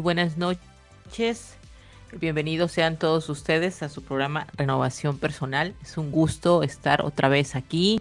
Buenas 0.00 0.38
noches. 0.38 1.56
Bienvenidos 2.18 2.72
sean 2.72 2.98
todos 2.98 3.28
ustedes 3.28 3.82
a 3.82 3.90
su 3.90 4.02
programa 4.02 4.46
Renovación 4.56 5.18
Personal. 5.18 5.74
Es 5.82 5.98
un 5.98 6.10
gusto 6.10 6.62
estar 6.62 7.02
otra 7.02 7.28
vez 7.28 7.54
aquí. 7.54 8.00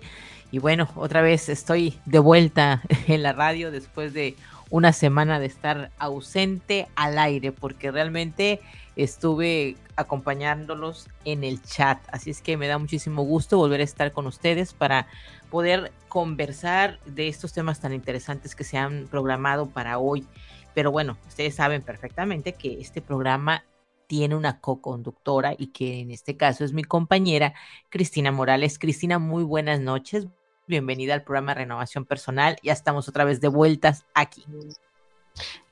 Y 0.50 0.60
bueno, 0.60 0.88
otra 0.96 1.22
vez 1.22 1.50
estoy 1.50 2.00
de 2.06 2.20
vuelta 2.20 2.82
en 3.08 3.22
la 3.22 3.34
radio 3.34 3.70
después 3.70 4.14
de 4.14 4.38
una 4.70 4.94
semana 4.94 5.40
de 5.40 5.48
estar 5.48 5.92
ausente 6.00 6.88
al 6.96 7.20
aire, 7.20 7.52
porque 7.52 7.92
realmente 7.92 8.62
estuve 8.96 9.76
acompañándolos 9.98 11.08
en 11.26 11.44
el 11.44 11.62
chat. 11.62 12.00
Así 12.14 12.30
es 12.30 12.42
que 12.42 12.56
me 12.56 12.68
da 12.68 12.78
muchísimo 12.78 13.24
gusto 13.24 13.58
volver 13.58 13.82
a 13.82 13.84
estar 13.84 14.14
con 14.14 14.26
ustedes 14.26 14.74
para 14.74 15.08
poder 15.50 15.92
conversar 16.08 16.98
de 17.06 17.28
estos 17.28 17.52
temas 17.52 17.82
tan 17.82 17.94
interesantes 17.94 18.56
que 18.56 18.64
se 18.64 18.78
han 18.78 19.08
programado 19.12 19.68
para 19.68 20.00
hoy. 20.00 20.26
Pero 20.80 20.94
bueno, 20.94 21.18
ustedes 21.28 21.56
saben 21.56 21.82
perfectamente 21.82 22.54
que 22.54 22.80
este 22.80 23.02
programa 23.02 23.66
tiene 24.08 24.38
una 24.38 24.62
co-conductora 24.62 25.54
y 25.58 25.74
que 25.74 26.00
en 26.00 26.10
este 26.10 26.38
caso 26.38 26.64
es 26.64 26.72
mi 26.72 26.86
compañera 26.86 27.54
Cristina 27.90 28.32
Morales. 28.32 28.80
Cristina, 28.80 29.20
muy 29.20 29.44
buenas 29.44 29.82
noches. 29.82 30.30
Bienvenida 30.68 31.16
al 31.16 31.24
programa 31.24 31.54
Renovación 31.54 32.06
Personal. 32.06 32.56
Ya 32.64 32.72
estamos 32.72 33.10
otra 33.10 33.26
vez 33.26 33.42
de 33.42 33.50
vueltas 33.50 34.06
aquí. 34.14 34.46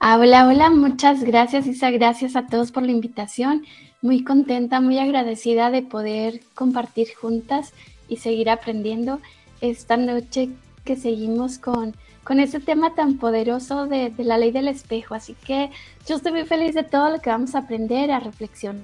Hola, 0.02 0.46
hola, 0.46 0.72
muchas 0.72 1.24
gracias 1.24 1.68
Isa, 1.68 1.90
gracias 1.90 2.36
a 2.36 2.46
todos 2.46 2.74
por 2.74 2.84
la 2.84 2.92
invitación. 2.92 3.66
Muy 4.02 4.26
contenta, 4.26 4.82
muy 4.82 5.00
agradecida 5.00 5.72
de 5.72 5.84
poder 5.84 6.42
compartir 6.54 7.16
juntas 7.16 7.74
y 8.10 8.18
seguir 8.18 8.50
aprendiendo 8.50 9.22
esta 9.62 9.96
noche 9.96 10.50
que 10.84 10.98
seguimos 10.98 11.60
con 11.60 11.96
con 12.28 12.42
ese 12.42 12.60
tema 12.60 12.94
tan 12.94 13.18
poderoso 13.20 13.86
de, 13.86 14.12
la 14.18 14.38
ley 14.38 14.52
del 14.52 14.68
espejo. 14.68 15.16
Así 15.16 15.34
que 15.46 15.72
yo 16.06 16.18
estoy 16.18 16.34
muy 16.34 16.44
feliz 16.44 16.76
de 16.76 16.84
todo 16.84 17.10
lo 17.10 17.22
que 17.22 17.30
vamos 17.30 17.56
a 17.56 17.60
aprender, 17.60 18.12
a 18.12 18.20
reflexionar 18.20 18.84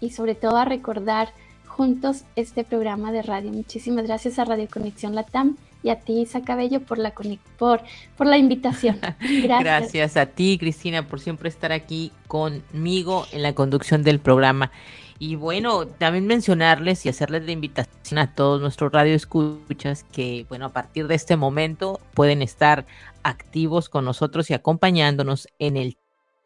y 0.00 0.10
sobre 0.10 0.36
todo 0.36 0.58
a 0.58 0.64
recordar 0.64 1.32
juntos 1.66 2.22
este 2.36 2.62
programa 2.62 3.10
de 3.10 3.22
radio. 3.22 3.50
Muchísimas 3.50 4.06
gracias 4.06 4.38
a 4.38 4.44
Radio 4.44 4.68
Conexión 4.72 5.16
Latam 5.16 5.56
y 5.82 5.90
a 5.90 5.98
ti, 5.98 6.20
Isa 6.20 6.42
Cabello, 6.42 6.82
por 6.82 6.98
la, 6.98 7.12
por, 7.58 7.80
por 8.16 8.28
la 8.28 8.38
invitación. 8.38 9.00
Gracias. 9.20 9.60
gracias 9.60 10.16
a 10.16 10.26
ti, 10.26 10.58
Cristina, 10.58 11.08
por 11.08 11.18
siempre 11.18 11.48
estar 11.48 11.72
aquí 11.72 12.12
conmigo 12.28 13.26
en 13.32 13.42
la 13.42 13.54
conducción 13.54 14.04
del 14.04 14.20
programa. 14.20 14.70
Y 15.18 15.36
bueno, 15.36 15.86
también 15.86 16.26
mencionarles 16.26 17.06
y 17.06 17.08
hacerles 17.08 17.44
la 17.44 17.52
invitación 17.52 18.18
a 18.18 18.34
todos 18.34 18.60
nuestros 18.60 18.92
radioescuchas 18.92 20.04
que, 20.04 20.44
bueno, 20.48 20.66
a 20.66 20.72
partir 20.72 21.06
de 21.08 21.14
este 21.14 21.36
momento 21.36 22.00
pueden 22.14 22.42
estar 22.42 22.86
activos 23.22 23.88
con 23.88 24.04
nosotros 24.04 24.50
y 24.50 24.54
acompañándonos 24.54 25.48
en 25.58 25.76
el 25.76 25.96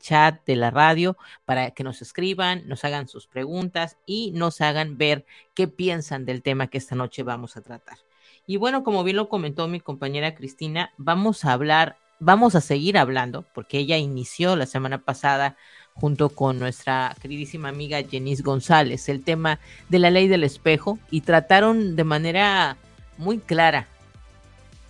chat 0.00 0.44
de 0.46 0.56
la 0.56 0.70
radio 0.70 1.16
para 1.44 1.72
que 1.72 1.84
nos 1.84 2.00
escriban, 2.00 2.66
nos 2.66 2.84
hagan 2.84 3.06
sus 3.06 3.26
preguntas 3.26 3.98
y 4.06 4.32
nos 4.32 4.60
hagan 4.60 4.96
ver 4.96 5.26
qué 5.54 5.68
piensan 5.68 6.24
del 6.24 6.42
tema 6.42 6.68
que 6.68 6.78
esta 6.78 6.94
noche 6.94 7.22
vamos 7.22 7.56
a 7.56 7.62
tratar. 7.62 7.98
Y 8.46 8.56
bueno, 8.56 8.82
como 8.82 9.04
bien 9.04 9.16
lo 9.16 9.28
comentó 9.28 9.68
mi 9.68 9.80
compañera 9.80 10.34
Cristina, 10.34 10.92
vamos 10.96 11.44
a 11.44 11.52
hablar, 11.52 11.98
vamos 12.18 12.54
a 12.54 12.60
seguir 12.60 12.98
hablando, 12.98 13.44
porque 13.54 13.78
ella 13.78 13.98
inició 13.98 14.56
la 14.56 14.66
semana 14.66 15.04
pasada 15.04 15.56
junto 15.94 16.30
con 16.30 16.58
nuestra 16.58 17.14
queridísima 17.20 17.68
amiga 17.68 18.02
Jenice 18.02 18.42
González, 18.42 19.08
el 19.08 19.22
tema 19.22 19.60
de 19.88 19.98
la 19.98 20.10
ley 20.10 20.28
del 20.28 20.44
espejo 20.44 20.98
y 21.10 21.20
trataron 21.20 21.96
de 21.96 22.04
manera 22.04 22.76
muy 23.18 23.38
clara 23.38 23.86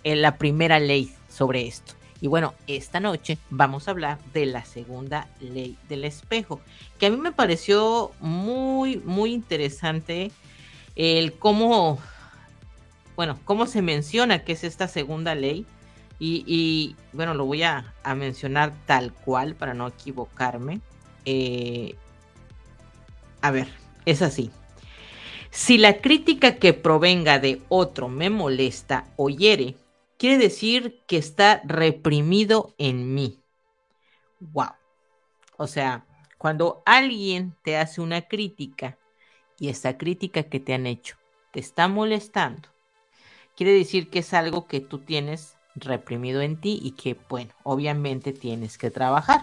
en 0.03 0.21
la 0.21 0.37
primera 0.37 0.79
ley 0.79 1.13
sobre 1.29 1.67
esto. 1.67 1.93
Y 2.21 2.27
bueno, 2.27 2.53
esta 2.67 2.99
noche 2.99 3.39
vamos 3.49 3.87
a 3.87 3.91
hablar 3.91 4.19
de 4.31 4.45
la 4.45 4.63
segunda 4.63 5.27
ley 5.39 5.75
del 5.89 6.05
espejo, 6.05 6.61
que 6.99 7.07
a 7.07 7.09
mí 7.09 7.17
me 7.17 7.31
pareció 7.31 8.11
muy, 8.19 8.97
muy 8.97 9.33
interesante 9.33 10.31
el 10.95 11.33
cómo, 11.33 11.97
bueno, 13.15 13.39
cómo 13.43 13.65
se 13.65 13.81
menciona 13.81 14.43
que 14.43 14.53
es 14.53 14.63
esta 14.63 14.87
segunda 14.87 15.35
ley. 15.35 15.65
Y, 16.23 16.95
bueno, 17.13 17.33
lo 17.33 17.45
voy 17.45 17.63
a 17.63 17.95
mencionar 18.15 18.73
tal 18.85 19.11
cual 19.11 19.55
para 19.55 19.73
no 19.73 19.87
equivocarme. 19.87 20.79
Eh, 21.25 21.95
a 23.41 23.51
ver, 23.51 23.67
es 24.05 24.21
así. 24.21 24.51
Si 25.49 25.77
la 25.77 25.99
crítica 25.99 26.55
que 26.55 26.73
provenga 26.73 27.39
de 27.39 27.61
otro 27.67 28.07
me 28.07 28.29
molesta 28.29 29.07
o 29.17 29.29
hiere, 29.29 29.75
quiere 30.17 30.37
decir 30.37 31.01
que 31.07 31.17
está 31.17 31.61
reprimido 31.65 32.73
en 32.77 33.13
mí. 33.13 33.39
Wow. 34.39 34.71
O 35.57 35.67
sea, 35.67 36.05
cuando 36.37 36.81
alguien 36.85 37.53
te 37.63 37.77
hace 37.77 38.01
una 38.01 38.21
crítica 38.21 38.97
y 39.59 39.69
esa 39.69 39.97
crítica 39.97 40.43
que 40.43 40.59
te 40.59 40.73
han 40.73 40.87
hecho 40.87 41.17
te 41.51 41.59
está 41.59 41.87
molestando, 41.87 42.69
quiere 43.55 43.73
decir 43.73 44.09
que 44.09 44.19
es 44.19 44.33
algo 44.33 44.67
que 44.67 44.79
tú 44.79 44.99
tienes 44.99 45.57
reprimido 45.75 46.41
en 46.41 46.59
ti 46.59 46.79
y 46.81 46.91
que, 46.91 47.17
bueno, 47.29 47.51
obviamente 47.63 48.31
tienes 48.31 48.77
que 48.77 48.89
trabajar. 48.89 49.41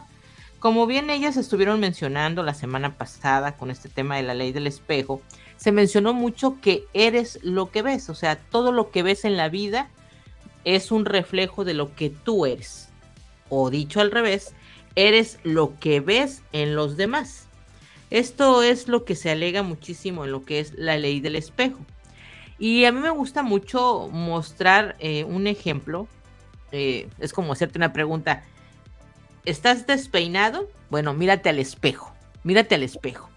Como 0.59 0.87
bien 0.87 1.09
ellas 1.09 1.37
estuvieron 1.37 1.79
mencionando 1.79 2.43
la 2.43 2.55
semana 2.55 2.97
pasada 2.97 3.57
con 3.57 3.71
este 3.71 3.89
tema 3.89 4.17
de 4.17 4.25
la 4.25 4.35
ley 4.35 4.51
del 4.51 4.67
espejo, 4.67 5.23
se 5.57 5.71
mencionó 5.71 6.15
mucho 6.15 6.61
que 6.61 6.85
eres 6.95 7.39
lo 7.43 7.71
que 7.71 7.83
ves, 7.83 8.11
o 8.11 8.15
sea, 8.15 8.37
todo 8.37 8.73
lo 8.73 8.91
que 8.91 9.05
ves 9.05 9.25
en 9.25 9.37
la 9.37 9.49
vida 9.49 9.89
es 10.65 10.91
un 10.91 11.05
reflejo 11.05 11.65
de 11.65 11.75
lo 11.75 11.95
que 11.95 12.11
tú 12.11 12.45
eres. 12.45 12.89
O 13.49 13.71
dicho 13.71 14.01
al 14.01 14.11
revés, 14.11 14.53
eres 14.97 15.39
lo 15.45 15.79
que 15.79 16.01
ves 16.01 16.43
en 16.53 16.75
los 16.75 16.97
demás. 16.97 17.47
Esto 18.11 18.63
es 18.63 18.89
lo 18.89 19.05
que 19.05 19.15
se 19.15 19.31
alega 19.31 19.63
muchísimo 19.63 20.25
en 20.25 20.33
lo 20.33 20.45
que 20.45 20.59
es 20.59 20.73
la 20.75 20.97
ley 20.97 21.21
del 21.21 21.37
espejo. 21.37 21.79
Y 22.59 22.85
a 22.85 22.93
mí 22.93 22.99
me 23.01 23.11
gusta 23.11 23.45
mucho 23.45 24.09
mostrar 24.11 24.97
eh, 24.99 25.23
un 25.23 25.47
ejemplo. 25.47 26.09
Eh, 26.73 27.09
es 27.21 27.33
como 27.33 27.53
hacerte 27.53 27.79
una 27.79 27.93
pregunta. 27.93 28.43
¿Estás 29.49 29.87
despeinado? 29.87 30.69
Bueno, 30.91 31.15
mírate 31.15 31.49
al 31.49 31.59
espejo. 31.59 32.15
Mírate 32.45 32.75
al 32.75 32.83
espejo. 32.83 33.31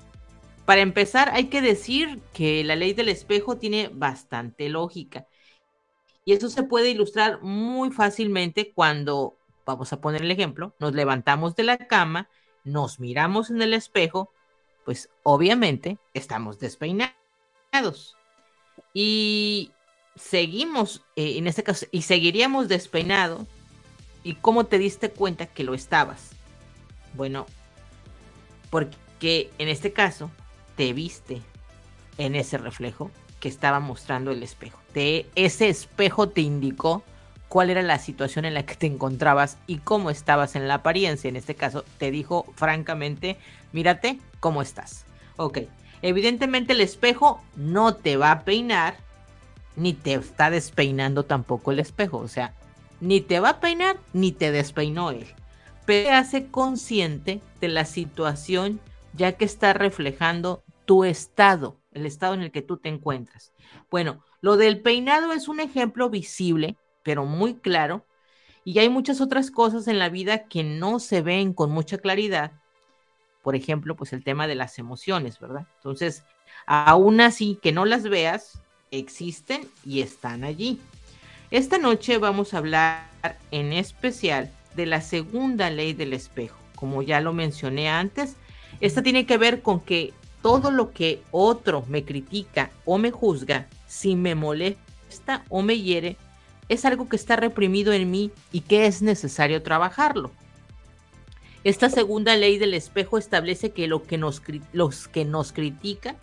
Para 0.66 0.82
empezar, 0.82 1.30
hay 1.30 1.46
que 1.46 1.62
decir 1.62 2.20
que 2.34 2.66
la 2.66 2.76
ley 2.76 2.92
del 2.92 3.08
espejo 3.08 3.56
tiene 3.56 3.90
bastante 3.94 4.68
lógica. 4.68 5.26
Y 6.26 6.34
eso 6.34 6.50
se 6.50 6.64
puede 6.64 6.90
ilustrar 6.90 7.42
muy 7.42 7.92
fácilmente 7.92 8.74
cuando, 8.74 9.38
vamos 9.66 9.94
a 9.94 10.02
poner 10.02 10.24
el 10.24 10.32
ejemplo, 10.32 10.76
nos 10.80 10.94
levantamos 10.94 11.56
de 11.56 11.64
la 11.64 11.78
cama, 11.78 12.28
nos 12.66 13.00
miramos 13.00 13.50
en 13.50 13.62
el 13.62 13.74
espejo, 13.74 14.34
pues 14.84 15.10
obviamente 15.24 15.98
estamos 16.14 16.60
despeinados. 16.60 18.18
Y 18.94 19.72
seguimos, 20.18 21.06
eh, 21.16 21.38
en 21.38 21.48
este 21.48 21.64
caso, 21.64 21.86
y 21.90 22.02
seguiríamos 22.02 22.68
despeinados 22.68 23.48
¿Y 24.24 24.36
cómo 24.36 24.66
te 24.66 24.78
diste 24.78 25.10
cuenta 25.10 25.48
que 25.48 25.64
lo 25.64 25.74
estabas? 25.74 26.32
Bueno, 27.14 27.46
porque 28.70 29.52
en 29.58 29.68
este 29.68 29.94
caso 29.94 30.30
te 30.76 30.94
viste 30.94 31.42
en 32.18 32.36
ese 32.36 32.58
reflejo 32.58 33.12
que 33.40 33.50
estaba 33.50 33.80
mostrando 33.80 34.32
el 34.32 34.44
espejo. 34.44 34.80
ese 34.94 35.70
espejo 35.70 36.30
te 36.30 36.42
indicó 36.42 37.04
cuál 37.50 37.70
era 37.70 37.82
la 37.82 38.00
situación 38.00 38.46
en 38.46 38.54
la 38.54 38.66
que 38.66 38.76
te 38.76 38.88
encontrabas 38.88 39.58
y 39.68 39.80
cómo 39.80 40.10
estabas 40.10 40.56
en 40.56 40.68
la 40.68 40.76
apariencia. 40.76 41.28
En 41.28 41.36
este 41.36 41.56
caso, 41.56 41.84
te 41.98 42.12
dijo 42.12 42.46
francamente, 42.56 43.38
mírate 43.74 44.20
cómo 44.40 44.62
estás. 44.62 45.06
Ok, 45.36 45.60
evidentemente 46.02 46.74
el 46.74 46.82
espejo 46.82 47.42
no 47.56 47.96
te 47.96 48.16
va 48.16 48.32
a 48.32 48.44
peinar, 48.46 48.96
ni 49.76 49.94
te 49.94 50.14
está 50.14 50.50
despeinando 50.50 51.24
tampoco 51.24 51.72
el 51.72 51.80
espejo. 51.80 52.20
O 52.20 52.28
sea, 52.28 52.54
ni 53.02 53.20
te 53.20 53.40
va 53.40 53.50
a 53.50 53.60
peinar 53.60 54.00
ni 54.14 54.32
te 54.32 54.52
despeinó 54.52 55.12
él. 55.12 55.28
Pero 55.86 56.08
te 56.08 56.14
hace 56.14 56.48
consciente 56.48 57.42
de 57.60 57.68
la 57.68 57.84
situación 57.84 58.80
ya 59.14 59.34
que 59.34 59.44
está 59.44 59.74
reflejando 59.74 60.64
tu 60.86 61.04
estado, 61.04 61.80
el 61.92 62.06
estado 62.06 62.34
en 62.36 62.42
el 62.42 62.52
que 62.52 62.62
tú 62.62 62.78
te 62.78 62.90
encuentras. 62.90 63.52
Bueno, 63.90 64.24
lo 64.40 64.58
del 64.58 64.82
peinado 64.82 65.34
es 65.34 65.48
un 65.48 65.60
ejemplo 65.60 66.10
visible, 66.10 66.78
pero 67.04 67.26
muy 67.26 67.56
claro, 67.56 68.06
y 68.64 68.80
hay 68.80 68.90
muchas 68.90 69.22
otras 69.22 69.52
cosas 69.52 69.88
en 69.88 70.00
la 70.00 70.10
vida 70.10 70.48
que 70.48 70.64
no 70.64 71.00
se 71.00 71.22
ven 71.22 71.54
con 71.54 71.72
mucha 71.72 71.98
claridad. 71.98 72.52
Por 73.42 73.56
ejemplo, 73.56 73.96
pues 73.96 74.14
el 74.14 74.24
tema 74.24 74.48
de 74.48 74.56
las 74.56 74.78
emociones, 74.78 75.40
¿verdad? 75.40 75.68
Entonces, 75.78 76.24
aún 76.68 77.22
así 77.22 77.58
que 77.62 77.72
no 77.72 77.86
las 77.86 78.04
veas, 78.04 78.62
existen 78.92 79.68
y 79.84 80.02
están 80.02 80.44
allí. 80.44 80.80
Esta 81.52 81.78
noche 81.78 82.18
vamos 82.18 82.54
a 82.54 82.60
hablar 82.60 83.10
en 83.52 83.74
especial 83.74 84.50
de 84.74 84.86
la 84.86 85.02
segunda 85.02 85.70
ley 85.70 85.92
del 85.92 86.14
espejo. 86.14 86.58
Como 86.78 87.02
ya 87.02 87.20
lo 87.20 87.34
mencioné 87.34 87.90
antes, 87.90 88.38
esta 88.80 89.04
tiene 89.04 89.26
que 89.26 89.38
ver 89.38 89.62
con 89.62 89.82
que 89.82 90.14
todo 90.42 90.72
lo 90.72 90.94
que 90.94 91.22
otro 91.32 91.84
me 91.90 92.06
critica 92.06 92.72
o 92.86 92.98
me 92.98 93.12
juzga, 93.12 93.68
si 93.86 94.16
me 94.16 94.34
molesta 94.34 95.44
o 95.50 95.62
me 95.62 95.78
hiere, 95.78 96.16
es 96.70 96.86
algo 96.86 97.10
que 97.10 97.18
está 97.18 97.36
reprimido 97.36 97.92
en 97.92 98.10
mí 98.10 98.32
y 98.54 98.62
que 98.62 98.86
es 98.86 99.02
necesario 99.02 99.62
trabajarlo. 99.62 100.32
Esta 101.66 101.90
segunda 101.90 102.38
ley 102.38 102.60
del 102.60 102.74
espejo 102.74 103.18
establece 103.18 103.72
que, 103.72 103.90
lo 103.90 104.04
que 104.04 104.18
nos, 104.18 104.42
los 104.72 105.10
que 105.10 105.26
nos 105.26 105.52
critican, 105.52 106.16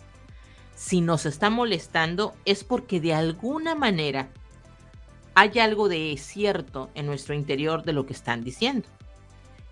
si 0.75 1.01
nos 1.01 1.27
está 1.27 1.51
molestando, 1.51 2.33
es 2.45 2.63
porque 2.63 2.99
de 2.99 3.13
alguna 3.13 3.75
manera 3.75 4.29
hay 5.39 5.57
algo 5.59 5.87
de 5.87 6.17
cierto 6.17 6.89
en 6.95 7.05
nuestro 7.05 7.33
interior 7.33 7.83
de 7.83 7.93
lo 7.93 8.05
que 8.05 8.11
están 8.11 8.43
diciendo. 8.43 8.89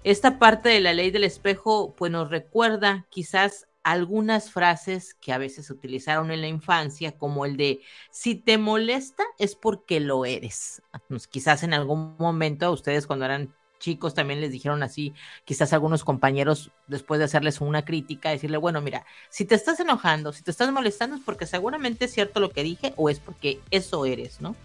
Esta 0.05 0.39
parte 0.39 0.69
de 0.69 0.79
la 0.79 0.93
ley 0.93 1.11
del 1.11 1.25
espejo 1.25 1.93
pues 1.97 2.09
nos 2.09 2.29
recuerda 2.29 3.05
quizás 3.09 3.67
algunas 3.83 4.49
frases 4.49 5.13
que 5.15 5.33
a 5.33 5.37
veces 5.37 5.65
se 5.65 5.73
utilizaron 5.73 6.31
en 6.31 6.39
la 6.39 6.47
infancia, 6.47 7.17
como 7.17 7.43
el 7.43 7.57
de 7.57 7.81
si 8.11 8.35
te 8.35 8.57
molesta 8.57 9.25
es 9.39 9.57
porque 9.57 9.99
lo 9.99 10.23
eres. 10.23 10.81
Quizás 11.29 11.63
en 11.63 11.73
algún 11.73 12.15
momento 12.17 12.65
a 12.65 12.71
ustedes 12.71 13.05
cuando 13.05 13.25
eran 13.25 13.53
chicos 13.77 14.13
también 14.13 14.39
les 14.39 14.53
dijeron 14.53 14.83
así, 14.83 15.13
quizás 15.43 15.73
algunos 15.73 16.05
compañeros 16.05 16.71
después 16.87 17.19
de 17.19 17.25
hacerles 17.25 17.59
una 17.59 17.83
crítica, 17.83 18.29
decirle, 18.29 18.55
bueno, 18.55 18.79
mira, 18.79 19.05
si 19.29 19.43
te 19.43 19.55
estás 19.55 19.81
enojando, 19.81 20.31
si 20.31 20.43
te 20.43 20.51
estás 20.51 20.71
molestando 20.71 21.17
es 21.17 21.23
porque 21.23 21.45
seguramente 21.45 22.05
es 22.05 22.13
cierto 22.13 22.39
lo 22.39 22.51
que 22.51 22.63
dije 22.63 22.93
o 22.95 23.09
es 23.09 23.19
porque 23.19 23.59
eso 23.69 24.05
eres, 24.05 24.39
¿no? 24.39 24.55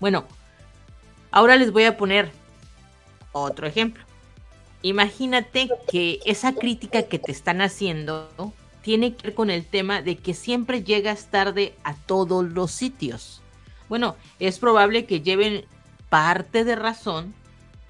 Bueno, 0.00 0.26
ahora 1.36 1.56
les 1.56 1.70
voy 1.70 1.84
a 1.84 1.98
poner 1.98 2.30
otro 3.32 3.66
ejemplo. 3.66 4.02
Imagínate 4.80 5.68
que 5.86 6.18
esa 6.24 6.54
crítica 6.54 7.02
que 7.02 7.18
te 7.18 7.30
están 7.30 7.60
haciendo 7.60 8.54
tiene 8.80 9.14
que 9.14 9.24
ver 9.24 9.34
con 9.34 9.50
el 9.50 9.66
tema 9.66 10.00
de 10.00 10.16
que 10.16 10.32
siempre 10.32 10.82
llegas 10.82 11.26
tarde 11.26 11.74
a 11.84 11.94
todos 11.94 12.42
los 12.42 12.70
sitios. 12.70 13.42
Bueno, 13.90 14.16
es 14.38 14.58
probable 14.58 15.04
que 15.04 15.20
lleven 15.20 15.66
parte 16.08 16.64
de 16.64 16.74
razón 16.74 17.34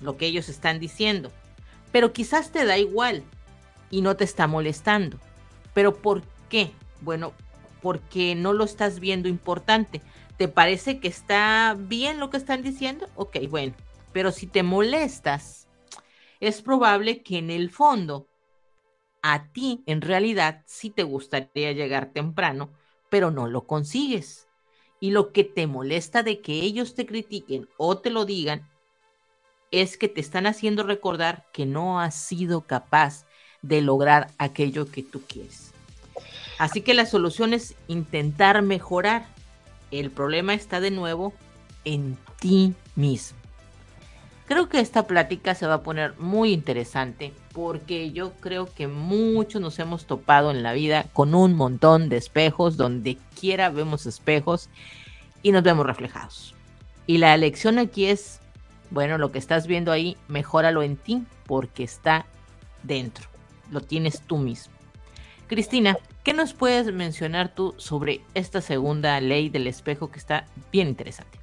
lo 0.01 0.17
que 0.17 0.27
ellos 0.27 0.49
están 0.49 0.81
diciendo, 0.81 1.31
pero 1.93 2.13
quizás 2.13 2.51
te 2.51 2.65
da 2.65 2.79
igual 2.79 3.23
y 3.93 4.01
no 4.01 4.17
te 4.17 4.25
está 4.25 4.49
molestando. 4.49 5.19
¿Pero 5.73 5.95
por 5.95 6.25
qué? 6.49 6.73
Bueno, 7.01 7.33
porque 7.81 8.35
no 8.35 8.53
lo 8.53 8.65
estás 8.65 8.99
viendo 8.99 9.29
importante. 9.29 10.03
¿Te 10.37 10.49
parece 10.49 11.01
que 11.01 11.09
está 11.09 11.77
bien 11.79 12.21
lo 12.21 12.31
que 12.31 12.37
están 12.37 12.63
diciendo? 12.63 13.09
Ok, 13.15 13.39
bueno, 13.49 13.75
pero 14.13 14.33
si 14.33 14.47
te 14.47 14.63
molestas, 14.63 15.67
es 16.41 16.63
probable 16.63 17.23
que 17.23 17.39
en 17.39 17.51
el 17.51 17.71
fondo 17.71 18.29
a 19.23 19.51
ti 19.53 19.83
en 19.87 20.03
realidad 20.03 20.63
sí 20.67 20.91
te 20.91 21.03
gustaría 21.03 21.73
llegar 21.73 22.13
temprano, 22.13 22.71
pero 23.09 23.31
no 23.31 23.49
lo 23.49 23.67
consigues. 23.67 24.47
Y 25.01 25.11
lo 25.11 25.33
que 25.33 25.45
te 25.45 25.67
molesta 25.67 26.23
de 26.23 26.41
que 26.41 26.55
ellos 26.55 26.95
te 26.95 27.07
critiquen 27.07 27.69
o 27.77 27.99
te 27.99 28.11
lo 28.11 28.25
digan 28.25 28.69
es 29.71 29.97
que 29.97 30.09
te 30.09 30.21
están 30.21 30.47
haciendo 30.47 30.83
recordar 30.83 31.47
que 31.53 31.67
no 31.67 32.01
has 32.01 32.15
sido 32.15 32.63
capaz 32.63 33.27
de 33.63 33.83
lograr 33.83 34.31
aquello 34.39 34.91
que 34.91 35.03
tú 35.03 35.23
quieres. 35.23 35.73
Así 36.59 36.81
que 36.81 36.95
la 36.95 37.05
solución 37.05 37.53
es 37.53 37.75
intentar 37.89 38.63
mejorar. 38.63 39.27
El 39.91 40.11
problema 40.11 40.55
está 40.55 40.81
de 40.81 40.91
nuevo 40.91 41.33
en 41.85 42.17
ti 42.41 42.75
mismo. 42.95 43.39
Creo 44.47 44.69
que 44.69 44.79
esta 44.79 45.07
plática 45.07 45.55
se 45.55 45.67
va 45.67 45.75
a 45.75 45.83
poner 45.83 46.17
muy 46.19 46.53
interesante 46.53 47.33
porque 47.53 48.13
yo 48.13 48.33
creo 48.35 48.73
que 48.73 48.87
muchos 48.87 49.61
nos 49.61 49.79
hemos 49.81 50.07
topado 50.07 50.53
en 50.53 50.63
la 50.63 50.73
vida 50.73 51.07
con 51.13 51.35
un 51.35 51.55
montón 51.55 52.09
de 52.09 52.17
espejos, 52.17 52.77
donde 52.77 53.19
quiera 53.39 53.71
vemos 53.71 54.07
espejos 54.07 54.69
y 55.43 55.51
nos 55.51 55.65
vemos 55.65 55.85
reflejados. 55.85 56.55
Y 57.09 57.19
la 57.19 57.37
lección 57.37 57.79
aquí 57.79 58.07
es 58.07 58.41
bueno, 58.91 59.19
lo 59.19 59.33
que 59.33 59.39
estás 59.39 59.67
viendo 59.67 59.93
ahí, 59.93 60.17
mejóralo 60.29 60.83
en 60.83 60.97
ti 60.97 61.25
porque 61.47 61.83
está 61.83 62.27
dentro. 62.83 63.29
Lo 63.71 63.81
tienes 63.81 64.23
tú 64.23 64.39
mismo. 64.39 64.76
Cristina, 65.47 65.97
¿qué 66.25 66.33
nos 66.33 66.55
puedes 66.55 66.93
mencionar 66.93 67.55
tú 67.55 67.75
sobre 67.77 68.21
esta 68.35 68.61
segunda 68.61 69.21
ley 69.21 69.49
del 69.49 69.67
espejo 69.67 70.11
que 70.11 70.19
está 70.19 70.47
bien 70.73 70.89
interesante? 70.89 71.39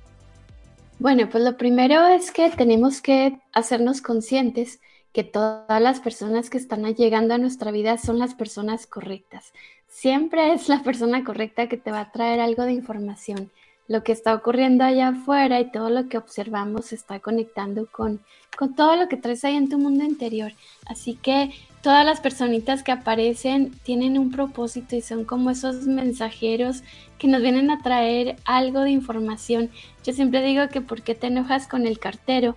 Bueno, 1.00 1.30
pues 1.30 1.44
lo 1.44 1.58
primero 1.58 2.06
es 2.08 2.32
que 2.32 2.50
tenemos 2.50 3.02
que 3.02 3.40
hacernos 3.54 4.02
conscientes 4.02 4.80
que 5.14 5.24
todas 5.24 5.82
las 5.82 6.00
personas 6.00 6.50
que 6.50 6.58
están 6.58 6.84
llegando 6.96 7.34
a 7.34 7.38
nuestra 7.38 7.72
vida 7.72 7.98
son 7.98 8.20
las 8.20 8.34
personas 8.34 8.88
correctas. 8.88 9.54
Siempre 9.88 10.54
es 10.54 10.68
la 10.70 10.82
persona 10.82 11.24
correcta 11.24 11.70
que 11.70 11.78
te 11.78 11.92
va 11.92 12.02
a 12.02 12.12
traer 12.12 12.40
algo 12.40 12.64
de 12.64 12.74
información 12.74 13.52
lo 13.88 14.04
que 14.04 14.12
está 14.12 14.34
ocurriendo 14.34 14.84
allá 14.84 15.10
afuera 15.10 15.60
y 15.60 15.72
todo 15.72 15.90
lo 15.90 16.08
que 16.08 16.18
observamos 16.18 16.86
se 16.86 16.96
está 16.96 17.20
conectando 17.20 17.88
con, 17.92 18.22
con 18.58 18.76
todo 18.76 18.96
lo 18.96 19.08
que 19.10 19.18
traes 19.18 19.44
ahí 19.44 19.56
en 19.56 19.70
tu 19.70 19.78
mundo 19.78 20.04
interior. 20.04 20.54
Así 20.86 21.16
que 21.16 21.52
todas 21.82 22.06
las 22.06 22.22
personitas 22.22 22.82
que 22.82 22.94
aparecen 22.94 23.72
tienen 23.84 24.18
un 24.18 24.32
propósito 24.32 24.96
y 24.96 25.02
son 25.02 25.26
como 25.26 25.50
esos 25.50 25.86
mensajeros 25.86 26.84
que 27.20 27.28
nos 27.28 27.42
vienen 27.42 27.72
a 27.72 27.82
traer 27.82 28.38
algo 28.46 28.82
de 28.82 28.92
información. 28.92 29.70
Yo 30.04 30.14
siempre 30.14 30.42
digo 30.42 30.70
que 30.70 30.82
¿por 30.82 31.02
qué 31.02 31.14
te 31.14 31.28
enojas 31.28 31.68
con 31.68 31.86
el 31.86 32.00
cartero? 32.00 32.56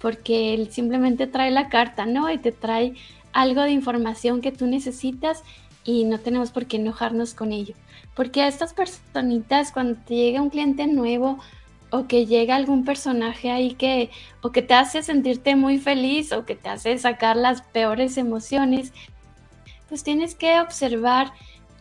Porque 0.00 0.54
él 0.54 0.70
simplemente 0.70 1.26
trae 1.26 1.50
la 1.50 1.68
carta, 1.68 2.06
¿no? 2.06 2.30
Y 2.30 2.38
te 2.38 2.52
trae 2.52 2.94
algo 3.32 3.62
de 3.62 3.72
información 3.72 4.40
que 4.40 4.52
tú 4.52 4.66
necesitas 4.66 5.42
y 5.84 6.04
no 6.04 6.18
tenemos 6.18 6.50
por 6.50 6.66
qué 6.66 6.76
enojarnos 6.76 7.34
con 7.34 7.52
ello. 7.52 7.74
Porque 8.14 8.42
a 8.42 8.48
estas 8.48 8.74
personitas, 8.74 9.72
cuando 9.72 9.98
te 10.00 10.14
llega 10.14 10.42
un 10.42 10.50
cliente 10.50 10.86
nuevo 10.86 11.38
o 11.90 12.06
que 12.06 12.26
llega 12.26 12.56
algún 12.56 12.84
personaje 12.84 13.50
ahí 13.50 13.74
que 13.74 14.10
o 14.42 14.52
que 14.52 14.62
te 14.62 14.74
hace 14.74 15.02
sentirte 15.02 15.56
muy 15.56 15.78
feliz 15.78 16.32
o 16.32 16.44
que 16.44 16.54
te 16.54 16.68
hace 16.68 16.96
sacar 16.98 17.36
las 17.36 17.62
peores 17.62 18.16
emociones, 18.16 18.92
pues 19.88 20.04
tienes 20.04 20.34
que 20.34 20.60
observar 20.60 21.32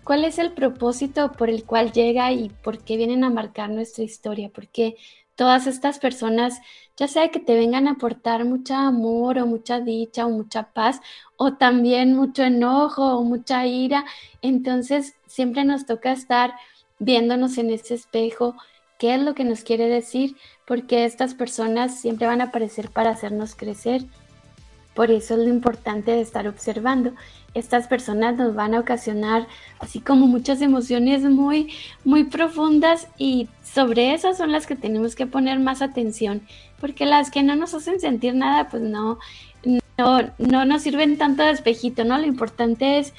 cuál 0.04 0.26
es 0.26 0.40
el 0.40 0.52
propósito 0.52 1.32
por 1.34 1.50
el 1.50 1.64
cual 1.64 1.92
llega 1.92 2.32
y 2.32 2.50
por 2.50 2.80
qué 2.80 2.98
vienen 2.98 3.24
a 3.24 3.30
marcar 3.30 3.70
nuestra 3.70 4.04
historia, 4.04 4.50
porque 4.54 4.96
todas 5.36 5.68
estas 5.68 6.00
personas, 6.00 6.60
ya 6.98 7.08
sea 7.08 7.30
que 7.30 7.40
te 7.40 7.56
vengan 7.56 7.88
a 7.88 7.92
aportar 7.92 8.44
mucha 8.44 8.88
amor 8.88 9.38
o 9.38 9.46
mucha 9.46 9.80
dicha 9.80 10.26
o 10.26 10.30
mucha 10.30 10.64
paz, 10.64 11.00
o 11.38 11.54
también 11.54 12.16
mucho 12.16 12.44
enojo 12.44 13.18
o 13.18 13.24
mucha 13.24 13.68
ira, 13.68 14.04
entonces 14.42 15.14
siempre 15.30 15.64
nos 15.64 15.86
toca 15.86 16.12
estar 16.12 16.54
viéndonos 16.98 17.58
en 17.58 17.70
ese 17.70 17.94
espejo, 17.94 18.56
qué 18.98 19.16
es 19.16 19.22
lo 19.22 19.34
que 19.34 19.46
nos 19.46 19.62
quiere 19.62 19.88
decir, 19.88 20.36
porque 20.68 21.06
estas 21.06 21.34
personas 21.34 22.02
siempre 22.02 22.28
van 22.28 22.42
a 22.42 22.46
aparecer 22.46 22.90
para 22.90 23.12
hacernos 23.12 23.56
crecer. 23.56 24.04
Por 24.94 25.12
eso 25.12 25.36
es 25.36 25.40
lo 25.40 25.48
importante 25.48 26.12
de 26.12 26.20
estar 26.20 26.48
observando. 26.48 27.14
Estas 27.54 27.88
personas 27.88 28.36
nos 28.36 28.54
van 28.56 28.74
a 28.74 28.80
ocasionar 28.82 29.48
así 29.80 30.02
como 30.02 30.28
muchas 30.28 30.62
emociones 30.62 31.22
muy, 31.24 31.72
muy 32.04 32.26
profundas 32.26 33.08
y 33.18 33.48
sobre 33.64 34.14
esas 34.14 34.38
son 34.38 34.52
las 34.52 34.68
que 34.68 34.76
tenemos 34.76 35.16
que 35.16 35.28
poner 35.28 35.60
más 35.60 35.82
atención, 35.82 36.42
porque 36.82 37.06
las 37.06 37.32
que 37.32 37.44
no 37.44 37.56
nos 37.56 37.74
hacen 37.74 38.00
sentir 38.00 38.36
nada, 38.36 38.68
pues 38.68 38.84
no, 38.84 39.20
no, 39.98 40.20
no 40.38 40.66
nos 40.66 40.82
sirven 40.82 41.18
tanto 41.18 41.44
de 41.44 41.52
espejito, 41.52 42.04
¿no? 42.04 42.18
Lo 42.18 42.26
importante 42.26 43.00
es 43.00 43.14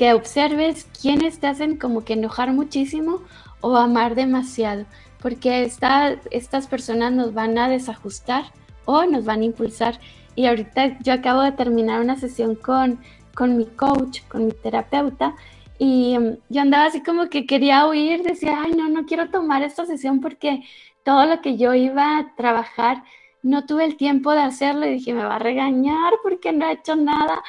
que 0.00 0.14
observes 0.14 0.88
quiénes 0.98 1.40
te 1.40 1.46
hacen 1.46 1.76
como 1.76 2.06
que 2.06 2.14
enojar 2.14 2.54
muchísimo 2.54 3.20
o 3.60 3.76
amar 3.76 4.14
demasiado, 4.14 4.86
porque 5.20 5.62
estas 5.62 6.66
personas 6.68 7.12
nos 7.12 7.34
van 7.34 7.58
a 7.58 7.68
desajustar 7.68 8.44
o 8.86 9.04
nos 9.04 9.26
van 9.26 9.42
a 9.42 9.44
impulsar. 9.44 10.00
Y 10.36 10.46
ahorita 10.46 10.98
yo 11.00 11.12
acabo 11.12 11.42
de 11.42 11.52
terminar 11.52 12.00
una 12.00 12.16
sesión 12.16 12.54
con, 12.54 12.98
con 13.34 13.58
mi 13.58 13.66
coach, 13.66 14.22
con 14.26 14.46
mi 14.46 14.52
terapeuta, 14.52 15.34
y 15.78 16.16
um, 16.16 16.36
yo 16.48 16.62
andaba 16.62 16.86
así 16.86 17.02
como 17.02 17.28
que 17.28 17.44
quería 17.44 17.86
huir, 17.86 18.22
decía, 18.22 18.58
ay, 18.64 18.72
no, 18.72 18.88
no 18.88 19.04
quiero 19.04 19.28
tomar 19.28 19.62
esta 19.62 19.84
sesión 19.84 20.22
porque 20.22 20.62
todo 21.04 21.26
lo 21.26 21.42
que 21.42 21.58
yo 21.58 21.74
iba 21.74 22.16
a 22.16 22.34
trabajar 22.36 23.02
no 23.42 23.64
tuve 23.64 23.84
el 23.84 23.96
tiempo 23.96 24.32
de 24.32 24.40
hacerlo 24.40 24.86
y 24.86 24.94
dije, 24.94 25.14
me 25.14 25.24
va 25.24 25.36
a 25.36 25.38
regañar 25.38 26.14
porque 26.22 26.52
no 26.52 26.66
ha 26.66 26.72
hecho 26.72 26.96
nada. 26.96 27.42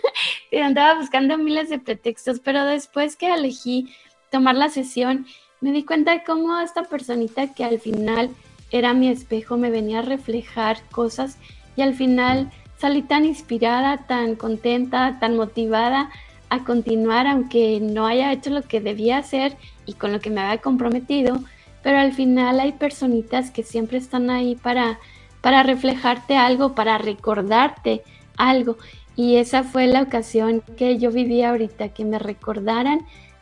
y 0.50 0.58
andaba 0.58 0.98
buscando 0.98 1.36
miles 1.38 1.68
de 1.68 1.78
pretextos, 1.78 2.40
pero 2.40 2.64
después 2.64 3.16
que 3.16 3.32
elegí 3.32 3.94
tomar 4.30 4.54
la 4.54 4.68
sesión, 4.68 5.26
me 5.60 5.72
di 5.72 5.84
cuenta 5.84 6.12
de 6.12 6.24
cómo 6.24 6.58
esta 6.58 6.84
personita 6.84 7.54
que 7.54 7.64
al 7.64 7.78
final 7.78 8.30
era 8.70 8.94
mi 8.94 9.08
espejo 9.08 9.56
me 9.56 9.70
venía 9.70 10.00
a 10.00 10.02
reflejar 10.02 10.78
cosas 10.90 11.38
y 11.76 11.82
al 11.82 11.94
final 11.94 12.50
salí 12.78 13.02
tan 13.02 13.24
inspirada, 13.24 14.06
tan 14.06 14.34
contenta, 14.34 15.18
tan 15.20 15.36
motivada 15.36 16.10
a 16.50 16.64
continuar, 16.64 17.26
aunque 17.26 17.80
no 17.80 18.06
haya 18.06 18.32
hecho 18.32 18.50
lo 18.50 18.62
que 18.62 18.80
debía 18.80 19.18
hacer 19.18 19.56
y 19.86 19.94
con 19.94 20.12
lo 20.12 20.20
que 20.20 20.30
me 20.30 20.40
había 20.40 20.60
comprometido, 20.60 21.40
pero 21.82 21.98
al 21.98 22.12
final 22.12 22.60
hay 22.60 22.72
personitas 22.72 23.50
que 23.50 23.62
siempre 23.62 23.98
están 23.98 24.30
ahí 24.30 24.54
para 24.54 24.98
para 25.44 25.62
reflejarte 25.62 26.38
algo, 26.38 26.74
para 26.74 26.96
recordarte 26.96 28.02
algo. 28.38 28.78
Y 29.14 29.36
esa 29.36 29.62
fue 29.62 29.86
la 29.86 30.00
ocasión 30.00 30.62
que 30.78 30.96
yo 30.96 31.10
viví 31.10 31.42
ahorita, 31.42 31.90
que 31.90 32.06
me 32.06 32.18
recordaran 32.18 33.00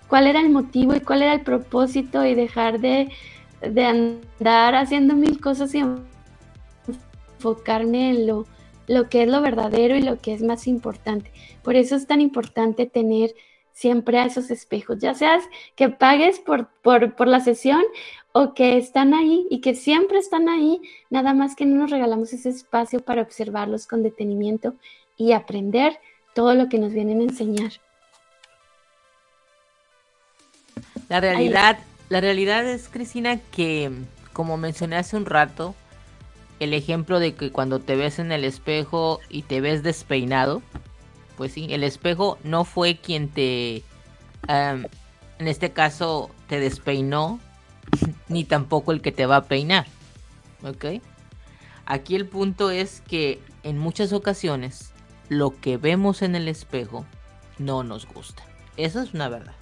cuál 0.09 0.27
era 0.27 0.41
el 0.41 0.51
motivo 0.51 0.97
y 0.97 1.01
cuál 1.01 1.23
era 1.23 1.35
el 1.35 1.43
propósito 1.43 2.27
y 2.27 2.35
dejar 2.35 2.81
de, 2.81 3.09
andar 3.63 4.75
haciendo 4.75 5.15
mil 5.15 5.41
cosas 5.41 5.77
y 5.77 5.85
enfocarme 7.39 8.11
en 8.11 8.27
lo, 8.27 8.47
lo 8.89 9.09
que 9.09 9.23
es 9.23 9.29
lo 9.29 9.41
verdadero 9.41 9.95
y 9.95 10.03
lo 10.03 10.19
que 10.19 10.35
es 10.35 10.43
más 10.43 10.67
importante. 10.67 11.31
Por 11.63 11.77
eso 11.77 11.95
es 11.95 12.09
tan 12.09 12.21
importante 12.21 12.87
tener 12.87 13.33
siempre 13.73 14.19
a 14.19 14.27
esos 14.27 14.51
espejos, 14.51 14.99
ya 14.99 15.15
seas 15.15 15.45
que 15.77 15.89
pagues 15.89 16.41
por, 16.41 16.67
por, 16.83 17.15
por, 17.15 17.29
la 17.29 17.41
sesión 17.41 17.83
o 18.33 18.55
que 18.55 18.79
están 18.79 19.15
ahí 19.15 19.47
y 19.51 19.61
que 19.61 19.75
siempre 19.75 20.19
están 20.19 20.49
ahí, 20.49 20.81
nada 21.11 21.35
más 21.35 21.55
que 21.55 21.67
no 21.67 21.77
nos 21.77 21.91
regalamos 21.91 22.33
ese 22.33 22.49
espacio 22.49 23.01
para 23.01 23.23
observarlos 23.23 23.87
con 23.87 24.03
detenimiento 24.03 24.75
y 25.17 25.33
aprender 25.33 25.99
todo 26.35 26.55
lo 26.55 26.69
que 26.69 26.79
nos 26.79 26.93
vienen 26.93 27.21
a 27.21 27.25
enseñar. 27.25 27.73
La 31.09 31.21
realidad, 31.21 31.79
la 32.09 32.21
realidad 32.21 32.67
es, 32.67 32.89
Cristina, 32.89 33.39
que 33.39 33.91
como 34.33 34.57
mencioné 34.57 34.97
hace 34.97 35.17
un 35.17 35.27
rato, 35.27 35.75
el 36.59 36.75
ejemplo 36.75 37.19
de 37.21 37.35
que 37.35 37.51
cuando 37.51 37.81
te 37.81 37.97
ves 37.97 38.19
en 38.19 38.33
el 38.33 38.45
espejo 38.45 39.21
y 39.29 39.43
te 39.43 39.61
ves 39.61 39.83
despeinado, 39.83 40.63
pues 41.37 41.53
sí, 41.53 41.67
el 41.71 41.85
espejo 41.85 42.39
no 42.45 42.65
fue 42.65 42.97
quien 42.97 43.29
te, 43.29 43.83
en 44.49 44.89
este 45.39 45.73
caso, 45.73 46.31
te 46.49 46.61
despeinó, 46.61 47.41
ni 48.33 48.45
tampoco 48.45 48.93
el 48.93 49.03
que 49.03 49.13
te 49.13 49.27
va 49.27 49.37
a 49.37 49.45
peinar, 49.45 49.87
¿ok? 50.65 51.03
Aquí 51.87 52.15
el 52.15 52.27
punto 52.27 52.71
es 52.71 53.01
que 53.03 53.41
en 53.63 53.79
muchas 53.79 54.13
ocasiones 54.13 54.93
lo 55.29 55.59
que 55.61 55.77
vemos 55.77 56.23
en 56.23 56.35
el 56.35 56.49
espejo 56.49 57.05
no 57.59 57.83
nos 57.83 58.07
gusta. 58.07 58.45
Esa 58.77 59.03
es 59.03 59.15
una 59.15 59.29
verdad. 59.29 59.55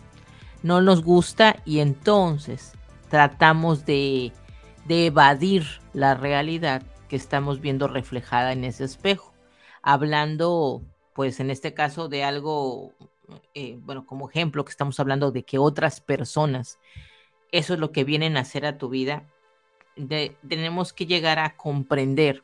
No 0.62 0.80
nos 0.80 1.02
gusta 1.02 1.56
y 1.64 1.80
entonces 1.80 2.72
tratamos 3.08 3.86
de, 3.86 4.32
de 4.86 5.06
evadir 5.06 5.66
la 5.92 6.14
realidad 6.14 6.82
que 7.08 7.16
estamos 7.16 7.60
viendo 7.60 7.88
reflejada 7.88 8.52
en 8.52 8.64
ese 8.64 8.84
espejo. 8.84 9.32
Hablando, 9.82 10.82
pues 11.14 11.40
en 11.40 11.50
este 11.50 11.74
caso, 11.74 12.08
de 12.08 12.22
algo, 12.22 12.92
eh, 13.54 13.78
bueno, 13.80 14.06
como 14.06 14.28
ejemplo, 14.28 14.64
que 14.64 14.70
estamos 14.70 15.00
hablando 15.00 15.32
de 15.32 15.44
que 15.44 15.58
otras 15.58 16.00
personas, 16.00 16.78
eso 17.52 17.75
es 17.75 17.80
lo 17.80 17.92
que 17.92 18.04
vienen 18.04 18.37
a 18.37 18.40
hacer 18.40 18.64
a 18.66 18.78
tu 18.78 18.88
vida, 18.88 19.25
tenemos 20.49 20.92
que 20.92 21.07
llegar 21.07 21.38
a 21.38 21.57
comprender 21.57 22.42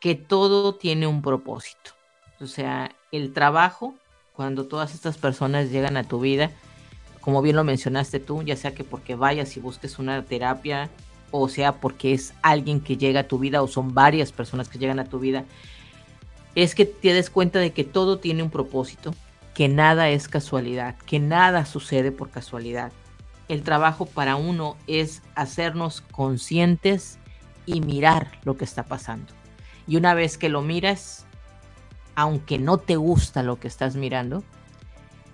que 0.00 0.14
todo 0.14 0.74
tiene 0.74 1.06
un 1.06 1.22
propósito. 1.22 1.92
O 2.40 2.46
sea, 2.46 2.94
el 3.12 3.32
trabajo, 3.32 3.94
cuando 4.34 4.66
todas 4.66 4.94
estas 4.94 5.16
personas 5.16 5.70
llegan 5.70 5.96
a 5.96 6.04
tu 6.04 6.20
vida, 6.20 6.50
como 7.20 7.40
bien 7.40 7.56
lo 7.56 7.64
mencionaste 7.64 8.20
tú, 8.20 8.42
ya 8.42 8.56
sea 8.56 8.74
que 8.74 8.84
porque 8.84 9.14
vayas 9.14 9.56
y 9.56 9.60
busques 9.60 9.98
una 9.98 10.22
terapia, 10.24 10.90
o 11.30 11.48
sea 11.48 11.80
porque 11.80 12.12
es 12.12 12.34
alguien 12.42 12.80
que 12.80 12.98
llega 12.98 13.20
a 13.20 13.28
tu 13.28 13.38
vida, 13.38 13.62
o 13.62 13.68
son 13.68 13.94
varias 13.94 14.30
personas 14.30 14.68
que 14.68 14.78
llegan 14.78 14.98
a 14.98 15.08
tu 15.08 15.18
vida, 15.18 15.44
es 16.54 16.74
que 16.74 16.84
te 16.84 17.14
des 17.14 17.30
cuenta 17.30 17.58
de 17.60 17.72
que 17.72 17.84
todo 17.84 18.18
tiene 18.18 18.42
un 18.42 18.50
propósito, 18.50 19.14
que 19.54 19.68
nada 19.68 20.10
es 20.10 20.28
casualidad, 20.28 20.96
que 21.06 21.18
nada 21.18 21.64
sucede 21.64 22.12
por 22.12 22.30
casualidad. 22.30 22.92
El 23.48 23.62
trabajo 23.62 24.06
para 24.06 24.36
uno 24.36 24.76
es 24.86 25.22
hacernos 25.34 26.00
conscientes 26.00 27.18
y 27.66 27.80
mirar 27.80 28.38
lo 28.44 28.56
que 28.56 28.64
está 28.64 28.84
pasando. 28.84 29.32
Y 29.86 29.96
una 29.96 30.14
vez 30.14 30.38
que 30.38 30.48
lo 30.48 30.62
miras, 30.62 31.26
aunque 32.14 32.58
no 32.58 32.78
te 32.78 32.96
gusta 32.96 33.42
lo 33.42 33.60
que 33.60 33.68
estás 33.68 33.96
mirando, 33.96 34.42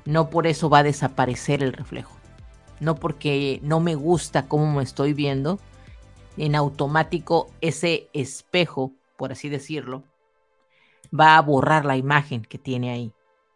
no 0.04 0.30
por 0.30 0.46
eso 0.46 0.68
va 0.68 0.78
a 0.78 0.84
desaparecer 0.84 1.62
el 1.62 1.72
reflejo. 1.72 2.16
No 2.80 2.96
porque 2.96 3.60
no 3.62 3.80
me 3.80 3.94
gusta 3.94 4.48
cómo 4.48 4.72
me 4.72 4.82
estoy 4.82 5.12
viendo, 5.12 5.60
en 6.36 6.54
automático 6.54 7.50
ese 7.60 8.08
espejo, 8.12 8.92
por 9.16 9.32
así 9.32 9.48
decirlo, 9.48 10.04
va 11.18 11.36
a 11.36 11.42
borrar 11.42 11.84
la 11.84 11.96
imagen 11.96 12.42
que 12.42 12.58
tiene 12.58 12.90
ahí, 12.90 13.12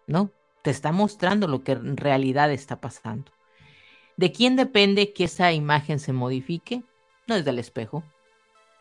¿no? 0.06 0.30
Te 0.62 0.70
está 0.70 0.92
mostrando 0.92 1.48
lo 1.48 1.62
que 1.62 1.72
en 1.72 1.96
realidad 1.96 2.52
está 2.52 2.80
pasando. 2.80 3.32
¿De 4.16 4.32
quién 4.32 4.56
depende 4.56 5.12
que 5.12 5.24
esa 5.24 5.52
imagen 5.52 5.98
se 5.98 6.12
modifique? 6.12 6.82
No 7.26 7.34
es 7.34 7.44
del 7.44 7.58
espejo, 7.58 8.04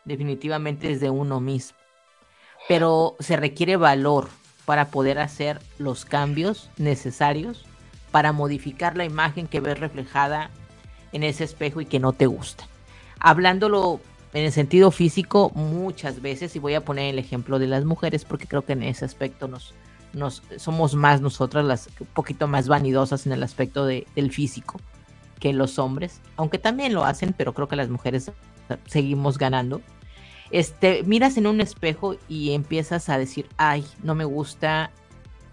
definitivamente 0.04 0.92
es 0.92 1.00
de 1.00 1.10
uno 1.10 1.40
mismo 1.40 1.78
pero 2.68 3.16
se 3.18 3.36
requiere 3.36 3.76
valor 3.76 4.28
para 4.64 4.88
poder 4.88 5.18
hacer 5.18 5.60
los 5.78 6.04
cambios 6.04 6.70
necesarios 6.78 7.64
para 8.10 8.32
modificar 8.32 8.96
la 8.96 9.04
imagen 9.04 9.48
que 9.48 9.60
ves 9.60 9.78
reflejada 9.78 10.50
en 11.12 11.22
ese 11.24 11.44
espejo 11.44 11.80
y 11.80 11.86
que 11.86 11.98
no 11.98 12.12
te 12.12 12.26
gusta. 12.26 12.66
Hablándolo 13.18 14.00
en 14.32 14.44
el 14.44 14.52
sentido 14.52 14.90
físico, 14.90 15.50
muchas 15.54 16.22
veces, 16.22 16.56
y 16.56 16.58
voy 16.58 16.74
a 16.74 16.84
poner 16.84 17.12
el 17.12 17.18
ejemplo 17.18 17.58
de 17.58 17.66
las 17.66 17.84
mujeres, 17.84 18.24
porque 18.24 18.46
creo 18.46 18.64
que 18.64 18.72
en 18.72 18.82
ese 18.82 19.04
aspecto 19.04 19.48
nos, 19.48 19.74
somos 20.56 20.94
más 20.94 21.20
nosotras 21.20 21.64
las 21.64 21.88
un 22.00 22.06
poquito 22.06 22.48
más 22.48 22.68
vanidosas 22.68 23.26
en 23.26 23.32
el 23.32 23.42
aspecto 23.42 23.84
de, 23.84 24.06
del 24.14 24.32
físico 24.32 24.80
que 25.38 25.52
los 25.52 25.78
hombres, 25.78 26.20
aunque 26.36 26.58
también 26.58 26.94
lo 26.94 27.04
hacen, 27.04 27.34
pero 27.36 27.54
creo 27.54 27.68
que 27.68 27.76
las 27.76 27.88
mujeres 27.88 28.32
seguimos 28.86 29.38
ganando 29.38 29.80
este, 30.50 31.02
miras 31.04 31.36
en 31.36 31.46
un 31.46 31.60
espejo 31.60 32.16
y 32.28 32.52
empiezas 32.52 33.08
a 33.08 33.18
decir, 33.18 33.48
ay, 33.56 33.84
no 34.02 34.14
me 34.14 34.24
gusta 34.24 34.92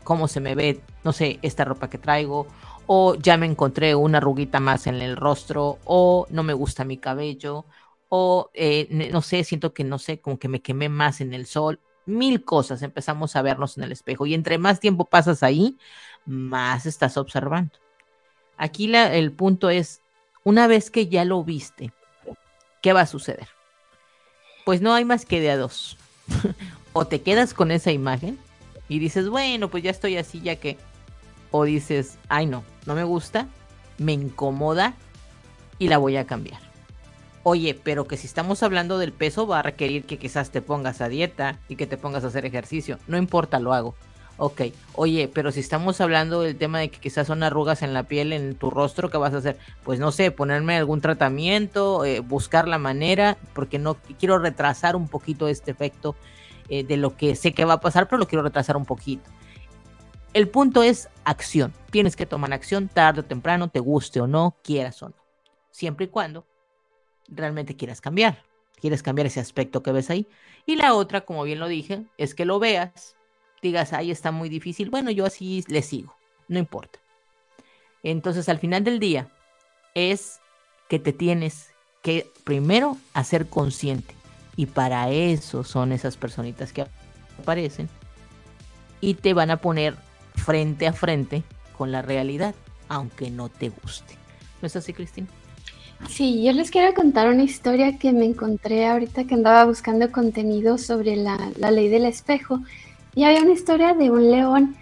cómo 0.03 0.27
se 0.27 0.39
me 0.39 0.55
ve, 0.55 0.81
no 1.03 1.13
sé, 1.13 1.39
esta 1.41 1.65
ropa 1.65 1.89
que 1.89 1.97
traigo, 1.97 2.47
o 2.87 3.15
ya 3.15 3.37
me 3.37 3.45
encontré 3.45 3.95
una 3.95 4.17
arruguita 4.19 4.59
más 4.59 4.87
en 4.87 4.95
el 5.01 5.17
rostro, 5.17 5.79
o 5.85 6.27
no 6.29 6.43
me 6.43 6.53
gusta 6.53 6.83
mi 6.85 6.97
cabello, 6.97 7.65
o 8.09 8.51
eh, 8.53 9.09
no 9.11 9.21
sé, 9.21 9.43
siento 9.43 9.73
que 9.73 9.83
no 9.83 9.97
sé, 9.99 10.19
como 10.21 10.37
que 10.37 10.47
me 10.49 10.61
quemé 10.61 10.89
más 10.89 11.21
en 11.21 11.33
el 11.33 11.45
sol, 11.45 11.79
mil 12.05 12.43
cosas 12.43 12.81
empezamos 12.81 13.35
a 13.35 13.41
vernos 13.41 13.77
en 13.77 13.83
el 13.85 13.91
espejo 13.91 14.25
y 14.25 14.33
entre 14.33 14.57
más 14.57 14.79
tiempo 14.79 15.05
pasas 15.05 15.43
ahí, 15.43 15.77
más 16.25 16.85
estás 16.85 17.17
observando. 17.17 17.79
Aquí 18.61 18.87
la, 18.87 19.13
el 19.13 19.31
punto 19.31 19.69
es, 19.69 20.01
una 20.43 20.67
vez 20.67 20.91
que 20.91 21.07
ya 21.07 21.25
lo 21.25 21.43
viste, 21.43 21.91
¿qué 22.81 22.93
va 22.93 23.01
a 23.01 23.07
suceder? 23.07 23.47
pues 24.65 24.81
no 24.81 24.93
hay 24.93 25.05
más 25.05 25.25
que 25.25 25.39
de 25.39 25.51
a 25.51 25.57
dos. 25.57 25.97
o 26.93 27.05
te 27.05 27.21
quedas 27.21 27.53
con 27.53 27.71
esa 27.71 27.91
imagen 27.91 28.37
y 28.87 28.99
dices, 28.99 29.29
bueno, 29.29 29.69
pues 29.69 29.83
ya 29.83 29.91
estoy 29.91 30.17
así, 30.17 30.41
ya 30.41 30.55
que. 30.55 30.77
O 31.51 31.65
dices, 31.65 32.17
ay 32.29 32.45
no, 32.45 32.63
no 32.85 32.95
me 32.95 33.03
gusta, 33.03 33.47
me 33.97 34.13
incomoda 34.13 34.93
y 35.79 35.89
la 35.89 35.97
voy 35.97 36.15
a 36.15 36.25
cambiar. 36.25 36.61
Oye, 37.43 37.73
pero 37.73 38.07
que 38.07 38.15
si 38.15 38.27
estamos 38.27 38.63
hablando 38.63 38.99
del 38.99 39.11
peso 39.11 39.47
va 39.47 39.59
a 39.59 39.63
requerir 39.63 40.05
que 40.05 40.17
quizás 40.17 40.51
te 40.51 40.61
pongas 40.61 41.01
a 41.01 41.09
dieta 41.09 41.59
y 41.67 41.75
que 41.75 41.87
te 41.87 41.97
pongas 41.97 42.23
a 42.23 42.27
hacer 42.27 42.45
ejercicio. 42.45 42.99
No 43.07 43.17
importa, 43.17 43.59
lo 43.59 43.73
hago. 43.73 43.95
Ok, 44.37 44.61
oye, 44.95 45.27
pero 45.27 45.51
si 45.51 45.59
estamos 45.59 46.01
hablando 46.01 46.41
del 46.41 46.55
tema 46.55 46.79
de 46.79 46.89
que 46.89 46.99
quizás 46.99 47.27
son 47.27 47.43
arrugas 47.43 47.83
en 47.83 47.93
la 47.93 48.03
piel, 48.03 48.33
en 48.33 48.55
tu 48.55 48.71
rostro, 48.71 49.09
¿qué 49.09 49.17
vas 49.17 49.33
a 49.33 49.37
hacer? 49.37 49.57
Pues 49.83 49.99
no 49.99 50.11
sé, 50.11 50.31
ponerme 50.31 50.77
algún 50.77 50.99
tratamiento, 50.99 52.05
eh, 52.05 52.21
buscar 52.21 52.67
la 52.67 52.79
manera, 52.79 53.37
porque 53.53 53.77
no 53.77 53.97
quiero 54.19 54.39
retrasar 54.39 54.95
un 54.95 55.07
poquito 55.07 55.47
este 55.47 55.69
efecto 55.69 56.15
eh, 56.69 56.83
de 56.83 56.97
lo 56.97 57.15
que 57.15 57.35
sé 57.35 57.53
que 57.53 57.65
va 57.65 57.73
a 57.73 57.81
pasar, 57.81 58.07
pero 58.07 58.17
lo 58.17 58.27
quiero 58.27 58.41
retrasar 58.41 58.77
un 58.77 58.85
poquito. 58.85 59.29
El 60.33 60.47
punto 60.47 60.81
es 60.81 61.09
acción. 61.25 61.73
Tienes 61.91 62.15
que 62.15 62.25
tomar 62.25 62.53
acción 62.53 62.87
tarde 62.87 63.19
o 63.19 63.25
temprano, 63.25 63.67
te 63.69 63.79
guste 63.79 64.21
o 64.21 64.27
no, 64.27 64.55
quieras 64.63 65.03
o 65.03 65.09
no. 65.09 65.15
Siempre 65.69 66.05
y 66.05 66.09
cuando 66.09 66.45
realmente 67.27 67.75
quieras 67.75 68.01
cambiar. 68.01 68.43
Quieres 68.79 69.03
cambiar 69.03 69.27
ese 69.27 69.39
aspecto 69.39 69.83
que 69.83 69.91
ves 69.91 70.09
ahí. 70.09 70.27
Y 70.65 70.77
la 70.77 70.93
otra, 70.93 71.21
como 71.21 71.43
bien 71.43 71.59
lo 71.59 71.67
dije, 71.67 72.05
es 72.17 72.33
que 72.33 72.45
lo 72.45 72.59
veas 72.59 73.15
digas, 73.61 73.93
ahí 73.93 74.11
está 74.11 74.31
muy 74.31 74.49
difícil, 74.49 74.89
bueno, 74.89 75.11
yo 75.11 75.25
así 75.25 75.63
le 75.67 75.81
sigo, 75.81 76.15
no 76.47 76.59
importa. 76.59 76.99
Entonces, 78.03 78.49
al 78.49 78.59
final 78.59 78.83
del 78.83 78.99
día, 78.99 79.29
es 79.93 80.39
que 80.89 80.99
te 80.99 81.13
tienes 81.13 81.69
que 82.01 82.29
primero 82.43 82.97
hacer 83.13 83.47
consciente. 83.47 84.15
Y 84.55 84.65
para 84.65 85.09
eso 85.09 85.63
son 85.63 85.91
esas 85.91 86.17
personitas 86.17 86.73
que 86.73 86.85
aparecen 87.39 87.89
y 88.99 89.15
te 89.15 89.33
van 89.33 89.51
a 89.51 89.57
poner 89.57 89.95
frente 90.35 90.87
a 90.87 90.93
frente 90.93 91.43
con 91.77 91.91
la 91.91 92.01
realidad, 92.01 92.53
aunque 92.89 93.31
no 93.31 93.49
te 93.49 93.69
guste. 93.69 94.15
¿No 94.61 94.67
es 94.67 94.75
así, 94.75 94.93
Cristina? 94.93 95.27
Sí, 96.09 96.43
yo 96.43 96.51
les 96.51 96.71
quiero 96.71 96.93
contar 96.93 97.29
una 97.29 97.43
historia 97.43 97.97
que 97.97 98.11
me 98.11 98.25
encontré 98.25 98.87
ahorita 98.87 99.25
que 99.25 99.35
andaba 99.35 99.65
buscando 99.65 100.11
contenido 100.11 100.77
sobre 100.77 101.15
la, 101.15 101.51
la 101.57 101.71
ley 101.71 101.89
del 101.89 102.05
espejo 102.05 102.61
y 103.15 103.23
había 103.23 103.41
una 103.41 103.51
historia 103.51 103.93
de 103.93 104.09
un 104.09 104.31
león, 104.31 104.75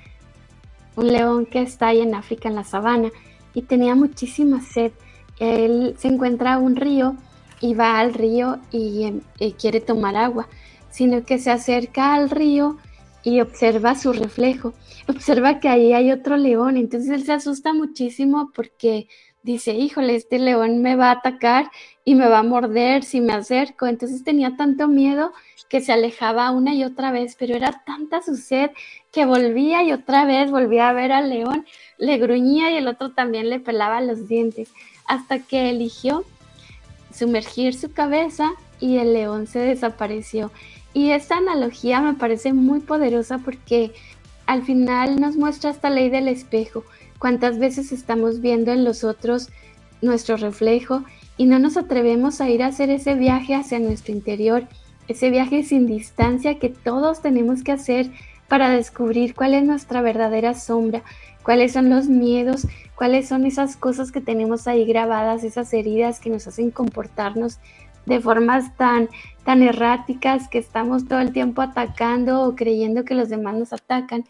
un 0.95 1.07
león 1.07 1.45
que 1.45 1.61
está 1.61 1.87
ahí 1.87 2.01
en 2.01 2.15
África, 2.15 2.49
en 2.49 2.55
la 2.55 2.63
sabana, 2.63 3.09
y 3.53 3.63
tenía 3.63 3.95
muchísima 3.95 4.61
sed. 4.61 4.91
Él 5.39 5.95
se 5.97 6.09
encuentra 6.09 6.53
a 6.53 6.59
un 6.59 6.75
río 6.75 7.15
y 7.61 7.73
va 7.73 7.99
al 7.99 8.13
río 8.13 8.59
y, 8.71 9.21
quiere 9.59 9.81
tomar 9.81 10.15
agua, 10.15 10.47
sino 10.89 11.23
que 11.25 11.39
se 11.39 11.51
acerca 11.51 12.13
al 12.13 12.29
río 12.29 12.77
y 13.23 13.41
observa 13.41 13.95
su 13.95 14.13
reflejo. 14.13 14.73
Observa 15.07 15.59
que 15.59 15.69
ahí 15.69 15.93
hay 15.93 16.11
otro 16.11 16.37
león, 16.37 16.77
entonces 16.77 17.09
él 17.09 17.23
se 17.23 17.33
asusta 17.33 17.73
muchísimo 17.73 18.51
porque 18.53 19.07
dice, 19.43 19.73
híjole, 19.73 20.15
este 20.15 20.39
león 20.39 20.81
me 20.81 20.95
va 20.95 21.09
a 21.09 21.13
atacar 21.13 21.71
y 22.09 22.15
me 22.15 22.27
va 22.27 22.39
a 22.39 22.43
morder 22.43 23.03
si 23.03 23.21
me 23.21 23.33
acerco. 23.33 23.85
Entonces 23.85 24.23
tenía 24.23 24.57
tanto 24.57 24.87
miedo 24.87 25.31
que 25.69 25.79
se 25.79 25.93
alejaba 25.93 26.49
una 26.49 26.73
y 26.73 26.83
otra 26.83 27.11
vez, 27.11 27.35
pero 27.37 27.55
era 27.55 27.83
tanta 27.85 28.23
su 28.23 28.35
sed 28.35 28.71
que 29.11 29.27
volvía 29.27 29.83
y 29.83 29.91
otra 29.91 30.25
vez 30.25 30.49
volvía 30.49 30.89
a 30.89 30.93
ver 30.93 31.11
al 31.11 31.29
león, 31.29 31.67
le 31.99 32.17
gruñía 32.17 32.71
y 32.71 32.77
el 32.77 32.87
otro 32.87 33.11
también 33.11 33.51
le 33.51 33.59
pelaba 33.59 34.01
los 34.01 34.27
dientes, 34.27 34.69
hasta 35.05 35.37
que 35.37 35.69
eligió 35.69 36.23
sumergir 37.13 37.75
su 37.75 37.91
cabeza 37.91 38.53
y 38.79 38.97
el 38.97 39.13
león 39.13 39.45
se 39.45 39.59
desapareció. 39.59 40.51
Y 40.95 41.11
esta 41.11 41.37
analogía 41.37 42.01
me 42.01 42.15
parece 42.15 42.53
muy 42.53 42.79
poderosa 42.79 43.37
porque 43.37 43.91
al 44.47 44.63
final 44.63 45.21
nos 45.21 45.35
muestra 45.35 45.69
esta 45.69 45.91
ley 45.91 46.09
del 46.09 46.27
espejo. 46.27 46.83
Cuántas 47.19 47.59
veces 47.59 47.91
estamos 47.91 48.41
viendo 48.41 48.71
en 48.71 48.83
los 48.83 49.03
otros 49.03 49.49
nuestro 50.01 50.37
reflejo 50.37 51.03
y 51.39 51.45
no 51.45 51.57
nos 51.57 51.77
atrevemos 51.77 52.41
a 52.41 52.49
ir 52.49 52.61
a 52.61 52.67
hacer 52.67 52.89
ese 52.89 53.15
viaje 53.15 53.55
hacia 53.55 53.79
nuestro 53.79 54.13
interior, 54.13 54.67
ese 55.07 55.29
viaje 55.29 55.63
sin 55.63 55.87
distancia 55.87 56.59
que 56.59 56.67
todos 56.67 57.21
tenemos 57.21 57.63
que 57.63 57.71
hacer 57.71 58.11
para 58.49 58.69
descubrir 58.69 59.33
cuál 59.33 59.53
es 59.53 59.63
nuestra 59.63 60.01
verdadera 60.01 60.53
sombra, 60.53 61.01
cuáles 61.41 61.71
son 61.71 61.89
los 61.89 62.09
miedos, 62.09 62.67
cuáles 62.93 63.29
son 63.29 63.45
esas 63.45 63.77
cosas 63.77 64.11
que 64.11 64.19
tenemos 64.19 64.67
ahí 64.67 64.83
grabadas, 64.83 65.45
esas 65.45 65.71
heridas 65.71 66.19
que 66.19 66.29
nos 66.29 66.45
hacen 66.45 66.71
comportarnos 66.71 67.59
de 68.05 68.19
formas 68.19 68.75
tan, 68.75 69.07
tan 69.45 69.63
erráticas 69.63 70.49
que 70.49 70.57
estamos 70.57 71.07
todo 71.07 71.21
el 71.21 71.31
tiempo 71.31 71.61
atacando 71.61 72.43
o 72.43 72.53
creyendo 72.53 73.05
que 73.05 73.15
los 73.15 73.29
demás 73.29 73.55
nos 73.55 73.71
atacan. 73.71 74.25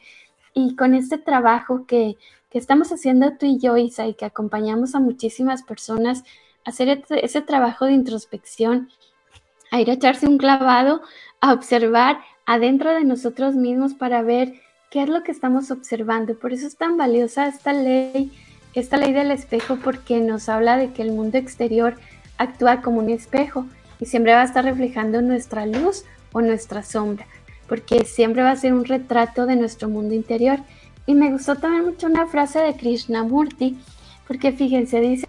Y 0.53 0.75
con 0.75 0.93
este 0.93 1.17
trabajo 1.17 1.87
que, 1.87 2.17
que 2.51 2.59
estamos 2.59 2.91
haciendo 2.91 3.35
tú 3.35 3.47
y 3.47 3.57
yo, 3.57 3.77
Isa, 3.77 4.05
y 4.05 4.13
que 4.13 4.25
acompañamos 4.25 4.93
a 4.93 4.99
muchísimas 4.99 5.63
personas 5.63 6.23
hacer 6.65 7.03
ese, 7.09 7.41
trabajo 7.41 7.85
de 7.85 7.93
introspección, 7.93 8.89
a 9.71 9.79
ir 9.79 9.89
a 9.89 9.93
echarse 9.93 10.27
un 10.27 10.37
clavado, 10.37 11.01
a 11.41 11.53
observar 11.53 12.19
adentro 12.45 12.93
de 12.93 13.03
nosotros 13.03 13.55
mismos 13.55 13.93
para 13.93 14.21
ver 14.21 14.53
qué 14.89 15.03
es 15.03 15.09
lo 15.09 15.23
que 15.23 15.31
estamos 15.31 15.71
observando. 15.71 16.37
Por 16.37 16.53
eso 16.53 16.67
es 16.67 16.75
tan 16.75 16.97
valiosa 16.97 17.47
esta 17.47 17.73
ley, 17.73 18.31
esta 18.73 18.97
ley 18.97 19.13
del 19.13 19.31
espejo, 19.31 19.77
porque 19.83 20.19
nos 20.19 20.49
habla 20.49 20.77
de 20.77 20.91
que 20.91 21.01
el 21.01 21.11
mundo 21.11 21.37
exterior 21.37 21.95
actúa 22.37 22.81
como 22.81 22.99
un 22.99 23.09
espejo 23.09 23.65
y 23.99 24.05
siempre 24.05 24.33
va 24.33 24.41
a 24.41 24.45
estar 24.45 24.63
reflejando 24.63 25.21
nuestra 25.21 25.65
luz 25.65 26.05
o 26.31 26.41
nuestra 26.41 26.83
sombra, 26.83 27.27
porque 27.67 28.05
siempre 28.05 28.43
va 28.43 28.51
a 28.51 28.55
ser 28.55 28.73
un 28.73 28.85
retrato 28.85 29.45
de 29.45 29.55
nuestro 29.55 29.89
mundo 29.89 30.13
interior. 30.13 30.59
Y 31.05 31.15
me 31.15 31.31
gustó 31.31 31.55
también 31.55 31.85
mucho 31.85 32.07
una 32.07 32.27
frase 32.27 32.59
de 32.59 32.75
Krishnamurti, 32.75 33.77
porque 34.27 34.51
fíjense, 34.51 35.01
dice 35.01 35.27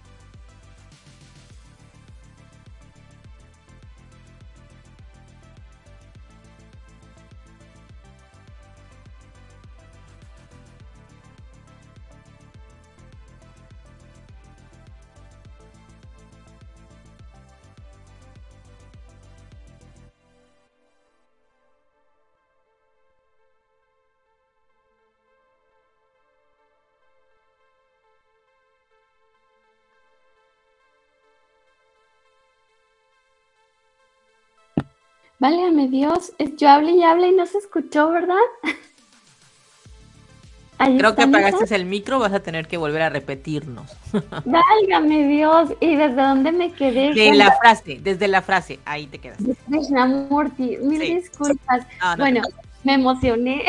Válgame 35.41 35.87
Dios, 35.87 36.33
yo 36.57 36.69
hablé 36.69 36.91
y 36.91 37.03
hablé 37.03 37.29
y 37.29 37.31
no 37.31 37.47
se 37.47 37.57
escuchó, 37.57 38.11
¿verdad? 38.11 38.35
Creo 40.77 41.15
que 41.15 41.23
apagaste 41.23 41.75
el 41.75 41.85
micro, 41.85 42.19
vas 42.19 42.31
a 42.31 42.41
tener 42.41 42.67
que 42.67 42.77
volver 42.77 43.01
a 43.01 43.09
repetirnos. 43.09 43.91
Válgame 44.45 45.27
Dios, 45.27 45.73
¿y 45.79 45.95
desde 45.95 46.21
dónde 46.21 46.51
me 46.51 46.71
quedé? 46.71 47.15
De 47.15 47.33
la 47.33 47.53
frase, 47.53 47.97
desde 47.99 48.27
la 48.27 48.43
frase, 48.43 48.77
ahí 48.85 49.07
te 49.07 49.17
quedas. 49.17 49.39
Krishnamurti, 49.67 50.77
mil 50.77 50.99
disculpas. 50.99 51.87
bueno, 52.19 52.43
me 52.83 52.93
emocioné. 52.93 53.63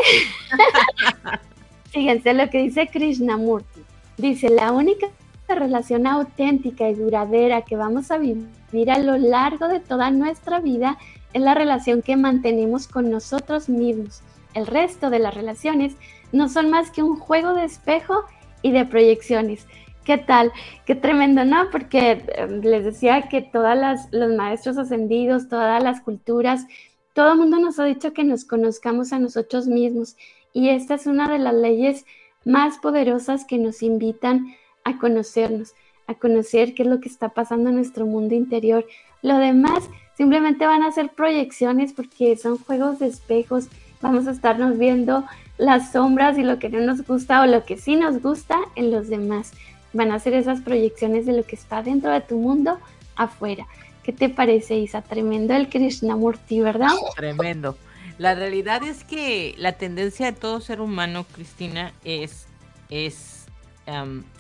Fíjense 1.91 2.35
lo 2.35 2.51
que 2.51 2.65
dice 2.65 2.87
Krishnamurti. 2.87 3.81
Dice, 4.19 4.51
la 4.51 4.73
única 4.73 5.07
relación 5.49 6.07
auténtica 6.07 6.87
y 6.91 6.97
duradera 6.97 7.63
que 7.63 7.77
vamos 7.77 8.11
a 8.11 8.19
vivir 8.19 8.91
a 8.91 8.99
lo 8.99 9.17
largo 9.17 9.69
de 9.69 9.81
toda 9.81 10.11
nuestra 10.11 10.61
vida 10.61 10.99
es 11.33 11.43
la 11.43 11.55
relación 11.55 12.03
que 12.03 12.17
mantenemos 12.17 12.89
con 12.89 13.11
nosotros 13.11 13.69
mismos. 13.69 14.23
El 14.55 14.67
resto 14.67 15.11
de 15.11 15.19
las 15.19 15.35
relaciones 15.35 15.97
no 16.33 16.49
son 16.49 16.71
más 16.71 16.91
que 16.91 17.03
un 17.03 17.17
juego 17.17 17.55
de 17.55 17.65
espejo 17.65 18.25
y 18.63 18.73
de 18.73 18.85
proyecciones. 18.85 19.67
¿Qué 20.05 20.19
tal? 20.19 20.53
Qué 20.85 20.95
tremendo, 20.95 21.45
¿no? 21.45 21.71
Porque 21.71 22.25
em, 22.35 22.61
les 22.61 22.85
decía 22.85 23.29
que 23.29 23.41
todos 23.41 23.77
los 24.11 24.35
maestros 24.35 24.77
ascendidos, 24.77 25.49
todas 25.49 25.83
las 25.83 26.01
culturas, 26.01 26.67
todo 27.13 27.33
el 27.33 27.39
mundo 27.39 27.61
nos 27.61 27.79
ha 27.79 27.85
dicho 27.85 28.13
que 28.13 28.25
nos 28.25 28.45
conozcamos 28.45 29.13
a 29.13 29.19
nosotros 29.19 29.67
mismos. 29.69 30.17
Y 30.53 30.71
esta 30.71 30.95
es 30.95 31.07
una 31.07 31.29
de 31.29 31.39
las 31.39 31.55
leyes 31.55 32.05
más 32.45 32.79
poderosas 32.79 33.45
que 33.45 33.59
nos 33.59 33.83
invitan 33.83 34.55
a 34.85 34.99
conocernos, 34.99 35.75
a 36.09 36.15
conocer 36.15 36.75
qué 36.75 36.83
es 36.83 36.89
lo 36.89 37.01
que 37.01 37.09
está 37.09 37.29
pasando 37.29 37.71
en 37.71 37.77
nuestro 37.77 38.05
mundo 38.05 38.35
interior. 38.35 38.85
Lo 39.23 39.39
demás 39.39 39.89
Simplemente 40.17 40.67
van 40.67 40.83
a 40.83 40.93
ser 40.93 41.11
proyecciones 41.11 41.93
porque 41.93 42.37
son 42.37 42.59
juegos 42.59 42.99
de 42.99 43.07
espejos. 43.07 43.69
Vamos 44.01 44.27
a 44.27 44.33
estarnos 44.33 44.79
viendo 44.79 45.25
las 45.59 45.93
sombras 45.93 46.37
y 46.39 46.43
lo 46.43 46.59
que 46.59 46.69
no 46.69 46.81
nos 46.81 47.07
gusta 47.07 47.43
o 47.43 47.47
lo 47.47 47.65
que 47.65 47.77
sí 47.77 47.97
nos 47.97 48.21
gusta 48.21 48.59
en 48.75 48.91
los 48.91 49.09
demás. 49.09 49.53
Van 49.93 50.13
a 50.13 50.19
ser 50.19 50.35
esas 50.35 50.61
proyecciones 50.61 51.27
de 51.27 51.33
lo 51.33 51.45
que 51.45 51.57
está 51.57 51.83
dentro 51.83 52.11
de 52.11 52.21
tu 52.21 52.39
mundo 52.39 52.79
afuera. 53.17 53.67
¿Qué 54.03 54.13
te 54.13 54.29
parece, 54.29 54.77
Isa? 54.77 55.03
Tremendo 55.03 55.55
el 55.55 55.69
Krishnamurti, 55.69 56.61
¿verdad? 56.61 56.91
Tremendo. 57.15 57.77
La 58.19 58.35
realidad 58.35 58.83
es 58.83 59.05
que 59.05 59.55
la 59.59 59.73
tendencia 59.73 60.27
de 60.27 60.33
todo 60.33 60.61
ser 60.61 60.81
humano, 60.81 61.25
Cristina, 61.33 61.93
es, 62.05 62.47
es 62.91 63.47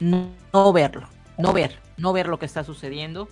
no 0.00 0.72
verlo, 0.72 1.08
no 1.38 1.52
ver, 1.52 1.78
no 1.96 2.12
ver 2.12 2.28
lo 2.28 2.38
que 2.38 2.46
está 2.46 2.64
sucediendo 2.64 3.28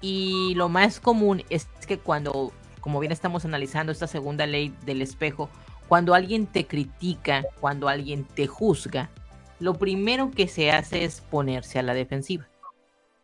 y 0.00 0.54
lo 0.54 0.68
más 0.68 1.00
común 1.00 1.42
es 1.50 1.66
que 1.86 1.98
cuando, 1.98 2.52
como 2.80 3.00
bien 3.00 3.12
estamos 3.12 3.44
analizando 3.44 3.92
esta 3.92 4.06
segunda 4.06 4.46
ley 4.46 4.74
del 4.84 5.02
espejo, 5.02 5.48
cuando 5.88 6.14
alguien 6.14 6.46
te 6.46 6.66
critica, 6.66 7.44
cuando 7.60 7.88
alguien 7.88 8.24
te 8.24 8.46
juzga, 8.46 9.10
lo 9.58 9.74
primero 9.74 10.30
que 10.30 10.48
se 10.48 10.70
hace 10.70 11.04
es 11.04 11.20
ponerse 11.20 11.78
a 11.78 11.82
la 11.82 11.94
defensiva. 11.94 12.48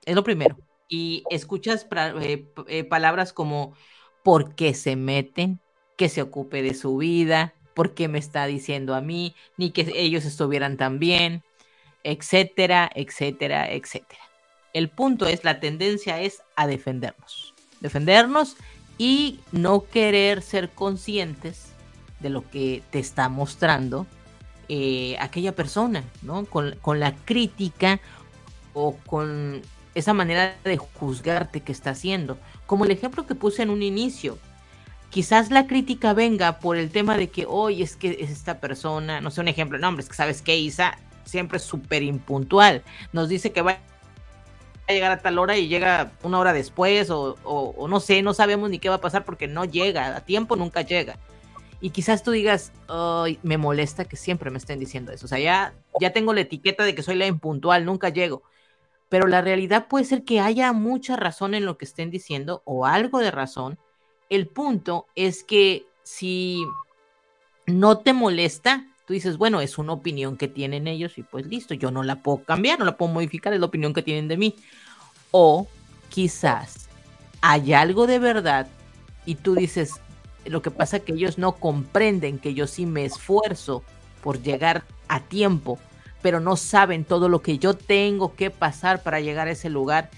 Es 0.05 0.15
lo 0.15 0.25
primero. 0.25 0.57
Y 0.89 1.25
escuchas 1.31 1.87
eh, 2.21 2.47
eh, 2.69 2.85
palabras 2.85 3.33
como 3.33 3.75
¿por 4.23 4.55
qué 4.55 4.75
se 4.75 4.97
meten? 4.97 5.61
Que 5.97 6.09
se 6.09 6.23
ocupe 6.23 6.63
de 6.63 6.75
su 6.75 6.97
vida, 6.97 7.55
¿por 7.75 7.95
qué 7.95 8.09
me 8.09 8.19
está 8.19 8.47
diciendo 8.47 8.95
a 8.95 9.01
mí? 9.01 9.35
Ni 9.57 9.71
que 9.71 9.91
ellos 9.95 10.25
estuvieran 10.25 10.77
tan 10.77 10.99
bien, 10.99 11.43
etcétera, 12.03 12.91
etcétera, 12.95 13.71
etcétera. 13.71 14.32
El 14.73 14.89
punto 14.89 15.27
es, 15.27 15.45
la 15.45 15.61
tendencia 15.61 16.21
es 16.21 16.43
a 16.57 16.67
defendernos. 16.67 17.55
Defendernos 17.81 18.57
y 18.99 19.41
no 19.51 19.85
querer 19.85 20.43
ser 20.43 20.71
conscientes 20.71 21.73
de 22.21 22.31
lo 22.31 22.49
que 22.49 22.83
te 22.91 22.99
está 22.99 23.29
mostrando 23.29 24.07
eh, 24.69 25.17
aquella 25.21 25.55
persona, 25.55 26.05
¿no? 26.23 26.45
Con, 26.47 26.77
con 26.81 27.01
la 27.01 27.15
crítica 27.15 28.01
o 28.75 28.97
con 29.07 29.61
esa 29.95 30.15
manera 30.15 30.55
de 30.65 30.77
juzgarte 30.79 31.61
que 31.61 31.73
está 31.73 31.91
haciendo. 31.91 32.39
Como 32.67 32.85
el 32.85 32.91
ejemplo 32.91 33.27
que 33.27 33.35
puse 33.35 33.63
en 33.63 33.71
un 33.71 33.83
inicio. 33.83 34.39
Quizás 35.11 35.51
la 35.51 35.67
crítica 35.67 36.15
venga 36.15 36.59
por 36.59 36.79
el 36.79 36.91
tema 36.91 37.19
de 37.19 37.29
que 37.29 37.45
hoy 37.47 37.83
es 37.83 37.97
que 37.97 38.17
es 38.21 38.31
esta 38.31 38.61
persona, 38.61 39.21
no 39.21 39.31
sé, 39.31 39.43
un 39.43 39.49
ejemplo, 39.49 39.79
no, 39.79 39.89
hombre, 39.89 40.05
es 40.05 40.09
que 40.09 40.15
sabes 40.15 40.41
que 40.41 40.57
Isa 40.57 40.97
siempre 41.27 41.59
es 41.59 41.65
súper 41.65 42.03
impuntual. 42.03 42.83
Nos 43.13 43.29
dice 43.29 43.53
que 43.53 43.61
va 43.61 43.79
llegar 44.89 45.13
a 45.13 45.21
tal 45.21 45.39
hora 45.39 45.57
y 45.57 45.69
llega 45.69 46.13
una 46.23 46.39
hora 46.39 46.53
después 46.53 47.09
o, 47.11 47.87
no 47.89 48.01
sé, 48.01 48.23
no 48.23 48.35
sabemos 48.35 48.71
ni 48.71 48.79
qué 48.79 48.89
va 48.89 48.97
a 48.97 49.01
pasar 49.01 49.25
porque 49.25 49.47
no 49.47 49.65
llega, 49.65 50.17
a 50.17 50.21
tiempo 50.23 50.57
nunca 50.57 50.83
llega. 50.83 51.19
Y 51.81 51.91
quizás 51.91 52.23
tú 52.23 52.31
digas, 52.31 52.73
me 53.43 53.59
molesta 53.59 54.05
que 54.05 54.17
siempre 54.17 54.51
me 54.51 54.59
estén 54.59 54.79
diciendo 54.79 55.13
eso. 55.13 55.27
O 55.27 55.29
sea, 55.29 55.39
ya, 55.39 55.75
ya 56.01 56.13
tengo 56.13 56.33
la 56.33 56.43
etiqueta 56.43 56.85
de 56.85 56.95
que 56.95 57.03
soy 57.03 57.17
la 57.17 57.27
impuntual, 57.27 57.85
nunca 57.85 58.09
llego. 58.09 58.43
Pero 59.09 59.27
la 59.27 59.41
realidad 59.41 59.89
puede 59.89 60.05
ser 60.05 60.25
que 60.25 60.41
haya 60.41 60.73
mucha 60.73 61.17
razón 61.17 61.55
en 61.55 61.67
lo 61.67 61.77
que 61.79 61.85
estén 61.85 62.11
diciendo 62.11 62.63
o 62.65 62.87
algo 62.87 63.19
de 63.19 63.31
razón. 63.31 63.79
El 64.31 64.47
punto 64.47 65.07
es 65.15 65.45
que 65.45 65.87
si 66.03 66.65
no 67.67 67.99
te 67.99 68.13
molesta, 68.13 68.87
Tú 69.07 69.15
dices, 69.15 69.37
bueno, 69.37 69.61
es 69.61 69.79
una 69.79 69.93
opinión 69.93 70.37
que 70.37 70.49
tienen 70.49 70.87
ellos 70.87 71.19
y 71.19 71.23
pues 71.23 71.47
listo, 71.47 71.75
yo 71.75 71.91
no 71.91 72.03
la 72.03 72.23
puedo 72.23 72.45
cambiar, 72.45 72.79
no 72.79 72.85
la 72.85 72.97
puedo 72.97 73.13
modificar, 73.13 73.53
es 73.53 73.61
la 73.61 73.67
opinión 73.67 73.93
que 73.93 74.03
tienen 74.03 74.29
de 74.29 74.37
mí. 74.37 74.57
O 75.31 75.67
quizás 76.09 76.89
hay 77.41 77.73
algo 77.73 78.07
de 78.07 78.19
verdad 78.19 78.69
y 79.27 79.35
tú 79.37 79.55
dices, 79.55 80.01
lo 80.45 80.63
que 80.63 80.71
pasa 80.71 80.99
es 80.99 81.03
que 81.03 81.13
ellos 81.13 81.39
no 81.39 81.53
comprenden 81.53 82.39
que 82.39 82.55
yo 82.55 82.67
sí 82.67 82.87
me 82.87 83.05
esfuerzo 83.05 83.83
por 84.23 84.41
llegar 84.41 84.85
a 85.09 85.21
tiempo, 85.21 85.79
pero 86.23 86.39
no 86.39 86.57
saben 86.57 87.05
todo 87.05 87.29
lo 87.29 87.43
que 87.43 87.59
yo 87.59 87.75
tengo 87.75 88.35
que 88.35 88.51
pasar 88.51 89.03
para 89.03 89.21
llegar 89.21 89.49
a 89.49 89.53
ese 89.53 89.69
lugar 89.69 90.11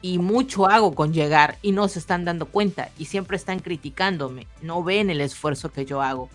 y 0.00 0.18
mucho 0.18 0.66
hago 0.66 0.94
con 0.94 1.12
llegar 1.12 1.58
y 1.60 1.72
no 1.72 1.88
se 1.88 1.98
están 1.98 2.24
dando 2.24 2.46
cuenta 2.46 2.90
y 2.98 3.06
siempre 3.06 3.36
están 3.36 3.58
criticándome, 3.58 4.46
no 4.62 4.82
ven 4.82 5.10
el 5.10 5.20
esfuerzo 5.20 5.72
que 5.72 5.84
yo 5.84 6.00
hago. 6.02 6.30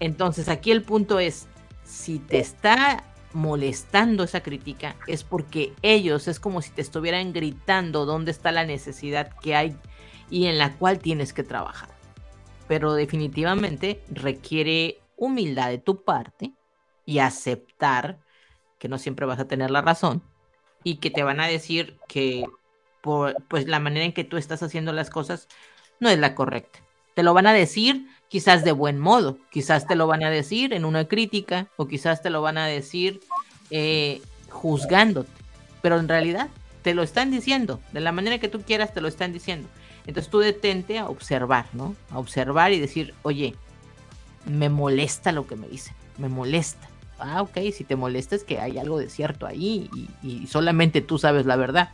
Entonces 0.00 0.48
aquí 0.48 0.70
el 0.70 0.82
punto 0.82 1.18
es, 1.18 1.48
si 1.84 2.18
te 2.18 2.38
está 2.38 3.04
molestando 3.32 4.24
esa 4.24 4.42
crítica, 4.42 4.96
es 5.06 5.24
porque 5.24 5.72
ellos 5.82 6.28
es 6.28 6.40
como 6.40 6.62
si 6.62 6.70
te 6.70 6.82
estuvieran 6.82 7.32
gritando 7.32 8.04
dónde 8.04 8.30
está 8.30 8.52
la 8.52 8.64
necesidad 8.64 9.30
que 9.40 9.54
hay 9.54 9.76
y 10.30 10.46
en 10.46 10.58
la 10.58 10.76
cual 10.76 10.98
tienes 10.98 11.32
que 11.32 11.42
trabajar. 11.42 11.90
Pero 12.68 12.94
definitivamente 12.94 14.02
requiere 14.10 15.00
humildad 15.16 15.68
de 15.68 15.78
tu 15.78 16.04
parte 16.04 16.52
y 17.04 17.18
aceptar 17.18 18.18
que 18.78 18.88
no 18.88 18.98
siempre 18.98 19.26
vas 19.26 19.38
a 19.38 19.46
tener 19.46 19.70
la 19.70 19.82
razón 19.82 20.22
y 20.84 20.96
que 20.96 21.10
te 21.10 21.22
van 21.22 21.40
a 21.40 21.46
decir 21.46 21.98
que 22.08 22.44
por, 23.00 23.36
pues 23.48 23.66
la 23.66 23.80
manera 23.80 24.04
en 24.04 24.12
que 24.12 24.24
tú 24.24 24.36
estás 24.36 24.62
haciendo 24.62 24.92
las 24.92 25.10
cosas 25.10 25.48
no 26.00 26.08
es 26.08 26.18
la 26.18 26.34
correcta. 26.34 26.80
Te 27.14 27.22
lo 27.22 27.34
van 27.34 27.46
a 27.46 27.52
decir 27.52 28.06
quizás 28.32 28.64
de 28.64 28.72
buen 28.72 28.98
modo, 28.98 29.36
quizás 29.50 29.86
te 29.86 29.94
lo 29.94 30.06
van 30.06 30.24
a 30.24 30.30
decir 30.30 30.72
en 30.72 30.86
una 30.86 31.06
crítica 31.06 31.66
o 31.76 31.86
quizás 31.86 32.22
te 32.22 32.30
lo 32.30 32.40
van 32.40 32.56
a 32.56 32.66
decir 32.66 33.20
eh, 33.68 34.22
juzgándote, 34.48 35.28
pero 35.82 35.98
en 35.98 36.08
realidad 36.08 36.48
te 36.80 36.94
lo 36.94 37.02
están 37.02 37.30
diciendo, 37.30 37.78
de 37.92 38.00
la 38.00 38.10
manera 38.10 38.38
que 38.38 38.48
tú 38.48 38.62
quieras 38.62 38.94
te 38.94 39.02
lo 39.02 39.08
están 39.08 39.34
diciendo. 39.34 39.68
Entonces 40.06 40.30
tú 40.30 40.38
detente 40.38 40.98
a 40.98 41.10
observar, 41.10 41.66
¿no? 41.74 41.94
A 42.10 42.18
observar 42.18 42.72
y 42.72 42.80
decir, 42.80 43.12
oye, 43.20 43.54
me 44.46 44.70
molesta 44.70 45.30
lo 45.30 45.46
que 45.46 45.56
me 45.56 45.68
dicen, 45.68 45.94
me 46.16 46.30
molesta 46.30 46.88
ah, 47.18 47.42
ok, 47.42 47.58
si 47.70 47.84
te 47.84 47.96
molesta 47.96 48.34
es 48.34 48.44
que 48.44 48.60
hay 48.60 48.78
algo 48.78 48.98
de 48.98 49.10
cierto 49.10 49.46
ahí 49.46 49.90
y, 50.22 50.46
solamente 50.46 51.02
tú 51.02 51.18
sabes 51.18 51.44
la 51.44 51.56
verdad. 51.56 51.90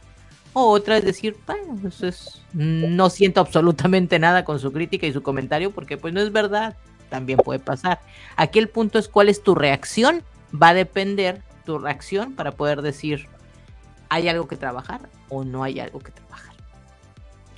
O 0.52 0.70
otra 0.70 0.96
es 0.96 1.04
decir, 1.04 1.36
pues 1.80 2.02
es, 2.02 2.42
no 2.52 3.10
siento 3.10 3.40
absolutamente 3.40 4.18
nada 4.18 4.44
con 4.44 4.58
su 4.58 4.72
crítica 4.72 5.06
y 5.06 5.12
su 5.12 5.22
comentario 5.22 5.70
porque 5.70 5.96
pues 5.96 6.14
no 6.14 6.20
es 6.20 6.32
verdad, 6.32 6.76
también 7.08 7.38
puede 7.38 7.58
pasar. 7.58 8.00
Aquí 8.36 8.58
el 8.58 8.68
punto 8.68 8.98
es 8.98 9.08
cuál 9.08 9.28
es 9.28 9.42
tu 9.42 9.54
reacción, 9.54 10.22
va 10.50 10.70
a 10.70 10.74
depender 10.74 11.42
tu 11.64 11.78
reacción 11.78 12.34
para 12.34 12.52
poder 12.52 12.82
decir, 12.82 13.26
¿hay 14.08 14.28
algo 14.28 14.48
que 14.48 14.56
trabajar 14.56 15.08
o 15.28 15.44
no 15.44 15.62
hay 15.62 15.80
algo 15.80 15.98
que 16.00 16.12
trabajar? 16.12 16.54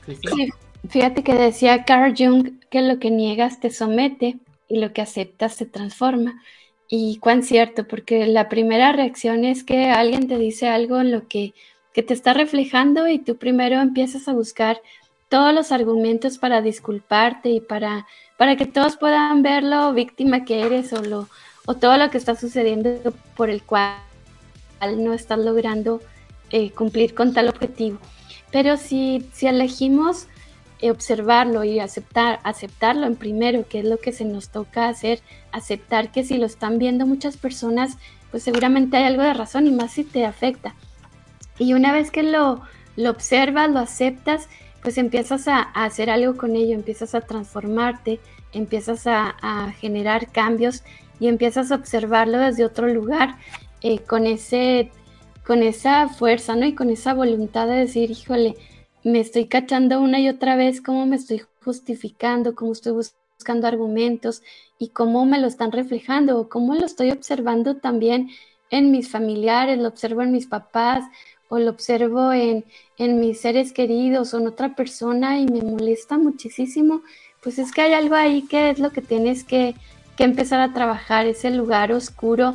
Sí, 0.06 0.48
fíjate 0.88 1.22
que 1.22 1.34
decía 1.34 1.84
Carl 1.84 2.14
Jung 2.16 2.58
que 2.70 2.82
lo 2.82 2.98
que 2.98 3.10
niegas 3.10 3.60
te 3.60 3.70
somete 3.70 4.38
y 4.68 4.78
lo 4.78 4.92
que 4.92 5.02
aceptas 5.02 5.56
te 5.56 5.66
transforma. 5.66 6.42
Y 6.88 7.18
cuán 7.18 7.44
cierto, 7.44 7.86
porque 7.86 8.26
la 8.26 8.48
primera 8.48 8.92
reacción 8.92 9.44
es 9.44 9.62
que 9.62 9.90
alguien 9.90 10.26
te 10.26 10.38
dice 10.38 10.68
algo 10.68 11.00
en 11.00 11.12
lo 11.12 11.28
que, 11.28 11.54
que 11.92 12.02
te 12.02 12.14
está 12.14 12.32
reflejando 12.32 13.08
y 13.08 13.18
tú 13.18 13.36
primero 13.36 13.80
empiezas 13.80 14.28
a 14.28 14.32
buscar 14.32 14.80
todos 15.28 15.54
los 15.54 15.72
argumentos 15.72 16.38
para 16.38 16.60
disculparte 16.60 17.50
y 17.50 17.60
para, 17.60 18.06
para 18.36 18.56
que 18.56 18.66
todos 18.66 18.96
puedan 18.96 19.42
ver 19.42 19.62
lo 19.62 19.92
víctima 19.92 20.44
que 20.44 20.62
eres 20.62 20.92
o, 20.92 21.02
lo, 21.02 21.28
o 21.66 21.74
todo 21.74 21.96
lo 21.96 22.10
que 22.10 22.18
está 22.18 22.34
sucediendo 22.34 23.14
por 23.36 23.50
el 23.50 23.62
cual 23.62 23.96
no 24.96 25.12
estás 25.12 25.38
logrando 25.38 26.00
eh, 26.50 26.70
cumplir 26.70 27.14
con 27.14 27.32
tal 27.32 27.48
objetivo. 27.48 27.98
Pero 28.50 28.76
si, 28.76 29.24
si 29.32 29.46
elegimos 29.46 30.26
observarlo 30.88 31.62
y 31.64 31.78
aceptar, 31.78 32.40
aceptarlo 32.42 33.06
en 33.06 33.16
primero, 33.16 33.68
que 33.68 33.80
es 33.80 33.84
lo 33.84 33.98
que 33.98 34.12
se 34.12 34.24
nos 34.24 34.48
toca 34.48 34.88
hacer, 34.88 35.20
aceptar 35.52 36.10
que 36.10 36.24
si 36.24 36.38
lo 36.38 36.46
están 36.46 36.78
viendo 36.78 37.06
muchas 37.06 37.36
personas, 37.36 37.98
pues 38.30 38.42
seguramente 38.42 38.96
hay 38.96 39.04
algo 39.04 39.22
de 39.22 39.34
razón 39.34 39.66
y 39.66 39.70
más 39.70 39.92
si 39.92 40.04
te 40.04 40.24
afecta. 40.24 40.74
Y 41.60 41.74
una 41.74 41.92
vez 41.92 42.10
que 42.10 42.22
lo, 42.22 42.62
observas, 43.06 43.70
lo 43.70 43.80
aceptas, 43.80 44.48
pues 44.82 44.96
empiezas 44.96 45.46
a, 45.46 45.60
hacer 45.60 46.08
algo 46.08 46.38
con 46.38 46.56
ello, 46.56 46.74
empiezas 46.74 47.14
a 47.14 47.20
transformarte, 47.20 48.18
empiezas 48.54 49.06
a, 49.06 49.70
generar 49.78 50.32
cambios 50.32 50.82
y 51.20 51.28
empiezas 51.28 51.70
a 51.70 51.74
observarlo 51.74 52.38
desde 52.38 52.64
otro 52.64 52.88
lugar, 52.88 53.36
eh, 53.82 53.98
con, 53.98 54.26
ese, 54.26 54.90
con 55.46 55.62
esa 55.62 56.08
fuerza, 56.08 56.56
¿no? 56.56 56.64
Y 56.64 56.74
con 56.74 56.88
esa 56.88 57.12
voluntad 57.12 57.66
de 57.66 57.74
decir, 57.74 58.10
híjole, 58.10 58.56
me 59.04 59.20
estoy 59.20 59.44
cachando 59.44 60.00
una 60.00 60.18
y 60.18 60.30
otra 60.30 60.56
vez 60.56 60.80
cómo 60.80 61.04
me 61.04 61.16
estoy 61.16 61.42
justificando, 61.62 62.54
cómo 62.54 62.72
estoy 62.72 62.92
buscando 62.92 63.66
argumentos 63.66 64.42
y 64.78 64.88
cómo 64.88 65.26
me 65.26 65.38
lo 65.38 65.46
están 65.46 65.72
reflejando 65.72 66.38
o 66.38 66.48
cómo 66.48 66.74
lo 66.74 66.86
estoy 66.86 67.10
observando 67.10 67.76
también 67.76 68.30
en 68.70 68.90
mis 68.90 69.10
familiares, 69.10 69.78
lo 69.78 69.88
observo 69.88 70.22
en 70.22 70.32
mis 70.32 70.46
papás 70.46 71.04
o 71.50 71.58
lo 71.58 71.70
observo 71.70 72.32
en, 72.32 72.64
en 72.96 73.20
mis 73.20 73.40
seres 73.40 73.72
queridos 73.72 74.32
o 74.32 74.38
en 74.38 74.46
otra 74.46 74.74
persona 74.76 75.40
y 75.40 75.46
me 75.46 75.62
molesta 75.62 76.16
muchísimo, 76.16 77.02
pues 77.42 77.58
es 77.58 77.72
que 77.72 77.82
hay 77.82 77.92
algo 77.92 78.14
ahí 78.14 78.42
que 78.42 78.70
es 78.70 78.78
lo 78.78 78.90
que 78.90 79.02
tienes 79.02 79.42
que, 79.42 79.74
que 80.16 80.24
empezar 80.24 80.60
a 80.60 80.72
trabajar, 80.72 81.26
ese 81.26 81.50
lugar 81.50 81.92
oscuro 81.92 82.54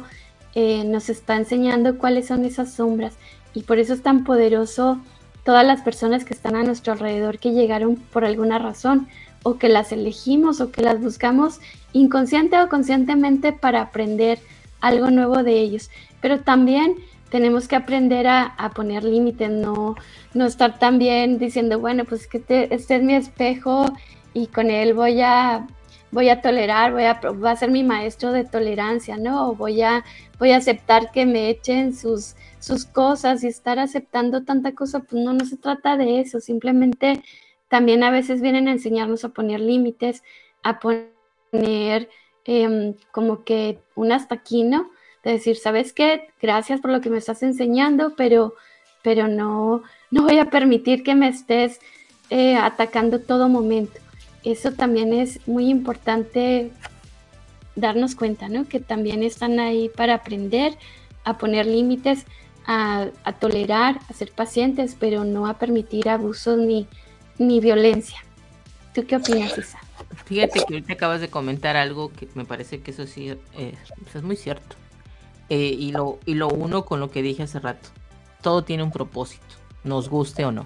eh, 0.55 0.85
nos 0.85 1.09
está 1.09 1.35
enseñando 1.35 1.97
cuáles 1.97 2.27
son 2.27 2.45
esas 2.45 2.73
sombras 2.73 3.15
y 3.53 3.63
por 3.63 3.79
eso 3.79 3.93
es 3.93 4.01
tan 4.01 4.23
poderoso 4.23 4.99
todas 5.43 5.65
las 5.65 5.81
personas 5.81 6.23
que 6.23 6.33
están 6.33 6.55
a 6.55 6.63
nuestro 6.63 6.93
alrededor 6.93 7.37
que 7.37 7.51
llegaron 7.51 7.97
por 7.97 8.23
alguna 8.23 8.59
razón 8.59 9.09
o 9.43 9.57
que 9.57 9.67
las 9.67 9.91
elegimos 9.91 10.61
o 10.61 10.71
que 10.71 10.81
las 10.81 11.01
buscamos 11.01 11.59
inconsciente 11.91 12.59
o 12.61 12.69
conscientemente 12.69 13.51
para 13.51 13.81
aprender 13.81 14.39
algo 14.79 15.11
nuevo 15.11 15.43
de 15.43 15.59
ellos. 15.59 15.89
Pero 16.21 16.39
también 16.39 16.95
tenemos 17.29 17.67
que 17.67 17.75
aprender 17.75 18.27
a, 18.27 18.71
poner 18.75 19.03
límites, 19.03 19.49
no, 19.49 19.95
no 20.33 20.45
estar 20.45 20.79
también 20.79 21.37
diciendo, 21.37 21.79
bueno, 21.79 22.05
pues 22.05 22.27
que 22.27 22.37
este 22.47 22.95
es 22.95 23.03
mi 23.03 23.15
espejo 23.15 23.85
y 24.33 24.47
con 24.47 24.69
él 24.69 24.93
voy 24.93 25.21
a, 25.21 25.67
voy 26.11 26.29
a 26.29 26.41
tolerar, 26.41 26.93
voy 26.93 27.03
a, 27.03 27.19
va 27.19 27.51
a 27.51 27.55
ser 27.55 27.71
mi 27.71 27.83
maestro 27.83 28.31
de 28.31 28.45
tolerancia, 28.45 29.17
¿no? 29.17 29.55
voy 29.55 29.81
a, 29.81 30.03
voy 30.39 30.51
a 30.51 30.57
aceptar 30.57 31.11
que 31.11 31.25
me 31.25 31.49
echen 31.49 31.95
sus, 31.95 32.35
sus 32.59 32.85
cosas 32.85 33.43
y 33.43 33.47
estar 33.47 33.79
aceptando 33.79 34.43
tanta 34.43 34.73
cosa, 34.73 34.99
pues 34.99 35.21
no, 35.21 35.33
no 35.33 35.45
se 35.45 35.57
trata 35.57 35.97
de 35.97 36.19
eso, 36.19 36.39
simplemente 36.39 37.21
también 37.67 38.03
a 38.03 38.11
veces 38.11 38.41
vienen 38.41 38.67
a 38.67 38.71
enseñarnos 38.71 39.25
a 39.25 39.29
poner 39.29 39.59
límites, 39.59 40.23
a 40.63 40.79
poner 40.79 42.09
em, 42.45 42.93
como 43.11 43.43
que 43.43 43.79
un 43.95 44.11
hasta 44.11 44.35
aquí, 44.35 44.63
¿no? 44.63 44.91
De 45.25 45.31
decir, 45.31 45.57
¿sabes 45.57 45.91
qué? 45.91 46.29
Gracias 46.41 46.79
por 46.79 46.91
lo 46.91 47.01
que 47.01 47.09
me 47.09 47.17
estás 47.17 47.43
enseñando, 47.43 48.13
pero, 48.15 48.53
pero 49.01 49.27
no, 49.27 49.83
no 50.11 50.23
voy 50.23 50.39
a 50.39 50.49
permitir 50.49 51.03
que 51.03 51.15
me 51.15 51.27
estés 51.27 51.79
eh, 52.29 52.55
atacando 52.55 53.19
todo 53.19 53.49
momento. 53.49 53.99
Eso 54.43 54.71
también 54.71 55.11
es 55.11 55.45
muy 55.47 55.67
importante 55.69 56.71
darnos 57.75 58.15
cuenta, 58.15 58.47
¿no? 58.47 58.67
Que 58.67 58.79
también 58.79 59.23
están 59.23 59.59
ahí 59.59 59.89
para 59.89 60.13
aprender, 60.13 60.77
a 61.23 61.37
poner 61.37 61.65
límites, 61.65 62.25
a, 62.67 63.09
tolerar, 63.39 63.99
a 64.09 64.13
ser 64.13 64.31
pacientes, 64.31 64.95
pero 64.99 65.23
no 65.23 65.47
a 65.47 65.57
permitir 65.57 66.09
abusos 66.09 66.57
ni, 66.57 66.87
ni 67.37 67.59
violencia. 67.59 68.23
¿Tú 68.93 69.05
qué 69.05 69.17
opinas, 69.17 69.57
Isa? 69.57 69.79
Fíjate 70.25 70.59
que 70.59 70.73
ahorita 70.75 70.93
acabas 70.93 71.21
de 71.21 71.29
comentar 71.29 71.75
algo 71.75 72.11
que 72.11 72.27
me 72.33 72.45
parece 72.45 72.81
que 72.81 72.91
eso 72.91 73.05
sí 73.07 73.29
eh, 73.57 73.73
es 74.13 74.23
muy 74.23 74.35
cierto. 74.35 74.75
Eh, 75.49 75.75
y, 75.77 75.91
lo, 75.91 76.19
y 76.25 76.33
lo 76.33 76.47
uno 76.47 76.85
con 76.85 76.99
lo 76.99 77.11
que 77.11 77.21
dije 77.21 77.43
hace 77.43 77.59
rato. 77.59 77.89
Todo 78.41 78.63
tiene 78.63 78.83
un 78.83 78.91
propósito, 78.91 79.55
nos 79.83 80.09
guste 80.09 80.45
o 80.45 80.51
no. 80.51 80.65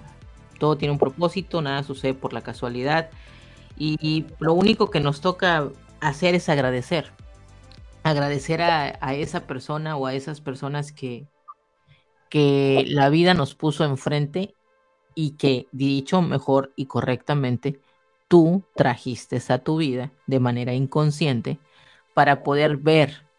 Todo 0.58 0.76
tiene 0.76 0.92
un 0.92 0.98
propósito, 0.98 1.62
nada 1.62 1.82
sucede 1.82 2.14
por 2.14 2.32
la 2.32 2.42
casualidad. 2.42 3.10
Y, 3.76 4.26
lo 4.38 4.52
único 4.52 4.90
que 4.90 5.00
nos 5.00 5.20
toca 5.20 5.68
hacer 6.00 6.34
es 6.34 6.48
agradecer. 6.48 7.12
Agradecer 8.02 8.60
a, 8.62 8.98
a 9.00 9.14
esa 9.14 9.46
persona 9.46 9.96
o 9.96 10.06
a 10.06 10.14
esas 10.14 10.40
personas 10.40 10.92
que, 10.92 11.26
que 12.28 12.84
la 12.88 13.08
vida 13.08 13.34
nos 13.34 13.54
puso 13.54 13.84
enfrente 13.84 14.54
y 15.14 15.32
que, 15.32 15.66
dicho 15.72 16.22
mejor 16.22 16.72
y 16.76 16.86
correctamente, 16.86 17.80
tú 18.28 18.62
trajiste 18.74 19.42
a 19.48 19.58
tu 19.58 19.78
vida 19.78 20.12
de 20.26 20.40
manera 20.40 20.72
inconsciente 20.72 21.58
para 22.14 22.42
poder 22.42 22.76
ver 22.76 23.29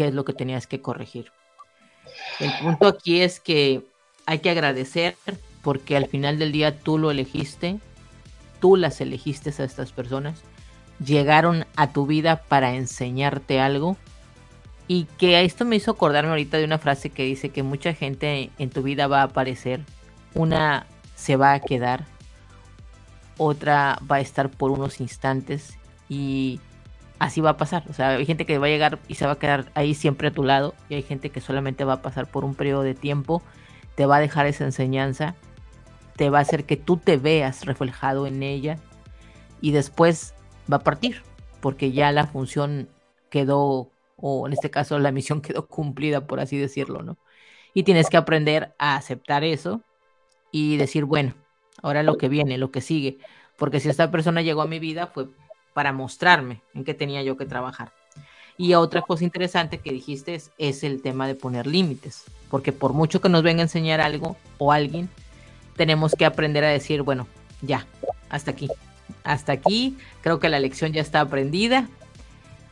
qué 0.00 0.08
es 0.08 0.14
lo 0.14 0.24
que 0.24 0.32
tenías 0.32 0.66
que 0.66 0.80
corregir. 0.80 1.30
El 2.38 2.50
punto 2.62 2.86
aquí 2.86 3.20
es 3.20 3.38
que 3.38 3.84
hay 4.24 4.38
que 4.38 4.48
agradecer 4.48 5.14
porque 5.60 5.94
al 5.94 6.06
final 6.06 6.38
del 6.38 6.52
día 6.52 6.78
tú 6.78 6.96
lo 6.96 7.10
elegiste, 7.10 7.78
tú 8.62 8.76
las 8.76 9.02
elegiste 9.02 9.50
a 9.50 9.64
estas 9.66 9.92
personas 9.92 10.40
llegaron 11.04 11.66
a 11.76 11.92
tu 11.92 12.06
vida 12.06 12.42
para 12.48 12.74
enseñarte 12.74 13.60
algo 13.60 13.98
y 14.88 15.04
que 15.18 15.44
esto 15.44 15.66
me 15.66 15.76
hizo 15.76 15.90
acordarme 15.90 16.30
ahorita 16.30 16.56
de 16.56 16.64
una 16.64 16.78
frase 16.78 17.10
que 17.10 17.24
dice 17.24 17.50
que 17.50 17.62
mucha 17.62 17.92
gente 17.92 18.50
en 18.56 18.70
tu 18.70 18.82
vida 18.82 19.06
va 19.06 19.20
a 19.20 19.24
aparecer, 19.24 19.80
una 20.32 20.86
se 21.14 21.36
va 21.36 21.52
a 21.52 21.60
quedar, 21.60 22.06
otra 23.36 23.98
va 24.10 24.16
a 24.16 24.20
estar 24.20 24.48
por 24.48 24.70
unos 24.70 24.98
instantes 25.00 25.74
y 26.08 26.58
así 27.20 27.40
va 27.40 27.50
a 27.50 27.56
pasar. 27.56 27.84
O 27.88 27.92
sea, 27.92 28.10
hay 28.10 28.26
gente 28.26 28.46
que 28.46 28.58
va 28.58 28.66
a 28.66 28.70
llegar 28.70 28.98
y 29.06 29.14
se 29.14 29.26
va 29.26 29.32
a 29.32 29.38
quedar 29.38 29.70
ahí 29.74 29.94
siempre 29.94 30.28
a 30.28 30.30
tu 30.32 30.42
lado 30.42 30.74
y 30.88 30.94
hay 30.94 31.02
gente 31.02 31.30
que 31.30 31.40
solamente 31.40 31.84
va 31.84 31.94
a 31.94 32.02
pasar 32.02 32.26
por 32.26 32.44
un 32.44 32.56
periodo 32.56 32.82
de 32.82 32.94
tiempo, 32.94 33.42
te 33.94 34.06
va 34.06 34.16
a 34.16 34.20
dejar 34.20 34.46
esa 34.46 34.64
enseñanza, 34.64 35.36
te 36.16 36.30
va 36.30 36.38
a 36.38 36.42
hacer 36.42 36.64
que 36.64 36.76
tú 36.76 36.96
te 36.96 37.18
veas 37.18 37.66
reflejado 37.66 38.26
en 38.26 38.42
ella 38.42 38.78
y 39.60 39.70
después 39.70 40.34
va 40.70 40.78
a 40.78 40.82
partir 40.82 41.22
porque 41.60 41.92
ya 41.92 42.10
la 42.10 42.26
función 42.26 42.88
quedó 43.28 43.90
o 44.16 44.46
en 44.46 44.54
este 44.54 44.70
caso 44.70 44.98
la 44.98 45.12
misión 45.12 45.42
quedó 45.42 45.68
cumplida 45.68 46.26
por 46.26 46.40
así 46.40 46.56
decirlo, 46.56 47.02
¿no? 47.02 47.18
Y 47.74 47.84
tienes 47.84 48.08
que 48.08 48.16
aprender 48.16 48.74
a 48.78 48.96
aceptar 48.96 49.44
eso 49.44 49.82
y 50.50 50.78
decir, 50.78 51.04
bueno, 51.04 51.34
ahora 51.82 52.02
lo 52.02 52.16
que 52.16 52.28
viene, 52.28 52.58
lo 52.58 52.72
que 52.72 52.80
sigue, 52.80 53.18
porque 53.58 53.78
si 53.78 53.88
esta 53.90 54.10
persona 54.10 54.42
llegó 54.42 54.62
a 54.62 54.66
mi 54.66 54.78
vida 54.78 55.06
fue 55.06 55.28
para 55.72 55.92
mostrarme 55.92 56.62
en 56.74 56.84
qué 56.84 56.94
tenía 56.94 57.22
yo 57.22 57.36
que 57.36 57.46
trabajar. 57.46 57.92
Y 58.56 58.74
otra 58.74 59.00
cosa 59.00 59.24
interesante 59.24 59.78
que 59.78 59.92
dijiste 59.92 60.40
es, 60.58 60.82
el 60.84 61.00
tema 61.00 61.26
de 61.26 61.34
poner 61.34 61.66
límites, 61.66 62.24
porque 62.50 62.72
por 62.72 62.92
mucho 62.92 63.20
que 63.20 63.30
nos 63.30 63.42
venga 63.42 63.60
a 63.60 63.62
enseñar 63.62 64.00
algo 64.02 64.36
o 64.58 64.72
alguien, 64.72 65.08
tenemos 65.76 66.14
que 66.14 66.26
aprender 66.26 66.64
a 66.64 66.68
decir, 66.68 67.00
bueno, 67.00 67.26
ya, 67.62 67.86
hasta 68.28 68.50
aquí, 68.50 68.68
hasta 69.24 69.52
aquí, 69.52 69.96
creo 70.20 70.40
que 70.40 70.50
la 70.50 70.60
lección 70.60 70.92
ya 70.92 71.00
está 71.00 71.22
aprendida 71.22 71.88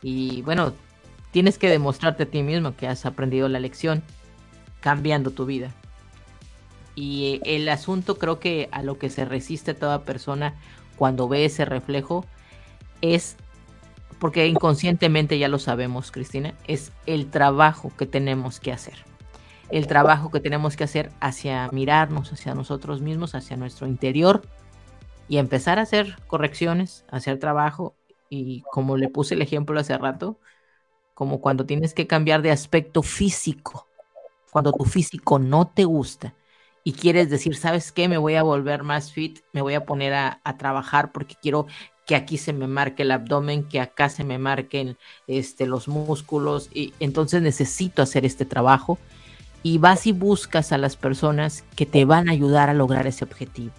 y 0.03 0.43
bueno, 0.43 0.73
tienes 1.31 1.57
que 1.57 1.69
demostrarte 1.69 2.23
a 2.23 2.27
ti 2.27 2.43
mismo 2.43 2.75
que 2.75 2.87
has 2.87 3.05
aprendido 3.07 3.49
la 3.49 3.59
lección 3.59 4.03
cambiando 4.81 5.31
tu 5.31 5.45
vida. 5.45 5.73
Y 6.93 7.41
el 7.45 7.67
asunto 7.69 8.17
creo 8.17 8.39
que 8.39 8.69
a 8.71 8.83
lo 8.83 8.99
que 8.99 9.09
se 9.09 9.25
resiste 9.25 9.73
toda 9.73 10.03
persona 10.03 10.53
cuando 10.97 11.27
ve 11.27 11.45
ese 11.45 11.65
reflejo 11.65 12.25
es, 13.01 13.37
porque 14.19 14.47
inconscientemente 14.47 15.37
ya 15.39 15.47
lo 15.47 15.59
sabemos, 15.59 16.11
Cristina, 16.11 16.53
es 16.67 16.91
el 17.05 17.29
trabajo 17.29 17.91
que 17.97 18.05
tenemos 18.05 18.59
que 18.59 18.71
hacer. 18.71 18.95
El 19.69 19.87
trabajo 19.87 20.31
que 20.31 20.39
tenemos 20.39 20.75
que 20.75 20.83
hacer 20.83 21.11
hacia 21.19 21.69
mirarnos, 21.71 22.33
hacia 22.33 22.55
nosotros 22.55 23.01
mismos, 23.01 23.35
hacia 23.35 23.55
nuestro 23.55 23.87
interior 23.87 24.41
y 25.27 25.37
empezar 25.37 25.77
a 25.79 25.83
hacer 25.83 26.17
correcciones, 26.27 27.05
hacer 27.09 27.37
trabajo 27.37 27.95
y 28.29 28.61
como 28.71 28.97
le 28.97 29.09
puse 29.09 29.35
el 29.35 29.41
ejemplo 29.41 29.79
hace 29.79 29.97
rato, 29.97 30.39
como 31.13 31.41
cuando 31.41 31.65
tienes 31.65 31.93
que 31.93 32.07
cambiar 32.07 32.41
de 32.41 32.51
aspecto 32.51 33.03
físico, 33.03 33.87
cuando 34.51 34.71
tu 34.71 34.85
físico 34.85 35.37
no 35.37 35.67
te 35.67 35.85
gusta 35.85 36.35
y 36.83 36.93
quieres 36.93 37.29
decir, 37.29 37.55
¿sabes 37.55 37.91
qué? 37.91 38.07
Me 38.07 38.17
voy 38.17 38.35
a 38.35 38.43
volver 38.43 38.83
más 38.83 39.11
fit, 39.11 39.39
me 39.53 39.61
voy 39.61 39.75
a 39.75 39.85
poner 39.85 40.13
a, 40.13 40.41
a 40.43 40.57
trabajar 40.57 41.11
porque 41.11 41.35
quiero 41.41 41.67
que 42.09 42.15
aquí 42.15 42.39
se 42.39 42.53
me 42.53 42.65
marque 42.65 43.03
el 43.03 43.11
abdomen, 43.11 43.63
que 43.63 43.79
acá 43.79 44.09
se 44.09 44.23
me 44.23 44.39
marquen 44.39 44.97
este, 45.27 45.67
los 45.67 45.87
músculos, 45.87 46.67
y 46.73 46.91
entonces 46.99 47.43
necesito 47.43 48.01
hacer 48.01 48.25
este 48.25 48.45
trabajo. 48.45 48.97
Y 49.61 49.77
vas 49.77 50.07
y 50.07 50.11
buscas 50.11 50.71
a 50.71 50.79
las 50.79 50.95
personas 50.95 51.63
que 51.75 51.85
te 51.85 52.05
van 52.05 52.27
a 52.27 52.31
ayudar 52.31 52.67
a 52.67 52.73
lograr 52.73 53.05
ese 53.05 53.25
objetivo. 53.25 53.73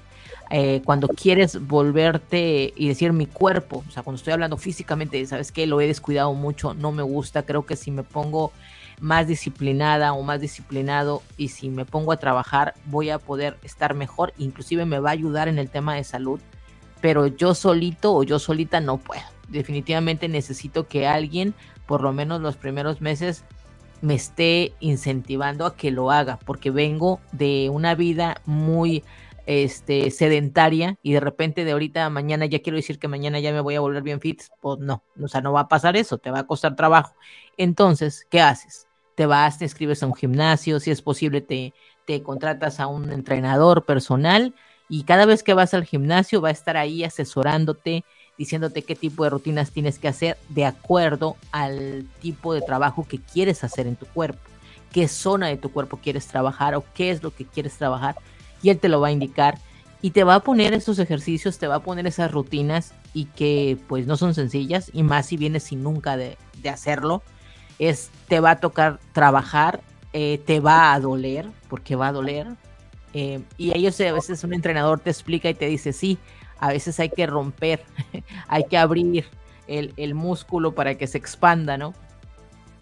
Eh, 0.49 0.81
cuando 0.85 1.09
quieres 1.09 1.67
volverte 1.67 2.73
y 2.77 2.87
decir 2.87 3.13
mi 3.13 3.27
cuerpo, 3.27 3.83
o 3.89 3.91
sea, 3.91 4.05
cuando 4.05 4.19
estoy 4.19 4.33
hablando 4.33 4.57
físicamente, 4.59 5.27
sabes 5.27 5.51
que 5.51 5.67
lo 5.67 5.81
he 5.81 5.89
descuidado 5.89 6.33
mucho, 6.33 6.73
no 6.73 6.93
me 6.93 7.03
gusta, 7.03 7.43
creo 7.43 7.67
que 7.67 7.75
si 7.75 7.91
me 7.91 8.05
pongo 8.05 8.53
más 9.01 9.27
disciplinada 9.27 10.13
o 10.13 10.23
más 10.23 10.41
disciplinado 10.41 11.23
y 11.37 11.49
si 11.49 11.69
me 11.69 11.85
pongo 11.85 12.13
a 12.13 12.19
trabajar 12.19 12.75
voy 12.85 13.11
a 13.11 13.19
poder 13.19 13.57
estar 13.65 13.95
mejor, 13.95 14.33
inclusive 14.39 14.85
me 14.85 15.01
va 15.01 15.09
a 15.09 15.15
ayudar 15.15 15.49
en 15.49 15.59
el 15.59 15.69
tema 15.69 15.97
de 15.97 16.05
salud 16.05 16.39
pero 17.01 17.27
yo 17.27 17.55
solito 17.55 18.15
o 18.15 18.23
yo 18.23 18.39
solita 18.39 18.81
no 18.81 18.99
puedo. 18.99 19.23
Definitivamente 19.49 20.29
necesito 20.29 20.87
que 20.87 21.07
alguien, 21.07 21.55
por 21.87 22.03
lo 22.03 22.13
menos 22.13 22.41
los 22.41 22.57
primeros 22.57 23.01
meses, 23.01 23.45
me 24.01 24.15
esté 24.15 24.73
incentivando 24.81 25.67
a 25.67 25.77
que 25.77 25.91
lo 25.91 26.11
haga, 26.11 26.39
porque 26.45 26.71
vengo 26.71 27.21
de 27.33 27.69
una 27.71 27.95
vida 27.95 28.41
muy 28.47 29.03
este, 29.47 30.11
sedentaria 30.11 30.97
y 31.03 31.13
de 31.13 31.21
repente 31.21 31.65
de 31.65 31.73
ahorita 31.73 32.07
a 32.07 32.11
mañana 32.11 32.47
ya 32.47 32.61
quiero 32.61 32.77
decir 32.77 32.99
que 32.99 33.09
mañana 33.09 33.41
ya 33.41 33.53
me 33.53 33.61
voy 33.61 33.75
a 33.75 33.81
volver 33.81 34.03
bien 34.03 34.21
fit, 34.21 34.43
pues 34.61 34.79
no, 34.79 35.03
o 35.21 35.29
sea, 35.29 35.41
no 35.41 35.53
va 35.53 35.61
a 35.61 35.69
pasar 35.69 35.97
eso, 35.97 36.19
te 36.19 36.31
va 36.31 36.41
a 36.41 36.47
costar 36.47 36.77
trabajo. 36.77 37.15
Entonces, 37.57 38.27
¿qué 38.31 38.41
haces? 38.41 38.87
Te 39.17 39.27
vas, 39.27 39.59
te 39.59 39.65
inscribes 39.65 40.03
a 40.03 40.07
un 40.07 40.15
gimnasio, 40.15 40.81
si 40.81 40.91
es 40.91 41.03
posible 41.03 41.41
te, 41.41 41.75
te 42.07 42.23
contratas 42.23 42.81
a 42.81 42.87
un 42.87 43.13
entrenador 43.13 43.85
personal 43.85 44.55
y 44.91 45.05
cada 45.05 45.25
vez 45.25 45.45
que 45.45 45.55
vas 45.55 45.73
al 45.73 45.85
gimnasio 45.85 46.41
va 46.41 46.49
a 46.49 46.53
estar 46.53 46.77
ahí 46.77 47.05
asesorándote, 47.05 48.05
diciéndote 48.37 48.83
qué 48.83 48.97
tipo 48.97 49.23
de 49.23 49.31
rutinas 49.31 49.71
tienes 49.71 50.01
que 50.01 50.09
hacer 50.09 50.37
de 50.49 50.65
acuerdo 50.65 51.37
al 51.53 52.07
tipo 52.21 52.53
de 52.53 52.61
trabajo 52.61 53.07
que 53.09 53.21
quieres 53.21 53.63
hacer 53.63 53.87
en 53.87 53.95
tu 53.95 54.07
cuerpo, 54.07 54.41
qué 54.93 55.07
zona 55.07 55.47
de 55.47 55.57
tu 55.57 55.71
cuerpo 55.71 55.99
quieres 55.99 56.27
trabajar 56.27 56.75
o 56.75 56.85
qué 56.93 57.13
es 57.13 57.23
lo 57.23 57.31
que 57.31 57.47
quieres 57.47 57.79
trabajar 57.79 58.17
y 58.63 58.71
él 58.71 58.81
te 58.81 58.89
lo 58.89 59.01
va 59.01 59.09
a 59.09 59.13
indicar 59.13 59.59
y 60.03 60.11
te 60.11 60.25
va 60.25 60.35
a 60.35 60.41
poner 60.41 60.75
esos 60.75 60.99
ejercicios, 60.99 61.59
te 61.59 61.69
va 61.69 61.77
a 61.77 61.83
poner 61.83 62.09
esas 62.09 62.33
rutinas 62.33 62.93
y 63.15 63.27
que 63.27 63.79
pues 63.87 64.09
no 64.09 64.17
son 64.17 64.35
sencillas 64.35 64.91
y 64.93 65.05
más 65.05 65.27
si 65.27 65.37
vienes 65.37 65.63
sin 65.63 65.85
nunca 65.85 66.17
de, 66.17 66.37
hacerlo, 66.69 67.23
es 67.79 68.11
te 68.27 68.41
va 68.41 68.53
a 68.53 68.61
tocar 68.61 68.99
trabajar, 69.13 69.83
eh, 70.13 70.43
te 70.45 70.59
va 70.59 70.93
a 70.93 70.99
doler, 71.01 71.47
porque 71.69 71.95
va 71.95 72.09
a 72.09 72.13
doler, 72.13 72.49
eh, 73.15 73.43
y 73.57 73.77
ellos 73.77 74.01
a 74.01 74.13
veces 74.13 74.45
un 74.45 74.55
entrenador 74.55 75.01
te 75.01 75.11
explica 75.11 75.49
y 75.49 75.55
te 75.55 75.67
dice, 75.67 75.93
sí, 75.93 76.19
a 76.59 76.69
veces 76.69 77.01
hay 77.01 77.11
que 77.11 77.27
romper, 77.27 77.83
hay 78.49 78.65
que 78.65 78.79
abrir 78.79 79.27
el, 79.67 79.93
el, 79.97 80.15
músculo 80.15 80.75
para 80.75 80.97
que 80.97 81.07
se 81.07 81.19
expanda, 81.19 81.77
¿no? 81.77 81.95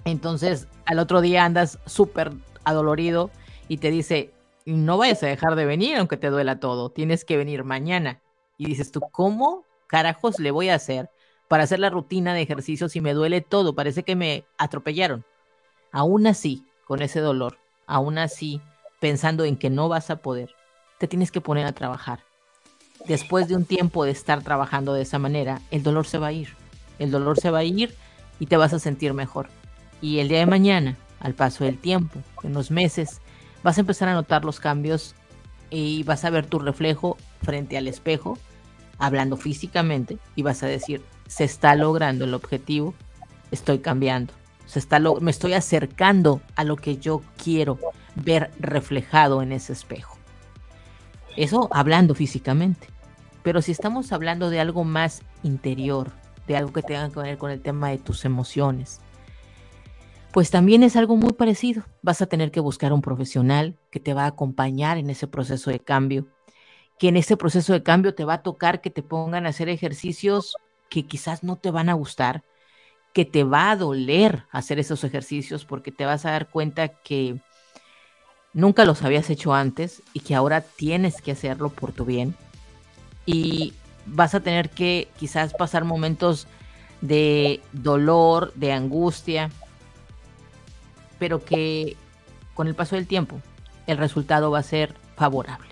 Entonces 0.05 0.69
al 0.87 0.99
otro 0.99 1.21
día 1.21 1.45
andas 1.45 1.79
súper 1.87 2.33
adolorido 2.64 3.31
y 3.69 3.79
te 3.79 3.91
dice, 3.91 4.33
no 4.64 4.99
vayas 4.99 5.23
a 5.23 5.27
dejar 5.27 5.55
de 5.55 5.64
venir 5.64 5.97
aunque 5.97 6.17
te 6.17 6.29
duela 6.29 6.61
todo, 6.61 6.91
tienes 6.91 7.25
que 7.25 7.37
venir 7.37 7.64
mañana. 7.64 8.21
Y 8.57 8.67
dices 8.67 8.91
tú, 8.91 9.01
¿cómo 9.12 9.64
carajos 9.87 10.38
le 10.38 10.51
voy 10.51 10.69
a 10.69 10.75
hacer 10.75 11.11
para 11.47 11.62
hacer 11.62 11.79
la 11.79 11.91
rutina 11.91 12.35
de 12.35 12.43
ejercicio 12.43 12.88
si 12.88 13.01
me 13.01 13.14
duele 13.14 13.41
todo? 13.41 13.75
Parece 13.75 14.03
que 14.03 14.17
me 14.17 14.45
atropellaron. 14.59 15.25
Aún 15.93 16.27
así, 16.27 16.67
con 16.85 17.01
ese 17.01 17.21
dolor, 17.21 17.59
aún 17.87 18.19
así, 18.19 18.61
pensando 19.01 19.45
en 19.45 19.57
que 19.57 19.71
no 19.71 19.89
vas 19.89 20.11
a 20.11 20.17
poder, 20.17 20.55
te 20.99 21.09
tienes 21.09 21.31
que 21.31 21.41
poner 21.41 21.67
a 21.67 21.73
trabajar. 21.73 22.21
Después 23.07 23.49
de 23.49 23.57
un 23.57 23.65
tiempo 23.65 24.05
de 24.05 24.11
estar 24.11 24.43
trabajando 24.43 24.93
de 24.93 25.03
esa 25.03 25.19
manera, 25.19 25.61
el 25.71 25.83
dolor 25.83 26.07
se 26.07 26.19
va 26.19 26.29
a 26.29 26.33
ir. 26.33 26.55
El 26.99 27.11
dolor 27.11 27.39
se 27.39 27.51
va 27.51 27.59
a 27.59 27.65
ir 27.65 27.95
y 28.41 28.47
te 28.47 28.57
vas 28.57 28.73
a 28.73 28.79
sentir 28.79 29.15
mejor. 29.15 29.49
Y 30.01 30.19
el 30.19 30.29
día 30.29 30.39
de 30.39 30.47
mañana, 30.47 30.97
al 31.21 31.35
paso 31.35 31.65
del 31.65 31.79
tiempo, 31.79 32.21
en 32.43 32.55
los 32.55 32.71
meses, 32.71 33.21
vas 33.63 33.79
a 33.79 33.81
empezar 33.81 34.09
a 34.09 34.15
notar 34.15 34.45
los 34.45 34.61
cambios 34.61 35.15
y 35.71 36.03
vas 36.05 36.25
a 36.25 36.31
ver 36.31 36.47
tu 36.47 36.59
reflejo 36.59 37.17
frente 37.43 37.77
al 37.77 37.89
espejo, 37.89 38.39
hablando 38.99 39.37
físicamente, 39.37 40.19
y 40.35 40.43
vas 40.43 40.63
a 40.63 40.67
decir, 40.67 41.03
se 41.27 41.45
está 41.45 41.75
logrando 41.75 42.25
el 42.25 42.35
objetivo, 42.35 42.95
estoy 43.51 43.79
cambiando, 43.79 44.33
se 44.67 44.79
está 44.79 44.99
me 44.99 45.31
estoy 45.31 45.53
acercando 45.53 46.41
a 46.57 46.65
lo 46.65 46.77
que 46.77 46.97
yo 46.97 47.23
quiero, 47.43 47.79
ver 48.24 48.50
reflejado 48.59 49.42
en 49.42 49.52
ese 49.52 49.72
espejo. 49.72 50.18
Eso 51.37 51.68
hablando 51.72 52.14
físicamente. 52.14 52.88
Pero 53.42 53.62
si 53.62 53.72
estamos 53.72 54.12
hablando 54.12 54.50
de 54.50 54.61
algo 54.61 54.85
más 54.85 55.22
interior, 55.42 56.11
de 56.46 56.57
algo 56.57 56.72
que 56.72 56.83
tenga 56.83 57.11
que 57.11 57.20
ver 57.20 57.38
con 57.38 57.50
el 57.50 57.61
tema 57.61 57.90
de 57.90 57.98
tus 57.98 58.24
emociones, 58.24 59.00
pues 60.33 60.50
también 60.50 60.83
es 60.83 60.96
algo 60.96 61.16
muy 61.16 61.33
parecido. 61.33 61.85
Vas 62.02 62.20
a 62.20 62.26
tener 62.26 62.50
que 62.50 62.61
buscar 62.61 62.92
un 62.92 63.02
profesional 63.02 63.76
que 63.90 64.00
te 64.00 64.14
va 64.14 64.24
a 64.24 64.28
acompañar 64.28 64.98
en 64.98 65.11
ese 65.11 65.26
proceso 65.26 65.70
de 65.70 65.81
cambio, 65.81 66.26
que 66.98 67.09
en 67.09 67.16
ese 67.16 67.37
proceso 67.37 67.72
de 67.72 67.83
cambio 67.83 68.14
te 68.14 68.24
va 68.24 68.35
a 68.35 68.42
tocar 68.42 68.81
que 68.81 68.90
te 68.90 69.02
pongan 69.02 69.46
a 69.46 69.50
hacer 69.50 69.68
ejercicios 69.68 70.57
que 70.90 71.07
quizás 71.07 71.44
no 71.44 71.57
te 71.57 71.70
van 71.70 71.88
a 71.88 71.94
gustar, 71.94 72.44
que 73.12 73.24
te 73.24 73.44
va 73.44 73.70
a 73.70 73.76
doler 73.76 74.44
hacer 74.50 74.78
esos 74.78 75.04
ejercicios 75.04 75.64
porque 75.64 75.92
te 75.92 76.04
vas 76.04 76.24
a 76.24 76.33
dar 76.33 76.50
cuenta 76.50 76.88
que 76.88 77.40
nunca 78.53 78.85
los 78.85 79.03
habías 79.03 79.31
hecho 79.31 79.55
antes 79.55 80.03
y 80.13 80.21
que 80.21 80.35
ahora 80.35 80.61
tienes 80.61 81.21
que 81.21 81.33
hacerlo 81.33 81.71
por 81.71 81.93
tu 81.93 82.05
bien. 82.05 82.35
Y 83.27 83.75
vas 84.07 84.35
a 84.35 84.41
tener 84.41 84.71
que 84.71 85.09
quizás 85.19 85.53
pasar 85.53 85.85
momentos 85.85 86.47
de 87.01 87.61
dolor, 87.73 88.53
de 88.55 88.73
angustia, 88.73 89.51
pero 91.19 91.45
que 91.45 91.97
con 92.55 92.69
el 92.69 92.75
paso 92.75 92.97
del 92.97 93.07
tiempo 93.07 93.41
el 93.87 93.99
resultado 93.99 94.51
va 94.51 94.61
a 94.61 94.65
ser 94.65 94.95
favorable. 95.17 95.69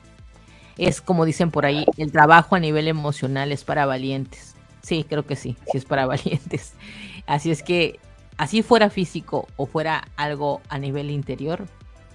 Es 0.76 1.00
como 1.00 1.24
dicen 1.24 1.50
por 1.50 1.64
ahí, 1.64 1.86
el 1.96 2.12
trabajo 2.12 2.54
a 2.54 2.60
nivel 2.60 2.88
emocional 2.88 3.50
es 3.50 3.64
para 3.64 3.86
valientes. 3.86 4.54
Sí, 4.82 5.04
creo 5.08 5.26
que 5.26 5.36
sí, 5.36 5.56
sí 5.70 5.78
es 5.78 5.84
para 5.84 6.06
valientes. 6.06 6.74
Así 7.26 7.50
es 7.50 7.62
que, 7.62 7.98
así 8.36 8.62
fuera 8.62 8.90
físico 8.90 9.48
o 9.56 9.66
fuera 9.66 10.08
algo 10.16 10.60
a 10.68 10.78
nivel 10.78 11.10
interior, 11.10 11.66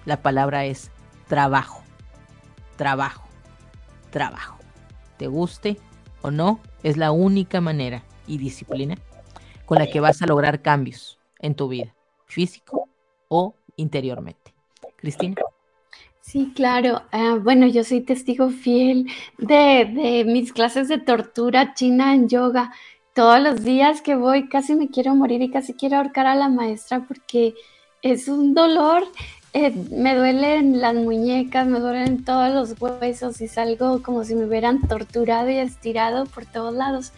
la 0.04 0.22
palabra 0.22 0.64
es 0.64 0.90
trabajo, 1.28 1.82
trabajo, 2.76 3.28
trabajo. 4.10 4.58
Te 5.16 5.26
guste 5.26 5.78
o 6.22 6.30
no, 6.30 6.60
es 6.82 6.96
la 6.96 7.12
única 7.12 7.60
manera 7.60 8.02
y 8.26 8.38
disciplina 8.38 8.96
con 9.66 9.78
la 9.78 9.86
que 9.86 10.00
vas 10.00 10.20
a 10.22 10.26
lograr 10.26 10.62
cambios 10.62 11.18
en 11.38 11.54
tu 11.54 11.68
vida, 11.68 11.94
físico 12.26 12.88
o 13.28 13.54
interiormente. 13.76 14.54
Cristina. 14.96 15.36
Sí, 16.20 16.52
claro. 16.54 17.02
Ah, 17.10 17.38
bueno, 17.42 17.66
yo 17.66 17.82
soy 17.82 18.00
testigo 18.00 18.50
fiel 18.50 19.06
de, 19.38 19.90
de, 19.92 20.24
mis 20.24 20.52
clases 20.52 20.88
de 20.88 20.98
tortura 20.98 21.74
china 21.74 22.14
en 22.14 22.28
yoga. 22.28 22.72
Todos 23.14 23.40
los 23.40 23.64
días 23.64 24.00
que 24.02 24.14
voy 24.14 24.48
casi 24.48 24.74
me 24.74 24.88
quiero 24.88 25.14
morir 25.14 25.42
y 25.42 25.50
casi 25.50 25.74
quiero 25.74 25.96
ahorcar 25.96 26.26
a 26.26 26.34
la 26.34 26.48
maestra 26.48 27.04
porque 27.06 27.54
es 28.02 28.28
un 28.28 28.54
dolor. 28.54 29.04
Eh, 29.54 29.70
me 29.90 30.14
duelen 30.14 30.80
las 30.80 30.94
muñecas, 30.94 31.66
me 31.66 31.78
duelen 31.78 32.24
todos 32.24 32.52
los 32.52 32.80
huesos 32.80 33.40
y 33.40 33.48
salgo 33.48 34.02
como 34.02 34.24
si 34.24 34.34
me 34.34 34.46
hubieran 34.46 34.80
torturado 34.88 35.50
y 35.50 35.58
estirado 35.58 36.26
por 36.26 36.46
todos 36.46 36.74
lados. 36.74 37.12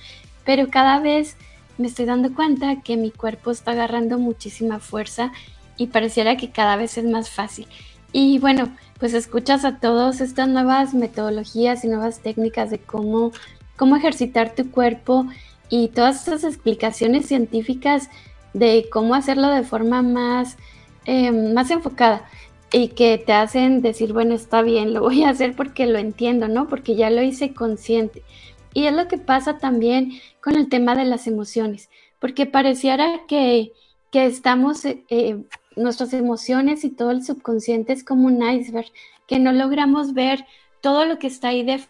Pero 0.45 0.69
cada 0.69 1.01
vez 1.01 1.37
me 1.79 1.87
estoy 1.87 2.05
dando 2.05 2.35
cuenta 2.35 2.83
que 2.83 2.97
mi 2.97 3.11
cuerpo 3.11 3.51
está 3.51 3.73
agarrando 3.73 4.19
muchísima 4.19 4.79
fuerza 4.79 5.33
y 5.77 5.89
pareciera 5.89 6.37
que 6.37 6.51
cada 6.51 6.77
vez 6.77 6.99
es 6.99 7.05
más 7.05 7.31
fácil. 7.31 7.67
Y 8.13 8.39
bueno, 8.39 8.69
pues 8.99 9.15
escuchas 9.15 9.65
a 9.65 9.79
todas 9.79 10.21
estas 10.21 10.49
nuevas 10.49 10.95
metodologías 10.95 11.85
y 11.85 11.89
nuevas 11.89 12.21
técnicas 12.21 12.71
de 12.71 12.79
cómo, 12.79 13.33
cómo 13.77 13.97
ejercitar 13.97 14.55
tu 14.55 14.71
cuerpo 14.71 15.27
y 15.69 15.89
todas 15.89 16.21
estas 16.21 16.45
explicaciones 16.45 17.27
científicas 17.27 18.09
de 18.53 18.87
cómo 18.93 19.15
hacerlo 19.17 19.49
de 19.49 19.65
forma 19.65 20.03
más, 20.03 20.57
eh, 21.05 21.31
más 21.31 21.71
enfocada 21.71 22.29
y 22.73 22.89
que 22.89 23.19
te 23.19 23.33
hacen 23.33 23.83
decir, 23.83 24.13
bueno, 24.13 24.35
está 24.35 24.63
bien, 24.63 24.95
lo 24.95 25.01
voy 25.03 25.23
a 25.23 25.31
hacer 25.31 25.55
porque 25.55 25.87
lo 25.87 25.99
entiendo, 25.99 26.49
¿no? 26.49 26.69
Porque 26.69 26.97
ya 26.97 27.11
lo 27.11 27.23
hice 27.23 27.55
consciente. 27.55 28.23
Y 28.73 28.87
es 28.87 28.93
lo 28.93 29.07
que 29.07 29.19
pasa 29.19 29.59
también 29.59 30.13
con 30.43 30.57
el 30.57 30.69
tema 30.69 30.97
de 30.97 31.05
las 31.05 31.29
emociones, 31.29 31.89
porque 32.19 32.47
pareciera 32.47 33.21
que, 33.29 33.73
que 34.11 34.27
estamos 34.27 34.85
eh, 34.85 35.45
nuestras 35.77 36.13
emociones 36.13 36.85
y 36.85 36.91
todo 36.91 37.13
el 37.13 37.25
subconsciente 37.25 37.93
es 37.93 38.03
como 38.03 38.27
un 38.27 38.43
iceberg, 38.43 38.91
que 39.29 39.39
no 39.39 39.53
logramos 39.53 40.13
ver 40.13 40.45
todo 40.81 41.05
lo 41.07 41.19
que 41.19 41.29
está 41.29 41.49
ahí 41.49 41.63
de 41.63 41.81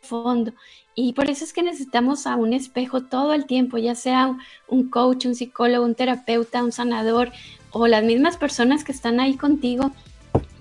fondo. 0.00 0.52
Y 0.98 1.12
por 1.12 1.28
eso 1.28 1.44
es 1.44 1.52
que 1.52 1.62
necesitamos 1.62 2.26
a 2.26 2.36
un 2.36 2.54
espejo 2.54 3.02
todo 3.02 3.34
el 3.34 3.44
tiempo, 3.44 3.76
ya 3.76 3.94
sea 3.94 4.34
un 4.66 4.88
coach, 4.88 5.26
un 5.26 5.34
psicólogo, 5.34 5.84
un 5.84 5.94
terapeuta, 5.94 6.64
un 6.64 6.72
sanador 6.72 7.32
o 7.70 7.86
las 7.86 8.02
mismas 8.02 8.38
personas 8.38 8.82
que 8.82 8.92
están 8.92 9.20
ahí 9.20 9.36
contigo 9.36 9.92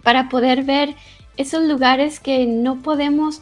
para 0.04 0.28
poder 0.28 0.64
ver 0.64 0.94
esos 1.38 1.64
lugares 1.64 2.20
que 2.20 2.46
no 2.46 2.82
podemos, 2.82 3.42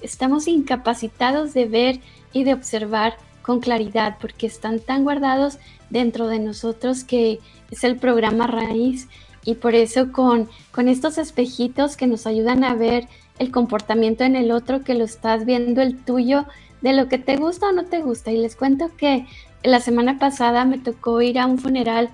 estamos 0.00 0.46
incapacitados 0.46 1.54
de 1.54 1.66
ver 1.66 2.00
y 2.32 2.44
de 2.44 2.54
observar 2.54 3.16
con 3.42 3.58
claridad 3.58 4.18
porque 4.20 4.46
están 4.46 4.78
tan 4.78 5.02
guardados 5.02 5.58
dentro 5.90 6.28
de 6.28 6.38
nosotros 6.38 7.02
que 7.02 7.40
es 7.72 7.82
el 7.82 7.96
programa 7.96 8.46
raíz. 8.46 9.08
Y 9.44 9.54
por 9.54 9.74
eso 9.74 10.12
con, 10.12 10.48
con 10.70 10.86
estos 10.86 11.18
espejitos 11.18 11.96
que 11.96 12.06
nos 12.06 12.26
ayudan 12.26 12.62
a 12.62 12.74
ver 12.74 13.08
el 13.38 13.50
comportamiento 13.50 14.24
en 14.24 14.36
el 14.36 14.50
otro, 14.50 14.82
que 14.82 14.94
lo 14.94 15.04
estás 15.04 15.44
viendo 15.44 15.82
el 15.82 15.96
tuyo, 15.96 16.46
de 16.80 16.92
lo 16.92 17.08
que 17.08 17.18
te 17.18 17.36
gusta 17.36 17.68
o 17.68 17.72
no 17.72 17.84
te 17.84 18.00
gusta. 18.02 18.30
Y 18.30 18.38
les 18.38 18.56
cuento 18.56 18.90
que 18.96 19.26
la 19.62 19.80
semana 19.80 20.18
pasada 20.18 20.64
me 20.64 20.78
tocó 20.78 21.20
ir 21.20 21.38
a 21.38 21.46
un 21.46 21.58
funeral 21.58 22.10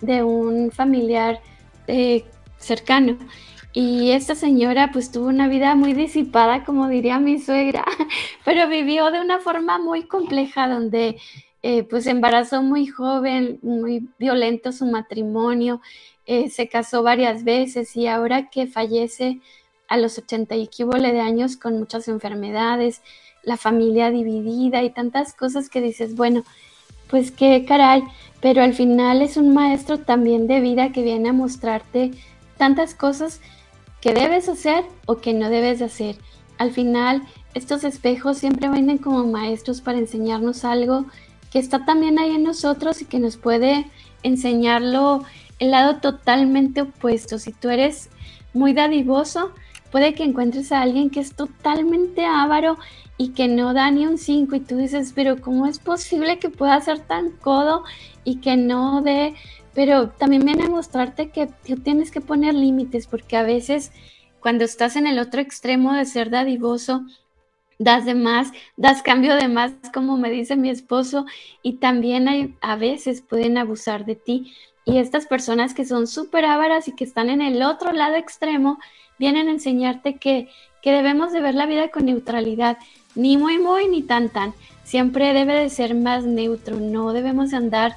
de 0.00 0.22
un 0.22 0.70
familiar 0.70 1.40
eh, 1.86 2.24
cercano. 2.58 3.16
Y 3.72 4.10
esta 4.10 4.34
señora 4.34 4.90
pues 4.92 5.10
tuvo 5.10 5.28
una 5.28 5.48
vida 5.48 5.74
muy 5.74 5.94
disipada, 5.94 6.64
como 6.64 6.88
diría 6.88 7.18
mi 7.18 7.38
suegra, 7.38 7.84
pero 8.44 8.68
vivió 8.68 9.10
de 9.10 9.20
una 9.20 9.38
forma 9.38 9.78
muy 9.78 10.02
compleja 10.02 10.68
donde 10.68 11.16
eh, 11.62 11.84
pues 11.84 12.06
embarazó 12.06 12.62
muy 12.62 12.86
joven, 12.86 13.58
muy 13.62 14.08
violento 14.18 14.72
su 14.72 14.84
matrimonio, 14.84 15.80
eh, 16.26 16.50
se 16.50 16.68
casó 16.68 17.02
varias 17.02 17.44
veces 17.44 17.96
y 17.96 18.08
ahora 18.08 18.50
que 18.50 18.66
fallece 18.66 19.40
a 19.88 19.96
los 19.96 20.18
80 20.18 20.54
y 20.56 20.68
de 20.68 21.20
años 21.20 21.56
con 21.56 21.78
muchas 21.78 22.08
enfermedades, 22.08 23.02
la 23.42 23.56
familia 23.56 24.10
dividida 24.10 24.82
y 24.82 24.90
tantas 24.90 25.34
cosas 25.34 25.68
que 25.68 25.80
dices, 25.80 26.14
bueno, 26.14 26.44
pues 27.08 27.30
qué 27.30 27.64
caray, 27.66 28.02
pero 28.40 28.62
al 28.62 28.72
final 28.72 29.20
es 29.22 29.36
un 29.36 29.52
maestro 29.52 29.98
también 29.98 30.46
de 30.46 30.60
vida 30.60 30.92
que 30.92 31.02
viene 31.02 31.28
a 31.28 31.34
mostrarte 31.34 32.12
tantas 32.56 32.94
cosas 32.94 33.40
que 34.00 34.14
debes 34.14 34.48
hacer 34.48 34.84
o 35.06 35.16
que 35.18 35.34
no 35.34 35.50
debes 35.50 35.82
hacer. 35.82 36.16
Al 36.58 36.72
final, 36.72 37.22
estos 37.54 37.84
espejos 37.84 38.38
siempre 38.38 38.68
vienen 38.68 38.98
como 38.98 39.26
maestros 39.26 39.80
para 39.80 39.98
enseñarnos 39.98 40.64
algo 40.64 41.04
que 41.52 41.58
está 41.58 41.84
también 41.84 42.18
ahí 42.18 42.30
en 42.30 42.44
nosotros 42.44 43.02
y 43.02 43.04
que 43.04 43.18
nos 43.18 43.36
puede 43.36 43.86
enseñarlo 44.22 45.22
el 45.58 45.70
lado 45.70 45.96
totalmente 45.96 46.82
opuesto. 46.82 47.38
Si 47.38 47.52
tú 47.52 47.68
eres 47.68 48.08
muy 48.54 48.72
dadivoso, 48.72 49.52
puede 49.92 50.14
que 50.14 50.24
encuentres 50.24 50.72
a 50.72 50.80
alguien 50.80 51.10
que 51.10 51.20
es 51.20 51.36
totalmente 51.36 52.24
avaro 52.24 52.78
y 53.18 53.28
que 53.28 53.46
no 53.46 53.74
da 53.74 53.90
ni 53.90 54.06
un 54.06 54.18
5 54.18 54.56
y 54.56 54.60
tú 54.60 54.78
dices, 54.78 55.12
pero 55.14 55.40
¿cómo 55.40 55.66
es 55.66 55.78
posible 55.78 56.38
que 56.38 56.48
pueda 56.48 56.80
ser 56.80 56.98
tan 56.98 57.30
codo 57.30 57.84
y 58.24 58.40
que 58.40 58.56
no 58.56 59.02
dé? 59.02 59.34
Pero 59.74 60.08
también 60.08 60.44
viene 60.44 60.64
a 60.64 60.70
mostrarte 60.70 61.30
que 61.30 61.46
tú 61.46 61.76
tienes 61.76 62.10
que 62.10 62.20
poner 62.20 62.54
límites 62.54 63.06
porque 63.06 63.36
a 63.36 63.42
veces 63.42 63.92
cuando 64.40 64.64
estás 64.64 64.96
en 64.96 65.06
el 65.06 65.20
otro 65.20 65.40
extremo 65.40 65.92
de 65.92 66.04
ser 66.04 66.30
dadivoso, 66.30 67.04
das 67.78 68.04
de 68.04 68.14
más, 68.14 68.50
das 68.76 69.02
cambio 69.02 69.36
de 69.36 69.48
más, 69.48 69.72
como 69.92 70.16
me 70.16 70.30
dice 70.30 70.56
mi 70.56 70.70
esposo, 70.70 71.26
y 71.62 71.74
también 71.74 72.28
hay, 72.28 72.56
a 72.60 72.76
veces 72.76 73.22
pueden 73.22 73.58
abusar 73.58 74.04
de 74.04 74.16
ti. 74.16 74.52
Y 74.84 74.98
estas 74.98 75.26
personas 75.26 75.74
que 75.74 75.84
son 75.84 76.06
súper 76.06 76.44
ávaras 76.44 76.88
y 76.88 76.92
que 76.92 77.04
están 77.04 77.30
en 77.30 77.40
el 77.40 77.62
otro 77.62 77.92
lado 77.92 78.16
extremo, 78.16 78.78
vienen 79.18 79.48
a 79.48 79.52
enseñarte 79.52 80.16
que, 80.16 80.48
que 80.82 80.92
debemos 80.92 81.32
de 81.32 81.40
ver 81.40 81.54
la 81.54 81.66
vida 81.66 81.88
con 81.88 82.06
neutralidad, 82.06 82.78
ni 83.14 83.36
muy 83.36 83.58
muy 83.58 83.88
ni 83.88 84.02
tan 84.02 84.28
tan. 84.28 84.54
Siempre 84.84 85.32
debe 85.32 85.54
de 85.54 85.70
ser 85.70 85.94
más 85.94 86.24
neutro, 86.24 86.80
no 86.80 87.12
debemos 87.12 87.50
de 87.50 87.58
andar 87.58 87.96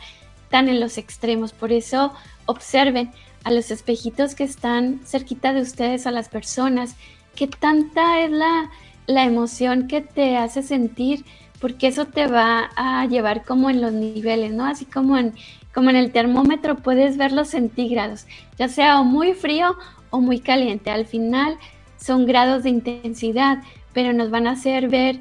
tan 0.50 0.70
en 0.70 0.80
los 0.80 0.98
extremos. 0.98 1.52
Por 1.52 1.72
eso 1.72 2.14
observen 2.46 3.12
a 3.44 3.52
los 3.52 3.72
espejitos 3.72 4.36
que 4.36 4.44
están 4.44 5.02
cerquita 5.06 5.54
de 5.54 5.62
ustedes, 5.62 6.06
a 6.06 6.12
las 6.12 6.30
personas, 6.30 6.96
que 7.36 7.48
tanta 7.48 8.22
es 8.22 8.32
la, 8.32 8.70
la 9.08 9.24
emoción 9.24 9.88
que 9.88 10.02
te 10.02 10.38
hace 10.38 10.64
sentir, 10.64 11.26
porque 11.60 11.88
eso 11.88 12.06
te 12.06 12.28
va 12.28 12.70
a 12.76 13.06
llevar 13.06 13.44
como 13.44 13.70
en 13.70 13.82
los 13.82 13.92
niveles, 13.92 14.52
¿no? 14.52 14.66
Así 14.66 14.86
como 14.86 15.18
en, 15.18 15.34
como 15.76 15.90
en 15.90 15.98
el 15.98 16.14
termómetro 16.14 16.78
puedes 16.78 17.18
ver 17.18 17.34
los 17.34 17.50
centígrados, 17.50 18.26
ya 18.58 18.70
sea 18.70 19.04
muy 19.04 19.34
frío 19.34 19.76
o 20.10 20.22
muy 20.22 20.40
caliente. 20.40 20.90
Al 20.90 21.06
final 21.06 21.58
son 21.98 22.26
grados 22.26 22.64
de 22.64 22.70
intensidad, 22.70 23.62
pero 23.94 24.14
nos 24.14 24.32
van 24.32 24.48
a 24.48 24.52
hacer 24.52 24.88
ver 24.88 25.20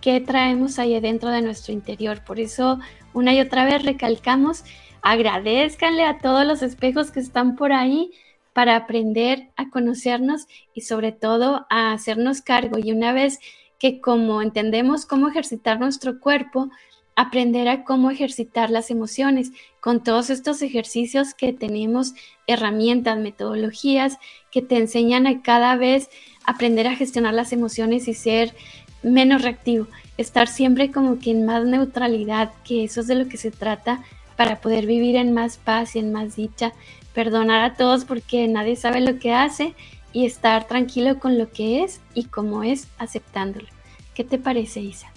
qué 0.00 0.20
traemos 0.20 0.78
ahí 0.78 0.98
dentro 1.00 1.30
de 1.30 1.42
nuestro 1.42 1.72
interior. 1.72 2.22
Por 2.24 2.38
eso 2.38 2.78
una 3.14 3.34
y 3.34 3.40
otra 3.40 3.64
vez 3.64 3.82
recalcamos, 3.82 4.62
agradezcanle 5.02 6.04
a 6.04 6.18
todos 6.18 6.46
los 6.46 6.62
espejos 6.62 7.10
que 7.10 7.18
están 7.18 7.56
por 7.56 7.72
ahí 7.72 8.12
para 8.52 8.76
aprender 8.76 9.48
a 9.56 9.70
conocernos 9.70 10.46
y 10.72 10.82
sobre 10.82 11.10
todo 11.10 11.66
a 11.68 11.92
hacernos 11.92 12.42
cargo. 12.42 12.78
Y 12.78 12.92
una 12.92 13.12
vez 13.12 13.40
que 13.80 14.00
como 14.00 14.40
entendemos 14.40 15.04
cómo 15.04 15.28
ejercitar 15.28 15.80
nuestro 15.80 16.20
cuerpo, 16.20 16.70
aprender 17.16 17.66
a 17.68 17.82
cómo 17.82 18.10
ejercitar 18.10 18.70
las 18.70 18.90
emociones 18.90 19.50
con 19.80 20.02
todos 20.02 20.28
estos 20.28 20.60
ejercicios 20.60 21.34
que 21.34 21.54
tenemos, 21.54 22.14
herramientas, 22.46 23.18
metodologías 23.18 24.18
que 24.52 24.62
te 24.62 24.76
enseñan 24.76 25.26
a 25.26 25.42
cada 25.42 25.76
vez 25.76 26.10
aprender 26.44 26.86
a 26.86 26.94
gestionar 26.94 27.34
las 27.34 27.52
emociones 27.52 28.06
y 28.06 28.14
ser 28.14 28.54
menos 29.02 29.42
reactivo, 29.42 29.86
estar 30.18 30.46
siempre 30.46 30.90
como 30.90 31.18
que 31.18 31.30
en 31.30 31.46
más 31.46 31.64
neutralidad, 31.64 32.52
que 32.64 32.84
eso 32.84 33.00
es 33.00 33.06
de 33.06 33.14
lo 33.14 33.28
que 33.28 33.38
se 33.38 33.50
trata 33.50 34.02
para 34.36 34.60
poder 34.60 34.86
vivir 34.86 35.16
en 35.16 35.32
más 35.32 35.56
paz 35.56 35.96
y 35.96 36.00
en 36.00 36.12
más 36.12 36.36
dicha 36.36 36.72
perdonar 37.14 37.62
a 37.62 37.74
todos 37.74 38.04
porque 38.04 38.46
nadie 38.46 38.76
sabe 38.76 39.00
lo 39.00 39.18
que 39.18 39.32
hace 39.32 39.74
y 40.12 40.26
estar 40.26 40.68
tranquilo 40.68 41.18
con 41.18 41.38
lo 41.38 41.50
que 41.50 41.82
es 41.82 42.00
y 42.14 42.24
como 42.24 42.62
es 42.62 42.88
aceptándolo. 42.98 43.68
¿Qué 44.14 44.22
te 44.22 44.38
parece, 44.38 44.80
Isa? 44.80 45.15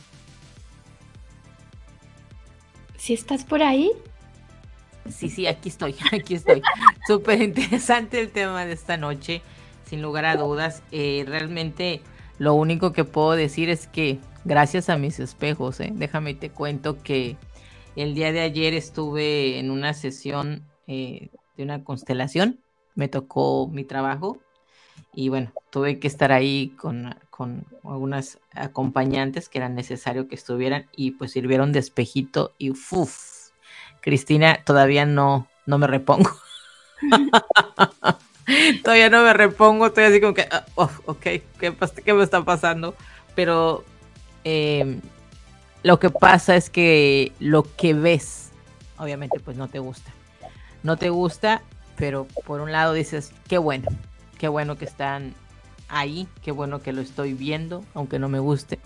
¿Si 3.00 3.14
estás 3.14 3.46
por 3.46 3.64
ahí? 3.64 3.92
Sí, 5.10 5.30
sí, 5.30 5.48
aquí 5.48 5.70
estoy, 5.70 5.96
aquí 6.12 6.36
estoy. 6.36 6.62
Súper 7.08 7.42
interesante 7.42 8.20
el 8.20 8.30
tema 8.30 8.66
de 8.66 8.74
esta 8.74 8.98
noche, 8.98 9.42
sin 9.86 10.02
lugar 10.02 10.26
a 10.26 10.36
dudas. 10.36 10.84
Eh, 10.92 11.24
realmente 11.26 12.02
Lo 12.38 12.54
único 12.54 12.92
que 12.92 13.06
puedo 13.06 13.32
decir 13.32 13.70
es 13.70 13.88
que 13.88 14.20
gracias 14.44 14.90
a 14.90 14.98
mis 14.98 15.20
espejos, 15.20 15.80
¿eh? 15.80 15.92
déjame 15.94 16.34
te 16.34 16.50
cuento 16.50 17.02
que 17.02 17.38
el 17.96 18.16
día 18.16 18.32
de 18.32 18.42
ayer 18.42 18.74
estuve 18.74 19.60
en 19.60 19.72
una 19.72 19.94
sesión 19.94 20.66
eh, 20.88 21.30
de 21.58 21.64
una 21.64 21.84
constelación, 21.84 22.60
me 22.96 23.08
tocó 23.08 23.68
mi 23.68 23.84
trabajo 23.84 24.40
y 25.14 25.30
bueno, 25.30 25.52
tuve 25.70 26.00
que 26.00 26.08
estar 26.08 26.32
ahí 26.32 26.70
con, 26.78 27.16
con 27.40 27.64
algunas 27.86 28.38
acompañantes 28.54 29.48
que 29.48 29.60
era 29.60 29.70
necesario 29.70 30.28
que 30.28 30.36
estuvieran 30.36 30.88
y 30.94 31.12
pues 31.12 31.32
sirvieron 31.32 31.72
de 31.72 31.80
espejito 31.80 32.54
y 32.58 32.72
uff, 32.72 33.52
Cristina, 34.02 34.60
todavía 34.66 35.06
no, 35.06 35.48
no 35.66 35.78
me 35.78 35.88
repongo. 35.88 36.30
todavía 38.84 39.10
no 39.10 39.24
me 39.24 39.32
repongo, 39.32 39.86
estoy 39.86 40.04
así 40.04 40.20
como 40.20 40.34
que, 40.34 40.50
oh, 40.76 40.90
ok, 41.06 41.22
¿qué, 41.22 41.74
¿qué, 42.04 42.14
me 42.14 42.24
está 42.26 42.44
pasando? 42.44 42.94
Pero 43.36 43.86
em, 44.44 45.00
lo 45.82 45.98
que 45.98 46.10
pasa 46.10 46.58
es 46.58 46.70
que 46.70 47.32
lo 47.40 47.64
que 47.64 47.94
ves, 47.94 48.50
obviamente 48.98 49.40
pues 49.40 49.56
no 49.56 49.70
te 49.70 49.80
gusta. 49.80 50.12
No 50.84 50.98
te 50.98 51.10
gusta, 51.10 51.62
pero 51.96 52.28
por 52.46 52.60
un 52.60 52.74
lado 52.74 52.92
dices, 52.92 53.32
qué 53.48 53.58
bueno, 53.58 53.88
qué 54.38 54.50
bueno 54.50 54.78
que 54.78 54.84
están 54.84 55.36
ahí, 55.90 56.28
qué 56.42 56.52
bueno 56.52 56.82
que 56.82 56.94
lo 56.94 57.02
estoy 57.02 57.34
viendo, 57.34 57.84
aunque 57.94 58.20
no 58.20 58.30
me 58.30 58.40
guste. 58.40 58.80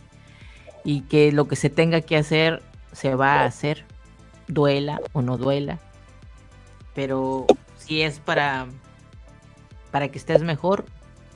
Y 0.84 1.02
que 1.02 1.32
lo 1.32 1.48
que 1.48 1.56
se 1.56 1.70
tenga 1.70 2.02
que 2.02 2.18
hacer, 2.18 2.62
se 2.92 3.16
va 3.16 3.42
a 3.42 3.46
hacer, 3.46 3.86
duela 4.48 5.00
o 5.14 5.22
no 5.22 5.38
duela. 5.38 5.80
Pero 6.94 7.46
si 7.78 8.02
es 8.02 8.20
para, 8.20 8.68
para 9.92 10.10
que 10.10 10.18
estés 10.18 10.44
mejor, 10.44 10.86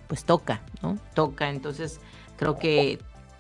pues 0.08 0.26
toca, 0.26 0.62
¿no? 0.82 0.98
Toca. 1.14 1.50
Entonces 1.50 2.00
creo 2.38 2.58
que 2.58 3.00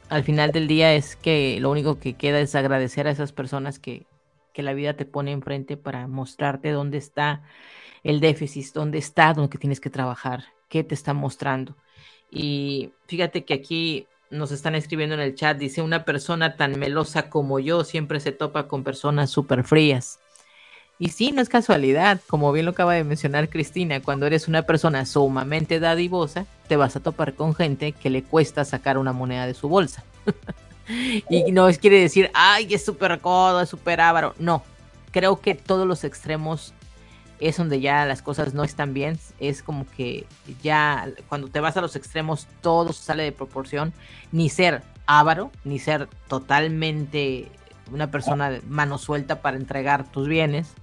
al 0.09 0.23
final 0.23 0.51
del 0.51 0.67
día 0.67 0.93
es 0.93 1.15
que 1.15 1.59
lo 1.59 1.71
único 1.71 1.99
que 1.99 2.13
queda 2.13 2.39
es 2.39 2.55
agradecer 2.55 3.07
a 3.07 3.11
esas 3.11 3.31
personas 3.31 3.79
que, 3.79 4.05
que 4.53 4.63
la 4.63 4.73
vida 4.73 4.95
te 4.95 5.05
pone 5.05 5.31
enfrente 5.31 5.77
para 5.77 6.07
mostrarte 6.07 6.71
dónde 6.71 6.97
está 6.97 7.43
el 8.03 8.19
déficit, 8.19 8.73
dónde 8.73 8.97
está, 8.97 9.33
dónde 9.33 9.57
tienes 9.57 9.79
que 9.79 9.89
trabajar, 9.89 10.45
qué 10.69 10.83
te 10.83 10.95
está 10.95 11.13
mostrando. 11.13 11.75
Y 12.31 12.91
fíjate 13.07 13.45
que 13.45 13.53
aquí 13.53 14.07
nos 14.29 14.51
están 14.51 14.75
escribiendo 14.75 15.15
en 15.15 15.21
el 15.21 15.35
chat, 15.35 15.57
dice, 15.57 15.81
una 15.81 16.03
persona 16.03 16.55
tan 16.55 16.77
melosa 16.77 17.29
como 17.29 17.59
yo 17.59 17.83
siempre 17.83 18.19
se 18.19 18.31
topa 18.31 18.67
con 18.67 18.83
personas 18.83 19.29
súper 19.29 19.63
frías. 19.63 20.19
Y 20.99 21.09
sí, 21.09 21.31
no 21.31 21.41
es 21.41 21.49
casualidad, 21.49 22.19
como 22.27 22.51
bien 22.51 22.65
lo 22.65 22.71
acaba 22.71 22.95
de 22.95 23.03
mencionar 23.03 23.49
Cristina, 23.49 24.01
cuando 24.01 24.25
eres 24.25 24.47
una 24.47 24.63
persona 24.63 25.05
sumamente 25.05 25.79
dadivosa, 25.79 26.47
te 26.67 26.75
vas 26.75 26.95
a 26.95 26.99
topar 27.01 27.35
con 27.35 27.53
gente 27.53 27.91
que 27.91 28.09
le 28.09 28.23
cuesta 28.23 28.65
sacar 28.65 28.97
una 28.97 29.13
moneda 29.13 29.45
de 29.45 29.53
su 29.53 29.69
bolsa. 29.69 30.03
y 31.29 31.51
no 31.51 31.69
quiere 31.79 32.01
decir, 32.01 32.31
ay, 32.33 32.73
es 32.73 32.83
súper 32.83 33.19
codo, 33.19 33.61
es 33.61 33.69
súper 33.69 34.01
avaro. 34.01 34.33
No, 34.39 34.63
creo 35.11 35.39
que 35.39 35.53
todos 35.53 35.87
los 35.87 36.03
extremos 36.03 36.73
es 37.39 37.57
donde 37.57 37.79
ya 37.79 38.05
las 38.05 38.21
cosas 38.21 38.53
no 38.53 38.63
están 38.63 38.93
bien. 38.93 39.19
Es 39.39 39.63
como 39.63 39.85
que 39.95 40.25
ya 40.61 41.07
cuando 41.29 41.47
te 41.47 41.59
vas 41.59 41.77
a 41.77 41.81
los 41.81 41.95
extremos 41.95 42.47
todo 42.61 42.93
sale 42.93 43.23
de 43.23 43.31
proporción. 43.31 43.93
Ni 44.31 44.49
ser 44.49 44.83
avaro, 45.05 45.51
ni 45.63 45.79
ser 45.79 46.07
totalmente 46.27 47.49
una 47.91 48.11
persona 48.11 48.49
de 48.49 48.61
mano 48.61 48.97
suelta 48.97 49.41
para 49.41 49.57
entregar 49.57 50.11
tus 50.11 50.27
bienes 50.27 50.73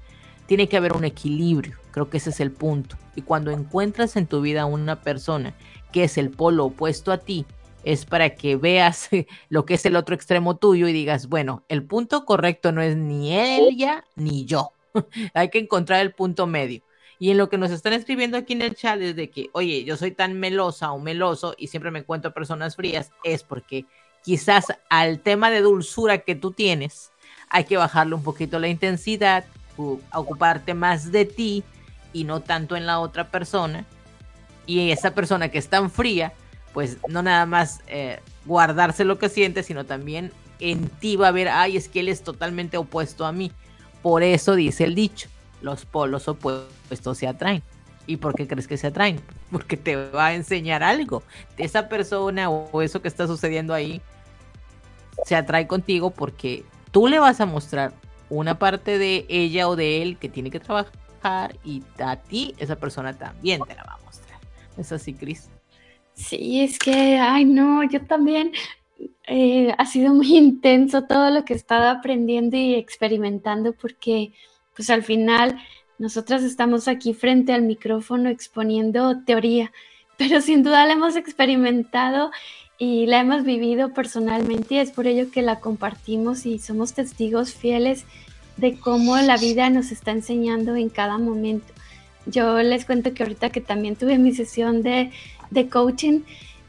tiene 0.47 0.69
que 0.69 0.77
haber 0.77 0.95
un 0.95 1.05
equilibrio, 1.05 1.77
creo 1.91 2.11
que 2.11 2.19
ese 2.19 2.31
es 2.31 2.41
el 2.41 2.51
punto. 2.51 2.97
Y 3.15 3.23
cuando 3.23 3.51
encuentras 3.51 4.17
en 4.17 4.27
tu 4.27 4.41
vida 4.41 4.67
una 4.67 5.01
persona 5.01 5.55
que 5.93 6.05
es 6.05 6.19
el 6.19 6.31
polo 6.31 6.67
opuesto 6.67 7.13
a 7.13 7.19
ti, 7.19 7.47
es 7.85 8.05
para 8.05 8.31
que 8.35 8.57
veas 8.57 9.09
lo 9.49 9.65
que 9.65 9.75
es 9.75 9.87
el 9.87 9.97
otro 9.97 10.15
extremo 10.15 10.57
tuyo 10.57 10.89
y 10.89 10.93
digas, 10.93 11.29
bueno, 11.29 11.65
el 11.69 11.85
punto 11.85 12.25
correcto 12.25 12.73
no 12.73 12.83
es 12.83 12.97
ni 12.97 13.37
ella 13.39 14.05
ni 14.17 14.45
yo. 14.45 14.73
Hay 15.35 15.51
que 15.51 15.59
encontrar 15.59 16.01
el 16.01 16.13
punto 16.13 16.47
medio. 16.47 16.83
Y 17.19 17.31
en 17.31 17.39
lo 17.39 17.49
que 17.49 17.59
nos 17.59 17.71
están 17.71 17.93
escribiendo 17.93 18.37
aquí 18.37 18.55
en 18.55 18.63
el 18.63 18.75
chat 18.75 19.01
es 19.01 19.17
de 19.17 19.31
que, 19.31 19.49
oye, 19.53 19.85
yo 19.85 19.97
soy 19.97 20.11
tan 20.11 20.39
melosa 20.39 20.93
o 20.93 20.99
meloso 20.99 21.55
y 21.57 21.69
siempre 21.69 21.91
me 21.91 22.01
encuentro 22.01 22.35
personas 22.35 22.77
frías, 22.77 23.13
es 23.23 23.43
porque 23.45 23.87
quizás 24.25 24.67
al 24.91 25.21
tema 25.21 25.51
de 25.51 25.61
dulzura 25.61 26.19
que 26.19 26.35
tú 26.35 26.51
tienes, 26.51 27.13
hay 27.49 27.65
que 27.65 27.77
bajarle 27.77 28.15
un 28.15 28.25
poquito 28.25 28.59
la 28.59 28.69
intensidad, 28.69 29.45
ocuparte 30.13 30.75
más 30.75 31.13
de 31.13 31.25
ti 31.25 31.63
y 32.13 32.25
no 32.25 32.41
tanto 32.41 32.77
en 32.77 32.87
la 32.87 32.99
otra 32.99 33.31
persona. 33.31 33.85
Y 34.67 34.91
esa 34.91 35.15
persona 35.15 35.51
que 35.51 35.59
es 35.59 35.69
tan 35.69 35.91
fría, 35.91 36.33
pues 36.73 36.99
no 37.09 37.23
nada 37.23 37.47
más 37.47 37.81
eh, 37.87 38.21
guardarse 38.45 39.05
lo 39.05 39.19
que 39.19 39.29
siente, 39.29 39.63
sino 39.63 39.85
también 39.85 40.33
en 40.59 40.89
ti 40.89 41.17
va 41.17 41.29
a 41.29 41.33
ver, 41.33 41.49
ay, 41.49 41.77
es 41.77 41.89
que 41.89 42.01
él 42.01 42.09
es 42.09 42.23
totalmente 42.23 42.77
opuesto 42.77 43.27
a 43.27 43.33
mí. 43.33 43.53
Por 44.05 44.23
eso 44.23 44.55
dice 44.55 44.85
el 44.85 44.95
dicho, 44.95 45.31
los 45.63 45.87
polos 45.87 46.29
opuestos 46.29 47.17
se 47.17 47.27
atraen. 47.27 47.63
¿Y 48.07 48.19
por 48.19 48.35
qué 48.35 48.47
crees 48.47 48.69
que 48.69 48.77
se 48.77 48.89
atraen? 48.89 49.19
Porque 49.51 49.79
te 49.79 49.97
va 49.97 50.27
a 50.27 50.35
enseñar 50.35 50.83
algo. 50.83 51.23
Esa 51.57 51.89
persona 51.89 52.51
o 52.51 52.83
eso 52.83 53.01
que 53.01 53.09
está 53.09 53.27
sucediendo 53.27 53.73
ahí 53.73 54.03
se 55.25 55.37
atrae 55.37 55.67
contigo 55.67 56.11
porque 56.11 56.65
tú 56.91 57.07
le 57.07 57.19
vas 57.19 57.41
a 57.41 57.47
mostrar 57.47 57.95
una 58.29 58.59
parte 58.59 58.99
de 58.99 59.25
ella 59.31 59.69
o 59.69 59.77
de 59.77 60.03
él 60.03 60.19
que 60.19 60.29
tiene 60.29 60.51
que 60.51 60.61
trabajar 60.61 61.57
y 61.65 61.83
a 61.99 62.17
ti 62.17 62.55
esa 62.59 62.77
persona 62.77 63.17
también 63.17 63.63
te 63.67 63.75
la 63.75 63.85
va 63.85 63.95
a 63.95 64.05
mostrar. 64.05 64.39
¿Es 64.77 64.93
así, 64.93 65.15
Cris? 65.15 65.49
Sí, 66.13 66.61
es 66.61 66.79
que, 66.79 67.19
ay, 67.19 67.47
no, 67.47 67.83
yo 67.85 68.05
también. 68.05 68.53
Eh, 69.27 69.75
ha 69.77 69.87
sido 69.87 70.15
muy 70.15 70.37
intenso 70.37 71.05
todo 71.05 71.31
lo 71.31 71.45
que 71.45 71.55
he 71.55 71.57
estado 71.57 71.89
aprendiendo 71.89 72.57
y 72.57 72.75
experimentando 72.75 73.73
porque, 73.73 74.33
pues 74.75 74.91
al 74.91 75.03
final, 75.03 75.59
nosotras 75.99 76.43
estamos 76.43 76.89
aquí 76.89 77.15
frente 77.15 77.53
al 77.53 77.63
micrófono 77.63 78.29
exponiendo 78.29 79.23
teoría, 79.25 79.73
pero 80.17 80.41
sin 80.41 80.63
duda 80.63 80.87
la 80.87 80.93
hemos 80.95 81.17
experimentado 81.17 82.31
y 82.79 83.07
la 83.07 83.21
hemos 83.21 83.45
vivido 83.45 83.93
personalmente 83.93 84.75
y 84.75 84.79
es 84.79 84.91
por 84.91 85.07
ello 85.07 85.31
que 85.31 85.43
la 85.43 85.61
compartimos 85.61 86.45
y 86.45 86.59
somos 86.59 86.93
testigos 86.93 87.55
fieles 87.55 88.05
de 88.57 88.79
cómo 88.79 89.17
la 89.19 89.37
vida 89.37 89.71
nos 89.71 89.93
está 89.93 90.11
enseñando 90.11 90.77
en 90.77 90.89
cada 90.89 91.19
momento. 91.19 91.73
Yo 92.27 92.63
les 92.63 92.85
cuento 92.85 93.13
que 93.13 93.23
ahorita 93.23 93.51
que 93.51 93.61
también 93.61 93.97
tuve 93.97 94.19
mi 94.19 94.35
sesión 94.35 94.83
de, 94.83 95.11
coaching, 95.71 96.21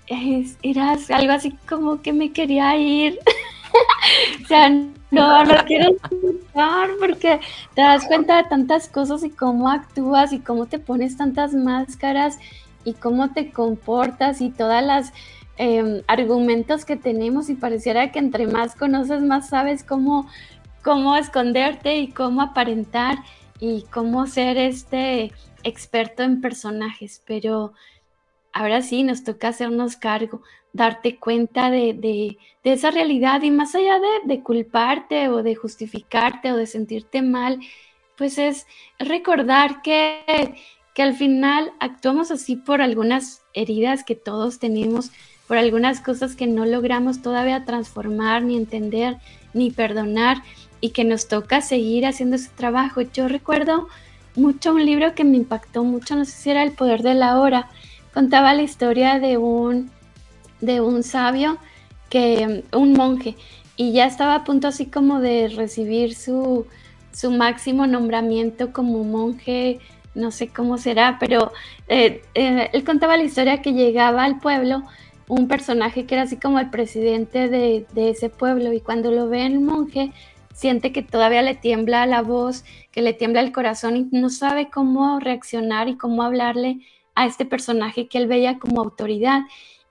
era 0.07 0.97
algo 1.09 1.33
así 1.33 1.51
como 1.67 2.01
que 2.01 2.13
me 2.13 2.31
quería 2.31 2.75
ir. 2.77 3.19
o 4.43 4.47
sea, 4.47 4.69
no, 4.69 5.43
no 5.45 5.65
quiero 5.65 5.91
escuchar 5.91 6.89
porque 6.99 7.39
te 7.73 7.81
das 7.81 8.05
cuenta 8.05 8.37
de 8.37 8.49
tantas 8.49 8.87
cosas 8.87 9.23
y 9.23 9.29
cómo 9.29 9.69
actúas 9.69 10.33
y 10.33 10.39
cómo 10.39 10.65
te 10.65 10.79
pones 10.79 11.17
tantas 11.17 11.53
máscaras 11.53 12.37
y 12.83 12.93
cómo 12.93 13.31
te 13.33 13.51
comportas 13.51 14.41
y 14.41 14.49
todas 14.49 14.83
las 14.83 15.13
em, 15.57 16.01
argumentos 16.07 16.85
que 16.85 16.95
tenemos 16.95 17.49
y 17.49 17.55
pareciera 17.55 18.11
que 18.11 18.19
entre 18.19 18.47
más 18.47 18.75
conoces, 18.75 19.21
más 19.21 19.49
sabes 19.49 19.83
cómo 19.83 20.27
cómo 20.85 21.17
esconderte 21.17 21.97
y 21.97 22.09
cómo 22.09 22.43
aparentar 22.43 23.17
y 23.59 23.85
cómo 23.91 24.27
ser 24.27 24.57
este 24.57 25.31
experto 25.63 26.21
en 26.21 26.41
personajes, 26.41 27.23
pero 27.25 27.73
ahora 28.55 28.81
sí 28.81 29.03
nos 29.03 29.25
toca 29.25 29.49
hacernos 29.49 29.97
cargo, 29.97 30.41
darte 30.71 31.17
cuenta 31.17 31.69
de, 31.69 32.37
esa 32.63 32.89
realidad 32.89 33.41
y 33.41 33.51
más 33.51 33.75
allá 33.75 33.99
de, 34.25 34.41
culparte 34.41 35.27
o 35.27 35.43
de 35.43 35.55
justificarte 35.55 36.53
o 36.53 36.55
de 36.55 36.65
sentirte 36.65 37.21
mal, 37.21 37.59
pues 38.17 38.37
es 38.37 38.65
recordar 38.97 39.81
que, 39.81 40.55
que 40.93 41.03
al 41.03 41.15
final 41.15 41.73
actuamos 41.81 42.31
así 42.31 42.55
por 42.55 42.81
algunas 42.81 43.43
heridas 43.53 44.05
que 44.05 44.15
todos 44.15 44.57
tenemos, 44.57 45.11
por 45.49 45.57
algunas 45.57 45.99
cosas 45.99 46.37
que 46.37 46.47
no 46.47 46.65
logramos 46.65 47.21
todavía 47.21 47.65
transformar, 47.65 48.41
ni 48.43 48.55
entender, 48.55 49.17
ni 49.53 49.69
perdonar 49.69 50.37
y 50.79 50.91
que 50.91 51.03
nos 51.03 51.27
toca 51.27 51.59
seguir 51.59 52.05
haciendo 52.05 52.37
ese 52.37 52.51
trabajo. 52.55 53.01
Yo 53.01 53.27
recuerdo 53.27 53.89
mucho 54.33 54.73
un 54.73 54.85
libro 54.85 55.13
que 55.13 55.25
me 55.25 55.35
impactó 55.35 55.83
mucho, 55.83 56.15
no 56.15 56.23
sé 56.23 56.31
si 56.31 56.49
era 56.51 56.63
El 56.63 56.71
poder 56.71 57.01
de 57.01 57.15
la 57.15 57.37
hora, 57.41 57.69
contaba 58.16 58.53
la 58.53 58.63
historia 58.63 59.20
de 59.20 59.38
un, 59.38 59.91
de 60.61 60.80
un 60.80 61.03
sabio, 61.03 61.57
que, 62.09 62.63
un 62.72 62.93
monje, 62.93 63.36
y 63.76 63.91
ya 63.91 64.05
estaba 64.05 64.36
a 64.36 64.43
punto 64.45 64.70
así 64.70 64.86
como 64.86 65.20
de 65.20 65.49
recibir 65.49 66.16
su, 66.16 66.66
su 67.11 67.30
máximo 67.32 67.88
nombramiento 67.88 68.72
como 68.72 69.03
monje, 69.03 69.80
no 70.16 70.32
sé 70.32 70.47
cómo 70.47 70.78
será, 70.78 71.18
pero 71.20 71.51
eh, 71.89 72.22
eh, 72.36 72.70
él 72.72 72.86
contaba 72.86 73.18
la 73.18 73.24
historia 73.24 73.61
que 73.61 73.74
llegaba 73.74 74.24
al 74.24 74.39
pueblo 74.39 74.84
un 75.28 75.49
personaje 75.49 76.05
que 76.05 76.16
era 76.16 76.24
así 76.24 76.38
como 76.38 76.59
el 76.59 76.70
presidente 76.70 77.49
de, 77.49 77.86
de 77.93 78.11
ese 78.11 78.30
pueblo 78.30 78.72
y 78.72 78.80
cuando 78.80 79.11
lo 79.11 79.28
ve 79.28 79.45
el 79.45 79.59
monje 79.59 80.13
siente 80.53 80.93
que 80.93 81.01
todavía 81.01 81.41
le 81.41 81.55
tiembla 81.55 82.05
la 82.05 82.22
voz, 82.22 82.63
que 82.91 83.01
le 83.01 83.11
tiembla 83.11 83.41
el 83.41 83.51
corazón 83.51 83.97
y 83.97 84.07
no 84.18 84.30
sabe 84.30 84.70
cómo 84.70 85.20
reaccionar 85.20 85.89
y 85.89 85.97
cómo 85.97 86.24
hablarle 86.24 86.80
a 87.16 87.26
este 87.26 87.45
personaje 87.45 88.07
que 88.07 88.18
él 88.18 88.28
veía 88.28 88.59
como 88.59 88.82
autoridad. 88.82 89.41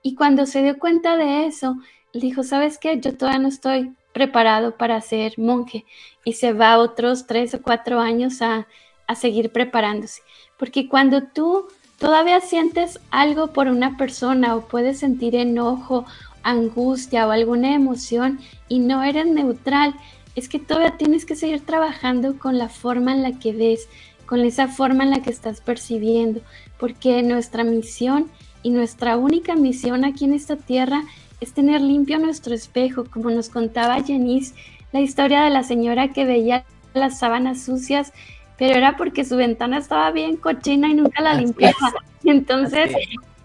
Y 0.01 0.15
cuando 0.15 0.45
se 0.45 0.63
dio 0.63 0.77
cuenta 0.79 1.17
de 1.17 1.45
eso, 1.47 1.77
dijo, 2.13 2.43
¿sabes 2.43 2.77
qué? 2.77 2.99
Yo 2.99 3.17
todavía 3.17 3.39
no 3.39 3.47
estoy 3.47 3.93
preparado 4.13 4.77
para 4.77 5.01
ser 5.01 5.33
monje 5.37 5.85
y 6.23 6.33
se 6.33 6.53
va 6.53 6.77
otros 6.77 7.27
tres 7.27 7.53
o 7.53 7.61
cuatro 7.61 7.99
años 7.99 8.41
a, 8.41 8.67
a 9.07 9.15
seguir 9.15 9.51
preparándose. 9.51 10.21
Porque 10.57 10.87
cuando 10.87 11.23
tú 11.23 11.67
todavía 11.97 12.39
sientes 12.39 12.99
algo 13.11 13.47
por 13.47 13.67
una 13.67 13.97
persona 13.97 14.55
o 14.55 14.67
puedes 14.67 14.99
sentir 14.99 15.35
enojo, 15.35 16.05
angustia 16.43 17.27
o 17.27 17.31
alguna 17.31 17.73
emoción 17.73 18.39
y 18.69 18.79
no 18.79 19.03
eres 19.03 19.25
neutral, 19.25 19.95
es 20.35 20.47
que 20.47 20.59
todavía 20.59 20.97
tienes 20.97 21.25
que 21.25 21.35
seguir 21.35 21.65
trabajando 21.65 22.37
con 22.37 22.57
la 22.57 22.69
forma 22.69 23.13
en 23.13 23.23
la 23.23 23.39
que 23.39 23.53
ves, 23.53 23.87
con 24.25 24.41
esa 24.41 24.67
forma 24.67 25.03
en 25.03 25.11
la 25.11 25.21
que 25.21 25.29
estás 25.29 25.61
percibiendo, 25.61 26.41
porque 26.79 27.23
nuestra 27.23 27.63
misión 27.63 28.29
y 28.63 28.69
nuestra 28.69 29.17
única 29.17 29.55
misión 29.55 30.05
aquí 30.05 30.25
en 30.25 30.33
esta 30.33 30.55
tierra 30.55 31.03
es 31.41 31.53
tener 31.53 31.81
limpio 31.81 32.19
nuestro 32.19 32.55
espejo, 32.55 33.05
como 33.05 33.29
nos 33.29 33.49
contaba 33.49 34.01
Janice, 34.01 34.55
la 34.91 35.01
historia 35.01 35.43
de 35.43 35.49
la 35.49 35.63
señora 35.63 36.13
que 36.13 36.25
veía 36.25 36.65
las 36.93 37.19
sábanas 37.19 37.63
sucias, 37.63 38.13
pero 38.57 38.75
era 38.75 38.95
porque 38.95 39.25
su 39.25 39.35
ventana 39.35 39.77
estaba 39.77 40.11
bien 40.11 40.37
cochina 40.37 40.87
y 40.87 40.93
nunca 40.93 41.21
la 41.21 41.33
limpiaba. 41.33 41.75
Entonces, 42.23 42.91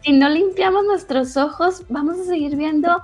si 0.05 0.13
no 0.13 0.29
limpiamos 0.29 0.85
nuestros 0.85 1.37
ojos, 1.37 1.85
vamos 1.89 2.19
a 2.21 2.25
seguir 2.25 2.57
viendo 2.57 3.03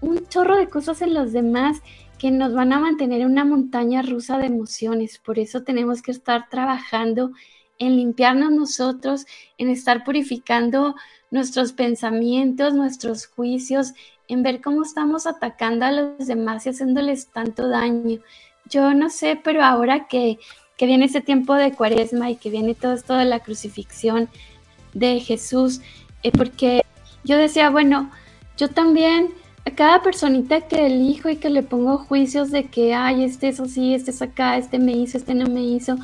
un 0.00 0.26
chorro 0.28 0.56
de 0.56 0.68
cosas 0.68 1.02
en 1.02 1.12
los 1.12 1.32
demás 1.32 1.82
que 2.18 2.30
nos 2.30 2.54
van 2.54 2.72
a 2.72 2.78
mantener 2.78 3.22
en 3.22 3.32
una 3.32 3.44
montaña 3.44 4.02
rusa 4.02 4.38
de 4.38 4.46
emociones. 4.46 5.18
Por 5.18 5.38
eso 5.38 5.62
tenemos 5.62 6.02
que 6.02 6.10
estar 6.10 6.48
trabajando 6.48 7.32
en 7.80 7.96
limpiarnos 7.96 8.52
nosotros, 8.52 9.26
en 9.58 9.68
estar 9.70 10.04
purificando 10.04 10.94
nuestros 11.32 11.72
pensamientos, 11.72 12.74
nuestros 12.74 13.26
juicios, 13.26 13.94
en 14.28 14.44
ver 14.44 14.60
cómo 14.60 14.82
estamos 14.82 15.26
atacando 15.26 15.86
a 15.86 15.90
los 15.90 16.26
demás 16.26 16.66
y 16.66 16.70
haciéndoles 16.70 17.26
tanto 17.28 17.68
daño. 17.68 18.20
Yo 18.68 18.94
no 18.94 19.10
sé, 19.10 19.40
pero 19.42 19.64
ahora 19.64 20.06
que, 20.06 20.38
que 20.76 20.86
viene 20.86 21.06
ese 21.06 21.20
tiempo 21.20 21.54
de 21.54 21.72
cuaresma 21.72 22.30
y 22.30 22.36
que 22.36 22.50
viene 22.50 22.74
todo 22.74 22.92
esto 22.92 23.14
de 23.14 23.24
la 23.24 23.40
crucifixión 23.40 24.28
de 24.92 25.18
Jesús, 25.20 25.80
eh, 26.22 26.30
porque 26.30 26.82
yo 27.24 27.36
decía, 27.36 27.70
bueno, 27.70 28.10
yo 28.56 28.68
también 28.68 29.30
a 29.64 29.70
cada 29.70 30.02
personita 30.02 30.60
que 30.62 30.86
elijo 30.86 31.28
y 31.28 31.36
que 31.36 31.50
le 31.50 31.62
pongo 31.62 31.98
juicios 31.98 32.50
de 32.50 32.64
que, 32.64 32.94
ay, 32.94 33.24
este 33.24 33.48
es 33.48 33.60
así, 33.60 33.94
este 33.94 34.10
es 34.10 34.22
acá, 34.22 34.56
este 34.56 34.78
me 34.78 34.92
hizo, 34.92 35.16
este 35.16 35.34
no 35.34 35.46
me 35.46 35.62
hizo, 35.62 35.96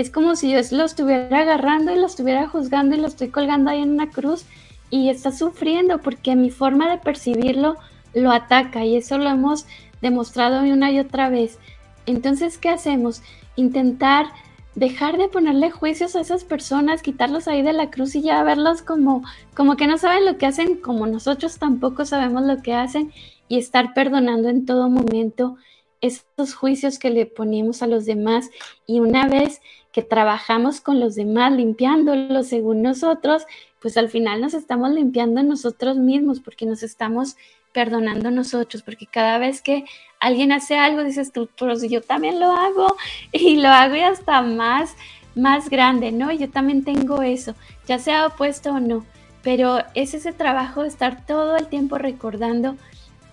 es 0.00 0.10
como 0.10 0.34
si 0.34 0.50
yo 0.50 0.60
lo 0.70 0.84
estuviera 0.84 1.40
agarrando 1.40 1.92
y 1.92 1.96
lo 1.96 2.06
estuviera 2.06 2.48
juzgando 2.48 2.96
y 2.96 3.00
lo 3.00 3.06
estoy 3.06 3.28
colgando 3.28 3.70
ahí 3.70 3.82
en 3.82 3.90
una 3.90 4.08
cruz 4.08 4.46
y 4.88 5.10
está 5.10 5.30
sufriendo 5.30 5.98
porque 5.98 6.36
mi 6.36 6.50
forma 6.50 6.90
de 6.90 6.96
percibirlo 6.96 7.76
lo 8.14 8.32
ataca 8.32 8.82
y 8.84 8.96
eso 8.96 9.18
lo 9.18 9.28
hemos 9.28 9.66
demostrado 10.00 10.62
una 10.62 10.90
y 10.90 10.98
otra 10.98 11.28
vez. 11.28 11.58
Entonces, 12.06 12.56
¿qué 12.56 12.70
hacemos? 12.70 13.22
Intentar 13.56 14.26
dejar 14.74 15.18
de 15.18 15.28
ponerle 15.28 15.70
juicios 15.70 16.16
a 16.16 16.22
esas 16.22 16.44
personas, 16.44 17.02
quitarlos 17.02 17.46
ahí 17.46 17.60
de 17.60 17.74
la 17.74 17.90
cruz 17.90 18.14
y 18.14 18.22
ya 18.22 18.42
verlos 18.42 18.80
como, 18.80 19.22
como 19.54 19.76
que 19.76 19.86
no 19.86 19.98
saben 19.98 20.24
lo 20.24 20.38
que 20.38 20.46
hacen, 20.46 20.76
como 20.76 21.06
nosotros 21.06 21.58
tampoco 21.58 22.06
sabemos 22.06 22.44
lo 22.44 22.62
que 22.62 22.72
hacen, 22.72 23.12
y 23.48 23.58
estar 23.58 23.92
perdonando 23.92 24.48
en 24.48 24.64
todo 24.64 24.88
momento 24.88 25.56
esos 26.00 26.54
juicios 26.54 26.98
que 26.98 27.10
le 27.10 27.26
ponemos 27.26 27.82
a 27.82 27.86
los 27.86 28.06
demás. 28.06 28.50
Y 28.86 29.00
una 29.00 29.28
vez 29.28 29.60
que 29.92 30.02
trabajamos 30.02 30.80
con 30.80 31.00
los 31.00 31.14
demás, 31.14 31.52
limpiándolos 31.52 32.48
según 32.48 32.82
nosotros, 32.82 33.44
pues 33.80 33.96
al 33.96 34.08
final 34.08 34.40
nos 34.40 34.54
estamos 34.54 34.90
limpiando 34.90 35.42
nosotros 35.42 35.96
mismos 35.96 36.40
porque 36.40 36.66
nos 36.66 36.82
estamos 36.82 37.36
perdonando 37.72 38.30
nosotros, 38.30 38.82
porque 38.82 39.06
cada 39.06 39.38
vez 39.38 39.62
que 39.62 39.84
alguien 40.18 40.52
hace 40.52 40.76
algo, 40.76 41.04
dices 41.04 41.32
tú, 41.32 41.48
pero 41.58 41.76
si 41.76 41.88
yo 41.88 42.00
también 42.00 42.40
lo 42.40 42.52
hago 42.52 42.96
y 43.32 43.56
lo 43.56 43.68
hago 43.68 43.96
y 43.96 44.00
hasta 44.00 44.42
más, 44.42 44.96
más 45.34 45.70
grande, 45.70 46.12
¿no? 46.12 46.32
Yo 46.32 46.50
también 46.50 46.84
tengo 46.84 47.22
eso, 47.22 47.54
ya 47.86 47.98
sea 47.98 48.26
opuesto 48.26 48.70
o 48.70 48.80
no, 48.80 49.04
pero 49.42 49.78
es 49.94 50.14
ese 50.14 50.32
trabajo 50.32 50.82
de 50.82 50.88
estar 50.88 51.26
todo 51.26 51.56
el 51.56 51.66
tiempo 51.66 51.98
recordando 51.98 52.76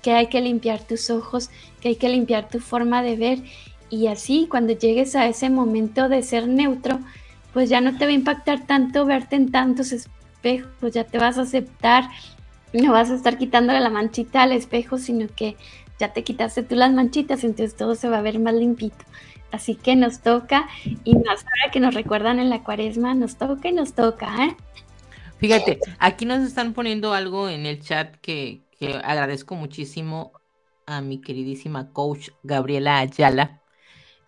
que 0.02 0.12
hay 0.14 0.28
que 0.28 0.42
limpiar 0.42 0.80
tus 0.84 1.10
ojos, 1.10 1.50
que 1.82 1.90
hay 1.90 1.96
que 1.96 2.10
limpiar 2.10 2.48
tu 2.48 2.60
forma 2.60 3.02
de 3.02 3.16
ver 3.16 3.40
y 3.90 4.08
así 4.08 4.48
cuando 4.50 4.74
llegues 4.74 5.16
a 5.16 5.28
ese 5.28 5.50
momento 5.50 6.10
de 6.10 6.24
ser 6.24 6.48
neutro, 6.48 7.00
pues 7.54 7.70
ya 7.70 7.82
no 7.82 7.98
te 7.98 8.06
va 8.06 8.12
a 8.12 8.16
impactar 8.16 8.66
tanto 8.66 9.06
verte 9.06 9.36
en 9.36 9.52
tantos 9.52 9.92
espejos, 9.92 10.94
ya 10.94 11.04
te 11.04 11.18
vas 11.18 11.38
a 11.38 11.42
aceptar 11.42 12.10
no 12.74 12.92
vas 12.92 13.10
a 13.10 13.16
estar 13.16 13.38
quitándole 13.38 13.80
la 13.80 13.90
manchita 13.90 14.44
al 14.44 14.52
espejo, 14.52 14.98
sino 14.98 15.28
que 15.34 15.56
ya 16.00 16.14
te 16.14 16.24
quitaste 16.24 16.64
tú 16.64 16.76
las 16.76 16.92
manchitas, 16.92 17.44
entonces 17.44 17.76
todo 17.76 17.96
se 17.96 18.10
va 18.10 18.20
a 18.20 18.22
ver 18.22 18.40
más 18.40 18.54
limpito. 18.54 19.06
Así 19.52 19.76
que 19.76 19.96
nos 19.96 20.20
toca, 20.20 20.68
y 21.04 21.16
más 21.16 21.46
ahora 21.46 21.72
que 21.72 21.80
nos 21.80 21.94
recuerdan 21.94 22.40
en 22.40 22.50
la 22.50 22.64
cuaresma, 22.64 23.14
nos 23.14 23.38
toca 23.38 23.70
y 23.70 23.72
nos 23.72 23.94
toca, 23.94 24.46
¿eh? 24.46 24.58
Fíjate, 25.38 25.80
aquí 26.00 26.26
nos 26.26 26.42
están 26.42 26.74
poniendo 26.74 27.14
algo 27.14 27.48
en 27.48 27.66
el 27.66 27.82
chat 27.82 28.16
que, 28.18 28.64
que 28.78 29.00
agradezco 29.04 29.56
muchísimo 29.56 30.34
a 30.86 31.02
mi 31.02 31.22
queridísima 31.22 31.92
coach 31.94 32.30
Gabriela 32.44 33.00
Ayala. 33.00 33.62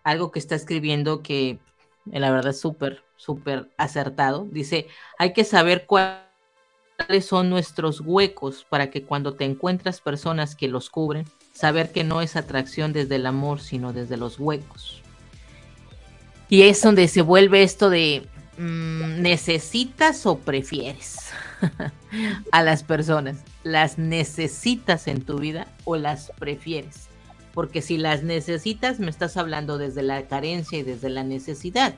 Algo 0.04 0.30
que 0.30 0.38
está 0.38 0.54
escribiendo 0.54 1.22
que 1.22 1.58
la 2.06 2.30
verdad 2.30 2.50
es 2.50 2.60
súper, 2.60 3.02
súper 3.16 3.70
acertado. 3.76 4.46
Dice, 4.50 4.88
hay 5.18 5.32
que 5.32 5.44
saber 5.44 5.86
cuál 5.86 6.30
cuáles 7.06 7.24
son 7.24 7.50
nuestros 7.50 8.00
huecos 8.00 8.66
para 8.68 8.90
que 8.90 9.02
cuando 9.02 9.34
te 9.34 9.44
encuentras 9.44 10.00
personas 10.00 10.54
que 10.54 10.68
los 10.68 10.90
cubren, 10.90 11.24
saber 11.52 11.92
que 11.92 12.04
no 12.04 12.20
es 12.20 12.36
atracción 12.36 12.92
desde 12.92 13.16
el 13.16 13.26
amor, 13.26 13.60
sino 13.60 13.92
desde 13.92 14.16
los 14.16 14.38
huecos. 14.38 15.02
Y 16.48 16.62
es 16.62 16.82
donde 16.82 17.08
se 17.08 17.22
vuelve 17.22 17.62
esto 17.62 17.90
de 17.90 18.26
mm, 18.58 19.22
necesitas 19.22 20.26
o 20.26 20.38
prefieres 20.38 21.30
a 22.52 22.62
las 22.62 22.82
personas. 22.82 23.38
¿Las 23.62 23.98
necesitas 23.98 25.06
en 25.06 25.22
tu 25.22 25.38
vida 25.38 25.68
o 25.84 25.96
las 25.96 26.32
prefieres? 26.38 27.09
Porque 27.52 27.82
si 27.82 27.98
las 27.98 28.22
necesitas, 28.22 29.00
me 29.00 29.10
estás 29.10 29.36
hablando 29.36 29.78
desde 29.78 30.02
la 30.02 30.26
carencia 30.28 30.78
y 30.78 30.82
desde 30.82 31.08
la 31.08 31.24
necesidad. 31.24 31.94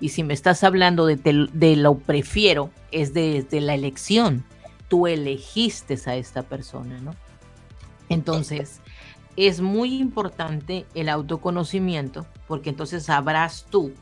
Y 0.00 0.10
si 0.10 0.22
me 0.22 0.34
estás 0.34 0.64
hablando 0.64 1.06
de, 1.06 1.76
lo 1.76 1.98
prefiero, 1.98 2.70
es 2.92 3.12
desde 3.12 3.60
la 3.60 3.74
elección. 3.74 4.44
Tú 4.88 5.06
elegiste 5.06 5.98
a 6.06 6.16
esta 6.16 6.42
persona, 6.42 6.98
¿no? 7.00 7.14
Entonces, 8.08 8.80
es 9.36 9.60
muy 9.60 9.98
importante 9.98 10.86
el 10.94 11.08
autoconocimiento, 11.08 12.26
porque 12.46 12.70
entonces 12.70 13.04
sabrás 13.04 13.66
tú 13.70 13.92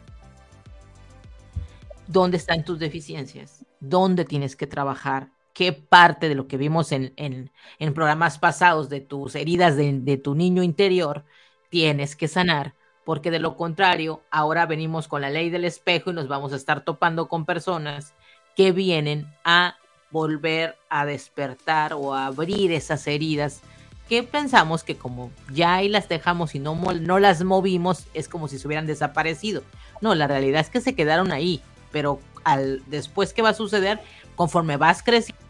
dónde 2.06 2.36
están 2.36 2.64
tus 2.64 2.78
deficiencias, 2.78 3.64
dónde 3.80 4.24
tienes 4.24 4.54
que 4.54 4.66
trabajar, 4.66 5.30
qué 5.56 5.72
parte 5.72 6.28
de 6.28 6.34
lo 6.34 6.48
que 6.48 6.58
vimos 6.58 6.92
en, 6.92 7.14
en, 7.16 7.94
programas 7.94 8.38
pasados 8.38 8.90
de 8.90 9.00
tus 9.00 9.34
heridas 9.34 9.74
de, 9.74 10.20
tu 10.22 10.34
niño 10.34 10.62
interior 10.62 11.24
tienes 11.70 12.14
que 12.14 12.28
sanar 12.28 12.74
porque 13.06 13.30
de 13.30 13.38
lo 13.38 13.56
contrario, 13.56 14.20
ahora 14.30 14.66
venimos 14.66 15.08
con 15.08 15.22
la 15.22 15.30
ley 15.30 15.48
del 15.48 15.64
espejo 15.64 16.10
y 16.10 16.12
nos 16.12 16.28
vamos 16.28 16.52
a 16.52 16.56
estar 16.56 16.84
topando 16.84 17.28
con 17.28 17.46
personas 17.46 18.12
que 18.54 18.72
vienen 18.72 19.32
a 19.44 19.76
volver 20.10 20.76
a 20.90 21.06
despertar 21.06 21.94
o 21.94 22.12
a 22.12 22.26
abrir 22.26 22.70
esas 22.72 23.06
heridas 23.06 23.62
que 24.10 24.22
pensamos 24.24 24.84
que 24.84 24.96
como 24.96 25.30
ya 25.54 25.76
ahí 25.76 25.88
las 25.88 26.06
dejamos 26.06 26.54
y 26.54 26.58
no, 26.58 26.74
no 26.74 27.18
las 27.18 27.42
movimos, 27.44 28.06
es 28.12 28.28
como 28.28 28.48
si 28.48 28.58
se 28.58 28.66
hubieran 28.66 28.86
desaparecido. 28.86 29.62
No, 30.02 30.14
la 30.14 30.26
realidad 30.26 30.60
es 30.60 30.68
que 30.68 30.82
se 30.82 30.94
quedaron 30.94 31.32
ahí, 31.32 31.62
pero 31.92 32.20
al 32.44 32.82
después 32.86 33.32
qué 33.32 33.40
va 33.40 33.50
a 33.50 33.54
suceder, 33.54 34.00
conforme 34.36 34.76
vas 34.76 35.02
creciendo, 35.02 35.45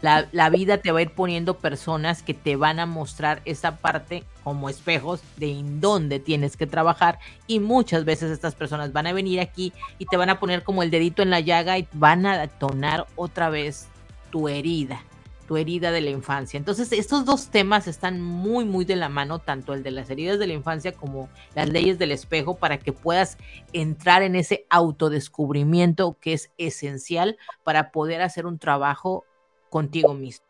la, 0.00 0.50
vida 0.50 0.78
te 0.78 0.92
va 0.92 1.00
a 1.00 1.02
ir 1.02 1.10
poniendo 1.10 1.58
personas 1.58 2.22
que 2.22 2.34
te 2.34 2.56
van 2.56 2.78
a 2.78 2.86
mostrar 2.86 3.42
esa 3.44 3.76
parte 3.76 4.24
como 4.44 4.68
espejos 4.68 5.20
de 5.36 5.50
en 5.50 5.80
dónde 5.80 6.20
tienes 6.20 6.56
que 6.56 6.66
trabajar 6.66 7.18
y 7.46 7.60
muchas 7.60 8.04
veces 8.04 8.30
estas 8.30 8.54
personas 8.54 8.92
van 8.92 9.06
a 9.06 9.12
venir 9.12 9.40
aquí 9.40 9.72
y 9.98 10.06
te 10.06 10.16
van 10.16 10.30
a 10.30 10.38
poner 10.38 10.62
como 10.62 10.82
el 10.82 10.90
dedito 10.90 11.22
en 11.22 11.30
la 11.30 11.40
llaga 11.40 11.78
y 11.78 11.88
van 11.92 12.26
a 12.26 12.38
detonar 12.38 13.06
otra 13.16 13.50
vez 13.50 13.88
tu 14.30 14.48
herida, 14.48 15.02
tu 15.48 15.56
herida 15.56 15.90
de 15.90 16.00
la 16.00 16.10
infancia. 16.10 16.58
Entonces 16.58 16.92
estos 16.92 17.24
dos 17.24 17.48
temas 17.48 17.88
están 17.88 18.20
muy 18.20 18.64
muy 18.64 18.84
de 18.84 18.96
la 18.96 19.08
mano, 19.08 19.40
tanto 19.40 19.74
el 19.74 19.82
de 19.82 19.90
las 19.90 20.08
heridas 20.10 20.38
de 20.38 20.46
la 20.46 20.54
infancia 20.54 20.92
como 20.92 21.28
las 21.54 21.68
leyes 21.68 21.98
del 21.98 22.12
espejo 22.12 22.56
para 22.56 22.78
que 22.78 22.92
puedas 22.92 23.36
entrar 23.72 24.22
en 24.22 24.36
ese 24.36 24.64
autodescubrimiento 24.70 26.16
que 26.20 26.34
es 26.34 26.52
esencial 26.56 27.36
para 27.64 27.90
poder 27.90 28.22
hacer 28.22 28.46
un 28.46 28.58
trabajo 28.58 29.24
contigo 29.70 30.14
mismo. 30.14 30.46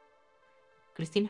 Cristina. 0.94 1.28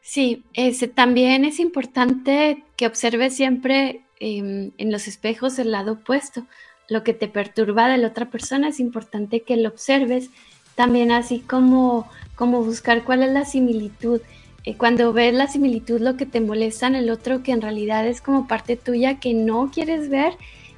Sí, 0.00 0.44
ese, 0.54 0.88
también 0.88 1.44
es 1.44 1.60
importante 1.60 2.64
que 2.76 2.86
observes 2.86 3.36
siempre 3.36 4.02
em, 4.18 4.72
en 4.78 4.90
los 4.90 5.06
espejos 5.06 5.58
el 5.58 5.70
lado 5.70 5.92
opuesto. 5.92 6.46
Lo 6.88 7.04
que 7.04 7.14
te 7.14 7.28
perturba 7.28 7.88
de 7.88 7.98
la 7.98 8.08
otra 8.08 8.28
persona 8.28 8.68
es 8.68 8.80
importante 8.80 9.42
que 9.42 9.56
lo 9.56 9.68
observes. 9.68 10.30
También 10.74 11.12
así 11.12 11.40
como 11.40 12.08
como 12.42 12.64
buscar 12.64 13.04
cuál 13.04 13.22
es 13.22 13.30
la 13.30 13.44
similitud. 13.44 14.20
Eh, 14.64 14.76
cuando 14.76 15.12
ves 15.12 15.32
la 15.32 15.46
similitud, 15.46 16.00
lo 16.00 16.16
que 16.16 16.26
te 16.26 16.40
molesta 16.40 16.86
en 16.88 16.96
el 16.96 17.10
otro, 17.10 17.42
que 17.44 17.52
en 17.52 17.60
realidad 17.60 18.04
es 18.06 18.20
como 18.20 18.48
parte 18.48 18.76
tuya 18.76 19.20
que 19.20 19.34
no 19.34 19.70
quieres 19.72 20.08
ver, 20.08 20.34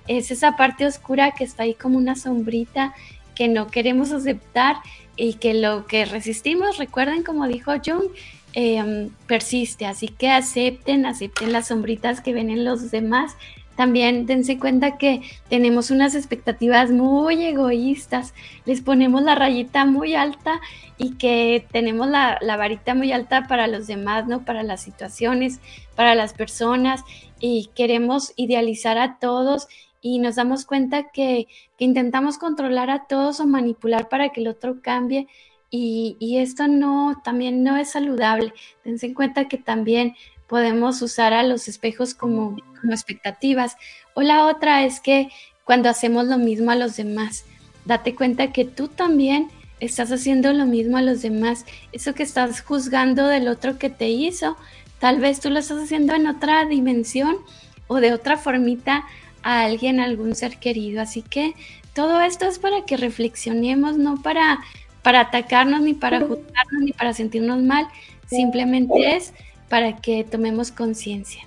es 0.07 0.31
esa 0.31 0.59
parte 0.59 0.87
oscura 0.87 1.33
que 1.33 1.45
está 1.45 1.63
ahí 1.63 1.73
como 1.73 1.97
una 1.97 2.17
sombrita 2.17 2.95
que 3.35 3.49
no 3.49 3.69
queremos 3.69 4.13
aceptar 4.13 4.77
y 5.17 5.35
que 5.35 5.55
lo 5.55 5.87
que 5.87 6.05
resistimos, 6.05 6.79
recuerden 6.79 7.23
como 7.23 7.47
dijo 7.47 7.73
Jung, 7.85 8.11
em, 8.53 9.11
persiste. 9.27 9.87
Así 9.87 10.09
que 10.09 10.31
acepten, 10.31 11.07
acepten 11.07 11.53
las 11.53 11.69
sombritas 11.69 12.21
que 12.21 12.33
ven 12.33 12.51
en 12.51 12.65
los 12.65 12.91
demás 12.91 13.37
también 13.77 14.27
dense 14.27 14.59
cuenta 14.59 14.99
que 14.99 15.23
tenemos 15.49 15.91
unas 15.91 16.15
expectativas 16.15 16.91
muy 16.91 17.45
egoístas, 17.45 18.35
les 18.67 18.81
ponemos 18.81 19.23
la 19.23 19.35
rayita 19.35 19.85
muy 19.85 20.15
alta 20.15 20.61
y 20.97 21.15
que 21.17 21.67
tenemos 21.73 22.09
la, 22.09 22.39
varita 22.57 22.95
muy 22.95 23.11
alta 23.11 23.47
para 23.49 23.67
los 23.67 23.87
demás, 23.89 24.27
¿no? 24.29 24.45
Para 24.45 24.63
las 24.63 24.83
situaciones, 24.83 25.61
para 25.97 26.15
las 26.15 26.35
personas 26.35 27.03
y 27.41 27.71
queremos 27.75 28.33
idealizar 28.37 28.97
a 28.97 29.19
todos 29.19 29.67
y 30.05 30.19
nos 30.19 30.35
damos 30.35 30.67
cuenta 30.67 31.09
que, 31.11 31.49
intentamos 31.79 32.37
controlar 32.37 32.91
a 32.91 33.07
todos 33.07 33.41
o 33.41 33.47
manipular 33.47 34.11
para 34.11 34.29
que 34.29 34.43
el 34.43 34.49
otro 34.49 34.83
cambie 34.83 35.29
y, 35.71 36.37
esto 36.37 36.69
no, 36.69 37.23
también 37.25 37.65
no 37.65 37.79
es 37.79 37.93
saludable. 37.93 38.53
Dense 38.85 39.07
en 39.07 39.15
cuenta 39.15 39.49
que 39.49 39.57
también 39.57 40.15
podemos 40.47 41.01
usar 41.01 41.33
a 41.33 41.43
los 41.43 41.69
espejos 41.69 42.13
como, 42.15 42.59
expectativas. 42.89 43.79
O 44.13 44.21
la 44.21 44.47
otra 44.47 44.85
es 44.85 45.01
que 45.01 45.31
cuando 45.65 45.89
hacemos 45.89 46.27
lo 46.27 46.37
mismo 46.37 46.71
a 46.71 46.77
los 46.77 46.97
demás, 46.97 47.47
date 47.87 48.15
cuenta 48.15 48.53
que 48.53 48.67
tú 48.67 48.89
también 48.89 49.49
estás 49.81 50.13
haciendo 50.13 50.53
lo 50.53 50.67
mismo 50.67 50.99
a 50.99 51.03
los 51.03 51.23
demás. 51.23 51.65
Eso 51.93 52.15
que 52.15 52.25
estás 52.25 52.61
juzgando 52.61 53.27
del 53.27 53.49
otro 53.49 53.79
que 53.79 53.89
te 53.89 54.11
hizo, 54.11 54.59
tal 54.99 55.19
vez 55.19 55.41
tú 55.41 55.49
lo 55.49 55.61
estás 55.61 55.83
haciendo 55.83 56.15
en 56.15 56.27
otra 56.27 56.67
dimensión 56.67 57.39
o 57.87 57.97
de 57.97 58.13
otra 58.13 58.37
formita 58.37 59.07
a 59.45 59.63
alguien, 59.63 60.01
a 60.01 60.05
algún 60.05 60.35
ser 60.35 60.57
querido. 60.57 61.01
Así 61.01 61.23
que 61.23 61.55
todo 61.93 62.21
esto 62.21 62.47
es 62.47 62.59
para 62.59 62.85
que 62.85 62.97
reflexionemos, 62.97 63.97
no 63.97 64.21
para, 64.21 64.59
para 65.03 65.21
atacarnos, 65.21 65.83
ni 65.83 65.95
para 65.95 66.19
juzgarnos, 66.21 66.83
ni 66.83 66.93
para 66.93 67.13
sentirnos 67.13 67.63
mal. 67.63 67.87
Simplemente 68.27 69.15
es 69.15 69.33
para 69.69 69.97
que 69.99 70.25
tomemos 70.25 70.73
conciencia. 70.73 71.47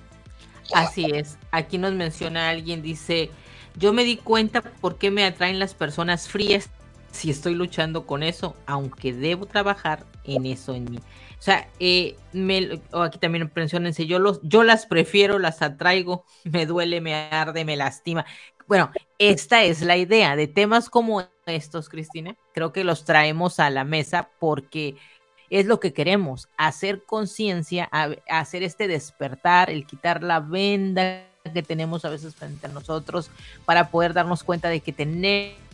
Así 0.72 1.06
es. 1.12 1.36
Aquí 1.50 1.76
nos 1.76 1.92
menciona 1.92 2.48
alguien, 2.48 2.82
dice, 2.82 3.30
yo 3.76 3.92
me 3.92 4.04
di 4.04 4.16
cuenta 4.16 4.62
por 4.62 4.96
qué 4.96 5.10
me 5.10 5.24
atraen 5.24 5.58
las 5.58 5.74
personas 5.74 6.28
frías 6.28 6.70
si 7.18 7.30
estoy 7.30 7.54
luchando 7.54 8.06
con 8.06 8.22
eso, 8.22 8.54
aunque 8.66 9.12
debo 9.12 9.46
trabajar 9.46 10.06
en 10.22 10.46
eso 10.46 10.74
en 10.74 10.88
mí. 10.88 10.98
O 10.98 11.42
sea, 11.42 11.68
eh, 11.80 12.16
me, 12.32 12.80
aquí 12.92 13.18
también 13.18 13.50
mencionense, 13.54 14.06
yo, 14.06 14.20
los, 14.20 14.40
yo 14.42 14.62
las 14.62 14.86
prefiero, 14.86 15.40
las 15.40 15.60
atraigo, 15.60 16.24
me 16.44 16.64
duele, 16.64 17.00
me 17.00 17.14
arde, 17.14 17.64
me 17.64 17.76
lastima. 17.76 18.24
Bueno, 18.68 18.92
esta 19.18 19.64
es 19.64 19.82
la 19.82 19.96
idea 19.96 20.36
de 20.36 20.46
temas 20.46 20.90
como 20.90 21.24
estos, 21.46 21.88
Cristina. 21.88 22.36
Creo 22.54 22.72
que 22.72 22.84
los 22.84 23.04
traemos 23.04 23.58
a 23.58 23.70
la 23.70 23.82
mesa 23.82 24.30
porque 24.38 24.96
es 25.50 25.66
lo 25.66 25.80
que 25.80 25.92
queremos, 25.92 26.48
hacer 26.56 27.02
conciencia, 27.04 27.90
hacer 28.28 28.62
este 28.62 28.86
despertar, 28.86 29.70
el 29.70 29.86
quitar 29.86 30.22
la 30.22 30.40
venda 30.40 31.24
que 31.52 31.62
tenemos 31.62 32.04
a 32.04 32.10
veces 32.10 32.34
frente 32.36 32.66
a 32.66 32.70
nosotros 32.70 33.30
para 33.64 33.90
poder 33.90 34.12
darnos 34.12 34.44
cuenta 34.44 34.68
de 34.68 34.80
que 34.80 34.92
tenemos 34.92 35.67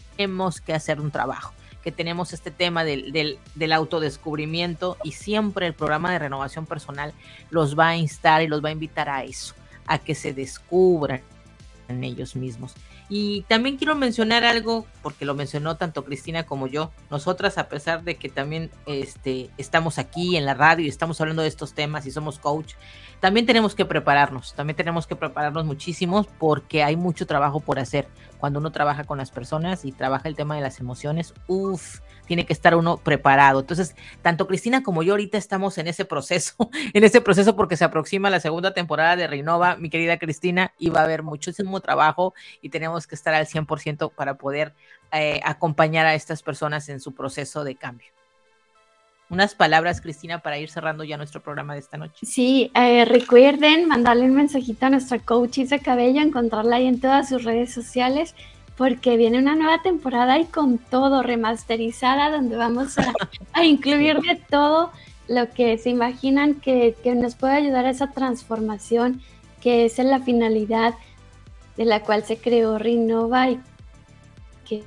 que 0.65 0.73
hacer 0.73 1.01
un 1.01 1.11
trabajo, 1.11 1.53
que 1.83 1.93
tenemos 1.93 2.33
este 2.33 2.51
tema 2.51 2.85
del, 2.85 3.13
del, 3.13 3.39
del 3.55 3.73
autodescubrimiento 3.73 4.97
y 5.05 5.13
siempre 5.13 5.67
el 5.67 5.75
programa 5.75 6.13
de 6.13 6.19
renovación 6.19 6.67
personal 6.67 7.13
los 7.51 7.79
va 7.79 7.89
a 7.89 7.97
instar 7.97 8.43
y 8.43 8.49
los 8.49 8.65
va 8.65 8.69
a 8.71 8.73
invitar 8.73 9.09
a 9.09 9.25
eso, 9.25 9.55
a 9.87 9.99
que 9.99 10.15
se 10.15 10.33
descubran 10.33 11.21
en 11.89 12.05
ellos 12.05 12.37
mismos. 12.37 12.75
Y 13.09 13.43
también 13.43 13.77
quiero 13.77 13.95
mencionar 13.95 14.45
algo, 14.45 14.87
porque 15.03 15.27
lo 15.27 15.35
mencionó 15.35 15.77
tanto 15.77 16.05
Cristina 16.05 16.47
como 16.47 16.67
yo. 16.67 16.91
Nosotras, 17.11 17.59
a 17.59 17.69
pesar 17.69 18.03
de 18.03 18.17
que 18.17 18.31
también 18.31 18.71
este, 18.87 19.51
estamos 19.59 19.99
aquí 19.99 20.37
en 20.37 20.47
la 20.47 20.55
radio 20.55 20.87
y 20.87 20.89
estamos 20.89 21.21
hablando 21.21 21.43
de 21.43 21.49
estos 21.49 21.75
temas 21.75 22.07
y 22.07 22.11
somos 22.11 22.39
coach, 22.39 22.75
también 23.25 23.47
tenemos 23.47 23.75
que 23.75 23.87
prepararnos, 23.87 24.53
también 24.53 24.77
tenemos 24.77 25.07
que 25.07 25.17
prepararnos 25.17 25.65
muchísimo 25.65 26.27
porque 26.39 26.83
hay 26.83 26.95
mucho 26.95 27.27
trabajo 27.27 27.59
por 27.59 27.79
hacer. 27.79 28.07
Cuando 28.37 28.59
uno 28.59 28.71
trabaja 28.71 29.05
con 29.05 29.17
las 29.17 29.31
personas 29.31 29.87
y 29.87 29.93
trabaja 29.93 30.29
el 30.29 30.37
tema 30.37 30.57
de 30.57 30.61
las 30.61 30.79
emociones, 30.79 31.33
uff, 31.47 32.01
tiene 32.27 32.45
que 32.45 32.53
estar 32.53 32.75
uno 32.75 32.99
preparado. 32.99 33.61
Entonces, 33.61 33.97
tanto 34.21 34.47
Cristina 34.47 34.83
como 34.83 35.03
yo 35.03 35.15
ahorita 35.15 35.39
estamos 35.39 35.79
en 35.79 35.87
ese 35.87 36.05
proceso, 36.05 36.55
en 36.93 37.03
ese 37.03 37.23
proceso 37.23 37.57
porque 37.57 37.79
se 37.79 37.87
aproxima 37.87 38.29
la 38.29 38.41
segunda 38.41 38.75
temporada 38.75 39.17
de 39.17 39.27
Renova, 39.27 39.77
mi 39.77 39.89
querida 39.89 40.19
Cristina, 40.19 40.75
y 40.79 40.91
va 40.91 41.01
a 41.01 41.05
haber 41.05 41.23
muchísimo 41.23 41.81
trabajo 41.81 42.35
y 42.61 42.69
tenemos 42.69 43.07
que 43.07 43.15
estar 43.15 43.33
al 43.33 43.47
100% 43.47 44.13
para 44.13 44.35
poder 44.37 44.75
eh, 45.13 45.41
acompañar 45.45 46.05
a 46.05 46.15
estas 46.15 46.43
personas 46.43 46.91
en 46.91 47.01
su 47.01 47.15
proceso 47.15 47.65
de 47.65 47.75
cambio. 47.75 48.24
Unas 49.31 49.55
palabras, 49.55 50.01
Cristina, 50.01 50.41
para 50.41 50.59
ir 50.59 50.71
cerrando 50.71 51.03
ya 51.03 51.17
nuestro 51.17 51.43
programa 51.43 51.75
de 51.75 51.81
esta 51.81 51.97
noche. 51.97 52.27
Sí, 52.27 52.71
eh, 52.75 53.05
recuerden 53.05 53.89
mandarle 53.89 54.25
un 54.25 54.35
mensajito 54.35 54.87
a 54.87 54.91
nuestra 54.91 55.19
coach 55.19 55.59
Isa 55.59 55.79
Cabello, 55.79 56.21
encontrarla 56.21 56.77
ahí 56.77 56.87
en 56.87 57.01
todas 57.01 57.31
sus 57.31 57.45
redes 57.45 57.73
sociales 57.73 58.35
porque 58.77 59.17
viene 59.17 59.39
una 59.39 59.55
nueva 59.55 59.83
temporada 59.83 60.39
y 60.39 60.47
con 60.47 60.79
todo 60.79 61.23
remasterizada, 61.23 62.31
donde 62.31 62.57
vamos 62.57 62.97
a, 63.53 63.65
incluir 63.65 64.21
de 64.21 64.37
todo 64.37 64.91
lo 65.29 65.51
que 65.51 65.79
se 65.79 65.91
imaginan 65.91 66.57
que, 66.57 66.97
nos 67.17 67.35
puede 67.37 67.55
ayudar 67.55 67.87
a 67.87 67.91
esa 67.91 68.11
transformación, 68.11 69.23
que 69.61 69.85
es 69.85 69.99
la 69.99 70.21
finalidad 70.21 70.95
de 71.77 71.85
la 71.85 72.01
cual 72.01 72.25
se 72.25 72.37
creó 72.37 72.79
Renova 72.79 73.51
y 73.51 73.61
que 74.69 74.85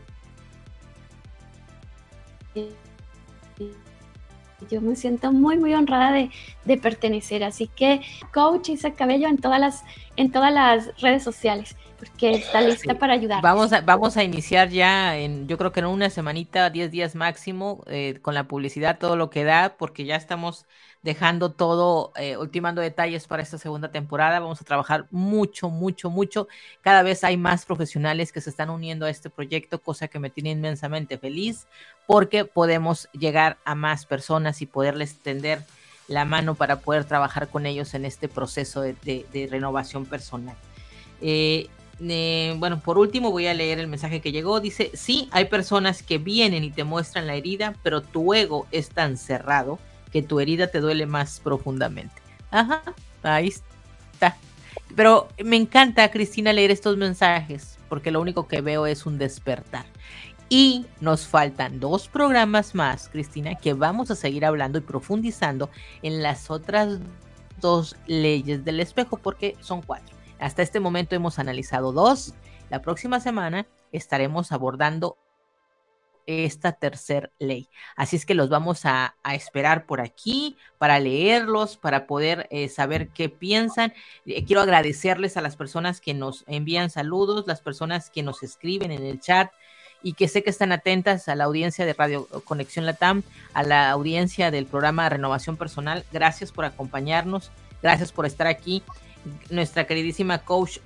yo 4.70 4.82
me 4.82 4.96
siento 4.96 5.32
muy 5.32 5.58
muy 5.58 5.74
honrada 5.74 6.12
de, 6.12 6.30
de, 6.66 6.78
pertenecer 6.78 7.44
así 7.44 7.68
que 7.68 8.02
coach 8.34 8.70
Isa 8.70 8.92
Cabello 8.92 9.28
en 9.28 9.38
todas 9.38 9.60
las 9.60 9.84
en 10.16 10.32
todas 10.32 10.54
las 10.54 10.90
redes 11.02 11.24
sociales 11.24 11.76
porque 11.98 12.32
está 12.32 12.62
lista 12.62 12.96
para 12.96 13.14
ayudar. 13.14 13.42
Vamos 13.42 13.74
a, 13.74 13.82
vamos 13.82 14.18
a 14.18 14.24
iniciar 14.24 14.70
ya 14.70 15.18
en, 15.18 15.48
yo 15.48 15.58
creo 15.58 15.72
que 15.72 15.80
en 15.80 15.88
una 15.88 16.10
semanita, 16.10 16.70
10 16.70 16.92
días 16.92 17.16
máximo, 17.16 17.84
eh, 17.88 18.20
con 18.22 18.36
la 18.36 18.48
publicidad, 18.48 19.00
todo 19.00 19.16
lo 19.16 19.30
que 19.30 19.44
da, 19.44 19.76
porque 19.78 20.06
ya 20.06 20.16
estamos 20.16 20.66
dejando 21.04 21.52
todo, 21.52 22.12
eh, 22.16 22.38
ultimando 22.38 22.82
detalles 22.82 23.28
para 23.28 23.44
esta 23.44 23.58
segunda 23.58 23.92
temporada. 23.92 24.40
Vamos 24.40 24.62
a 24.62 24.66
trabajar 24.66 25.06
mucho, 25.12 25.70
mucho, 25.70 26.10
mucho. 26.10 26.48
Cada 26.82 27.04
vez 27.04 27.24
hay 27.24 27.38
más 27.38 27.66
profesionales 27.66 28.32
que 28.32 28.42
se 28.42 28.50
están 28.50 28.70
uniendo 28.70 29.06
a 29.06 29.10
este 29.10 29.30
proyecto, 29.30 29.82
cosa 29.82 30.08
que 30.08 30.20
me 30.20 30.30
tiene 30.30 30.52
inmensamente 30.52 31.18
feliz, 31.18 31.68
porque 32.06 32.46
podemos 32.46 33.10
llegar 33.14 33.58
a 33.66 33.76
más 33.76 34.06
personas 34.06 34.62
y 34.62 34.66
poderles 34.66 35.20
tender 35.20 35.64
la 36.08 36.26
mano 36.26 36.56
para 36.56 36.80
poder 36.80 37.06
trabajar 37.06 37.50
con 37.50 37.66
ellos 37.66 37.94
en 37.94 38.06
este 38.06 38.28
proceso 38.28 38.82
de, 38.82 39.48
renovación 39.52 40.06
personal. 40.06 40.56
Eh, 41.22 41.68
eh, 42.00 42.56
bueno, 42.58 42.80
por 42.80 42.98
último 42.98 43.32
voy 43.32 43.48
a 43.48 43.54
leer 43.54 43.80
el 43.80 43.88
mensaje 43.88 44.22
que 44.22 44.32
llegó. 44.32 44.60
Dice, 44.60 44.92
sí, 44.94 45.28
hay 45.32 45.46
personas 45.46 46.04
que 46.04 46.18
vienen 46.18 46.64
y 46.64 46.72
te 46.72 46.84
muestran 46.84 47.28
la 47.28 47.36
herida, 47.36 47.76
pero 47.84 48.02
tu 48.02 48.34
ego 48.34 48.68
es 48.72 48.90
tan 48.90 49.18
cerrado 49.18 49.80
que 50.18 50.24
tu 50.24 50.40
herida 50.40 50.66
te 50.66 50.80
duele 50.80 51.06
más 51.06 51.40
profundamente. 51.40 52.16
Ajá, 52.50 52.82
ahí 53.22 53.50
está. 53.50 54.36
Pero 54.96 55.28
me 55.46 55.58
encanta, 55.58 56.10
Cristina, 56.10 56.54
leer 56.54 56.72
estos 56.72 56.98
mensajes, 56.98 57.78
porque 57.88 58.10
lo 58.10 58.20
único 58.20 58.48
que 58.48 58.62
veo 58.62 58.88
es 58.88 59.06
un 59.06 59.20
despertar. 59.20 59.86
Y 60.50 60.88
nos 61.02 61.28
faltan 61.28 61.80
dos 61.80 62.08
programas 62.08 62.74
más, 62.74 63.10
Cristina, 63.10 63.54
que 63.54 63.74
vamos 63.74 64.10
a 64.10 64.16
seguir 64.16 64.44
hablando 64.44 64.80
y 64.80 64.82
profundizando 64.82 65.70
en 66.02 66.24
las 66.24 66.50
otras 66.50 66.98
dos 67.62 67.96
leyes 68.08 68.66
del 68.66 68.80
espejo, 68.80 69.18
porque 69.18 69.56
son 69.60 69.84
cuatro. 69.84 70.16
Hasta 70.40 70.64
este 70.64 70.80
momento 70.80 71.14
hemos 71.14 71.38
analizado 71.38 71.92
dos. 71.92 72.34
La 72.72 72.82
próxima 72.82 73.20
semana 73.20 73.68
estaremos 73.92 74.52
abordando 74.52 75.20
esta 76.28 76.74
tercer 76.74 77.32
ley. 77.40 77.70
Así 77.96 78.18
es 78.18 78.26
que 78.26 78.36
los 78.36 78.50
vamos 78.50 78.86
a, 78.86 79.16
esperar 79.34 79.86
por 79.86 80.02
aquí 80.02 80.58
para 80.78 81.00
leerlos, 81.00 81.78
para 81.78 82.06
poder 82.06 82.48
eh, 82.52 82.70
saber 82.70 83.10
qué 83.10 83.30
piensan. 83.30 83.94
Eh, 84.26 84.46
quiero 84.46 84.62
agradecerles 84.62 85.38
a 85.38 85.42
las 85.42 85.56
personas 85.56 86.02
que 86.02 86.14
nos 86.14 86.44
envían 86.48 86.90
saludos, 86.90 87.48
las 87.48 87.62
personas 87.62 88.10
que 88.10 88.24
nos 88.24 88.44
escriben 88.44 88.92
en 88.92 89.04
el 89.04 89.20
chat 89.20 89.52
y 90.04 90.14
que 90.14 90.28
sé 90.28 90.44
que 90.44 90.50
están 90.50 90.72
atentas 90.72 91.28
a 91.28 91.36
la 91.36 91.46
audiencia 91.46 91.86
de 91.86 91.94
Radio 91.94 92.28
Conexión 92.46 92.86
Latam, 92.86 93.24
a 93.54 93.64
la 93.64 93.90
audiencia 93.90 94.52
del 94.52 94.66
programa 94.66 95.10
Renovación 95.10 95.58
Personal. 95.58 96.06
Gracias 96.12 96.52
por 96.52 96.66
acompañarnos, 96.66 97.52
gracias 97.82 98.12
por 98.12 98.26
estar 98.26 98.48
aquí 98.48 98.84
nuestra 99.50 99.86
queridísima 99.86 100.40
coach 100.40 100.80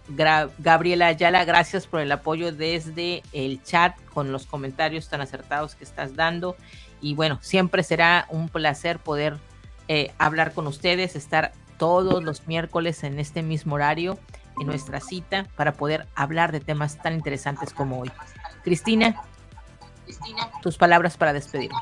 Gabriela 0.60 1.08
Ayala, 1.08 1.46
gracias 1.46 1.88
por 1.88 2.00
el 2.00 2.12
apoyo 2.12 2.52
desde 2.52 3.24
el 3.34 3.62
chat 3.64 3.96
con 4.14 4.32
los 4.32 4.46
comentarios 4.46 5.10
tan 5.10 5.22
acertados 5.22 5.76
que 5.76 5.84
estás 5.84 6.16
dando. 6.16 6.56
y 7.02 7.16
bueno, 7.16 7.40
siempre 7.42 7.84
será 7.84 8.28
un 8.30 8.48
placer 8.48 9.00
poder 9.00 9.38
eh, 9.88 10.14
hablar 10.20 10.54
con 10.54 10.68
ustedes, 10.68 11.16
estar 11.16 11.52
todos 11.78 12.24
los 12.24 12.48
miércoles 12.48 13.04
en 13.04 13.20
este 13.20 13.42
mismo 13.42 13.76
horario, 13.76 14.20
en 14.60 14.68
nuestra 14.68 15.00
cita, 15.00 15.48
para 15.56 15.74
poder 15.74 16.08
hablar 16.16 16.52
de 16.52 16.60
temas 16.60 17.02
tan 17.02 17.14
interesantes 17.14 17.74
como 17.74 18.00
hoy. 18.00 18.12
Cristina, 18.64 19.22
tus 20.62 20.78
palabras 20.78 21.18
para 21.18 21.34
despedirnos. 21.34 21.82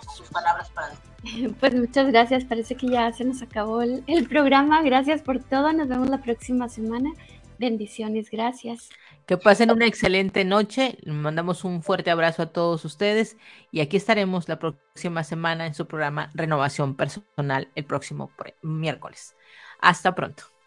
Pues 1.60 1.76
muchas 1.76 2.08
gracias, 2.08 2.46
parece 2.46 2.76
que 2.76 2.88
ya 2.88 3.12
se 3.12 3.26
nos 3.26 3.42
acabó 3.42 3.82
el, 3.82 4.28
programa. 4.30 4.82
Gracias 4.84 5.22
por 5.22 5.40
todo, 5.40 5.72
nos 5.74 5.88
vemos 5.88 6.10
la 6.10 6.22
próxima 6.22 6.70
semana. 6.70 7.12
Bendiciones, 7.58 8.30
gracias. 8.32 8.90
Que 9.26 9.38
pasen 9.38 9.70
una 9.72 9.86
excelente 9.86 10.46
noche. 10.46 10.98
Mandamos 11.06 11.64
un 11.64 11.84
fuerte 11.84 12.10
abrazo 12.10 12.44
a 12.44 12.48
todos 12.48 12.86
ustedes 12.86 13.38
y 13.72 13.82
aquí 13.82 13.98
estaremos 13.98 14.48
la 14.48 14.58
próxima 14.60 15.24
semana 15.24 15.68
en 15.68 15.74
su 15.74 15.86
programa 15.86 16.32
Renovación 16.34 16.96
Personal 16.96 17.68
el 17.76 17.84
próximo 17.84 18.32
miércoles. 18.62 19.36
Hasta 19.82 20.16
pronto. 20.16 20.59